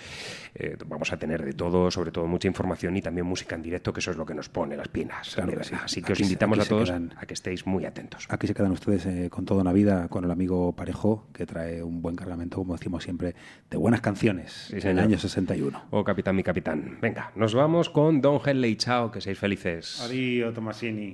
Eh, 0.56 0.76
vamos 0.88 1.12
a 1.14 1.18
tener 1.18 1.44
de 1.44 1.54
todo, 1.54 1.90
sobre 1.92 2.12
todo 2.12 2.28
mucha 2.28 2.48
información 2.48 2.96
y 2.98 3.02
también 3.02 3.26
música 3.26 3.56
en 3.56 3.62
directo, 3.62 3.94
que 3.94 4.00
eso 4.00 4.12
es 4.12 4.18
lo 4.18 4.26
que 4.26 4.34
nos 4.34 4.50
pone 4.50 4.76
las 4.76 4.88
pinas. 4.88 5.34
Claro 5.36 5.58
que 5.58 5.64
sí. 5.64 5.76
Así 5.84 6.02
que 6.02 6.14
os 6.14 6.20
Aquí 6.20 6.24
invitamos 6.24 6.60
a 6.60 6.66
todos 6.66 6.90
quedan- 6.90 7.14
a 7.18 7.26
que 7.26 7.34
estéis 7.34 7.66
muy 7.70 7.86
atentos. 7.86 8.26
Aquí 8.30 8.48
se 8.48 8.54
quedan 8.54 8.72
ustedes 8.72 9.06
eh, 9.06 9.30
con 9.30 9.46
toda 9.46 9.62
una 9.62 9.72
vida 9.72 10.08
con 10.10 10.26
el 10.26 10.32
amigo 10.32 10.76
Parejo, 10.76 11.28
que 11.34 11.46
trae 11.46 11.82
un 11.82 12.02
buen 12.02 12.16
cargamento, 12.16 12.58
como 12.58 12.74
decimos 12.74 13.04
siempre, 13.04 13.36
de 13.70 13.78
buenas 13.78 14.02
canciones 14.02 14.72
en 14.74 14.88
el 14.88 15.00
año 15.00 15.18
61. 15.18 15.84
Oh, 15.92 16.04
capitán, 16.04 16.36
mi 16.36 16.44
capitán. 16.44 16.98
Venga, 17.02 17.32
nos 17.36 17.54
vamos 17.54 17.90
con 17.90 18.22
Don 18.22 18.40
Henley. 18.44 18.76
Chao, 18.76 19.12
que 19.12 19.22
seáis 19.22 19.40
felices. 19.40 20.02
Adiós, 20.02 20.54
Tomasini. 20.54 21.14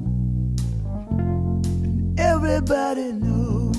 Everybody 2.53 3.13
knows. 3.13 3.77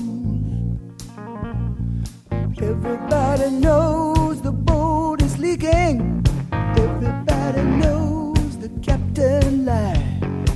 Everybody 2.57 3.51
knows 3.51 4.41
the 4.41 4.51
boat 4.51 5.21
is 5.21 5.37
leaking. 5.37 6.25
Everybody 6.51 7.61
knows 7.61 8.57
the 8.57 8.69
captain 8.81 9.65
lied. 9.65 10.49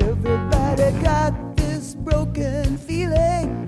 Everybody 0.00 0.92
got 1.02 1.56
this 1.56 1.96
broken 1.96 2.78
feeling 2.78 3.66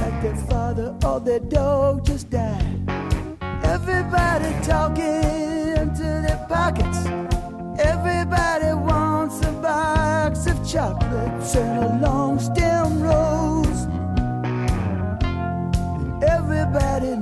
like 0.00 0.22
their 0.22 0.36
father 0.48 0.96
or 1.04 1.20
their 1.20 1.40
dog 1.40 2.06
just 2.06 2.30
died. 2.30 2.80
Everybody 3.62 4.50
talking 4.64 5.22
into 5.82 6.08
their 6.26 6.46
pockets. 6.48 7.06
Everybody 7.78 8.72
chocolates 10.66 11.54
and 11.54 11.84
a 11.84 12.08
long 12.08 12.40
stem 12.40 13.00
rose. 13.00 13.86
Everybody 16.22 17.14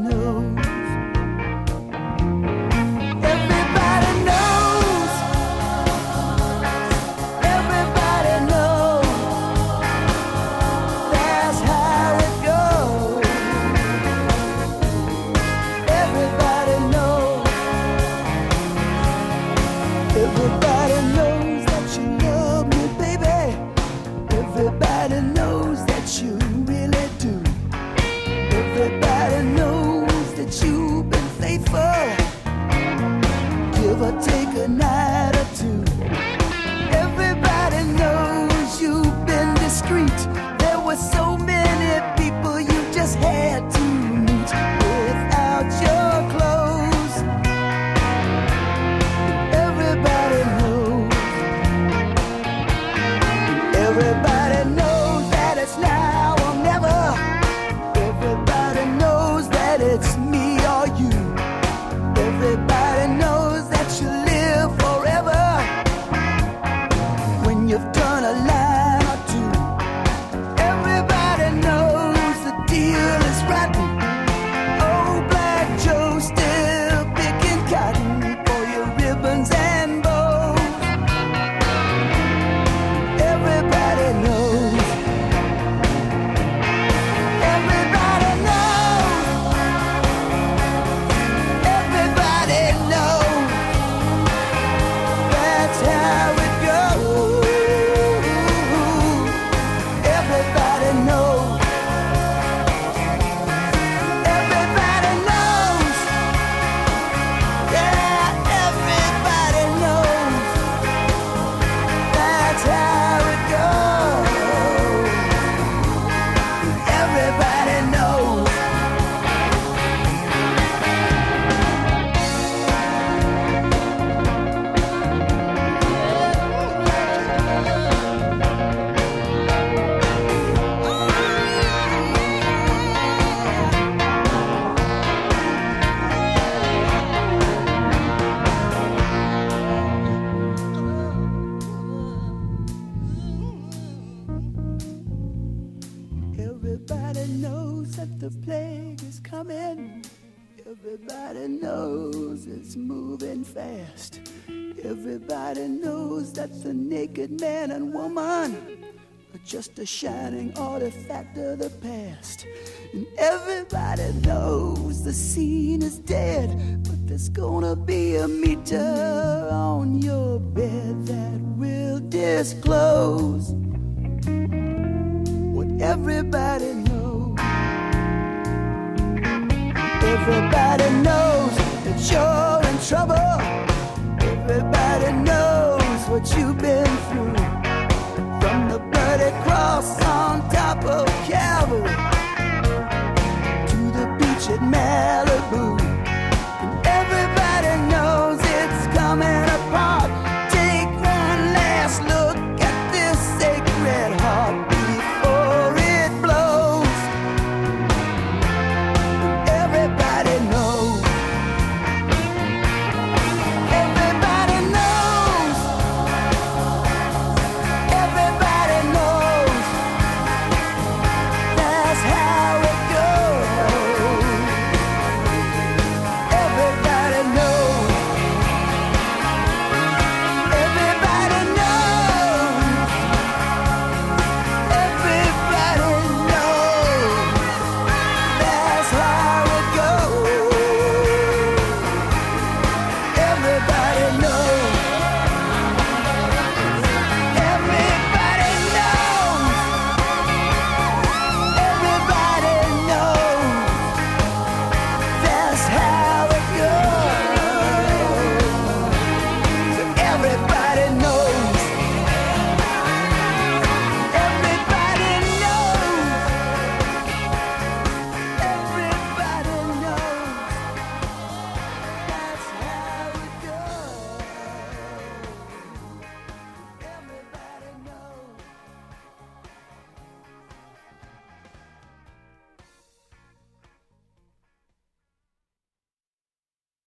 the 34.65 34.69
night. 34.69 35.14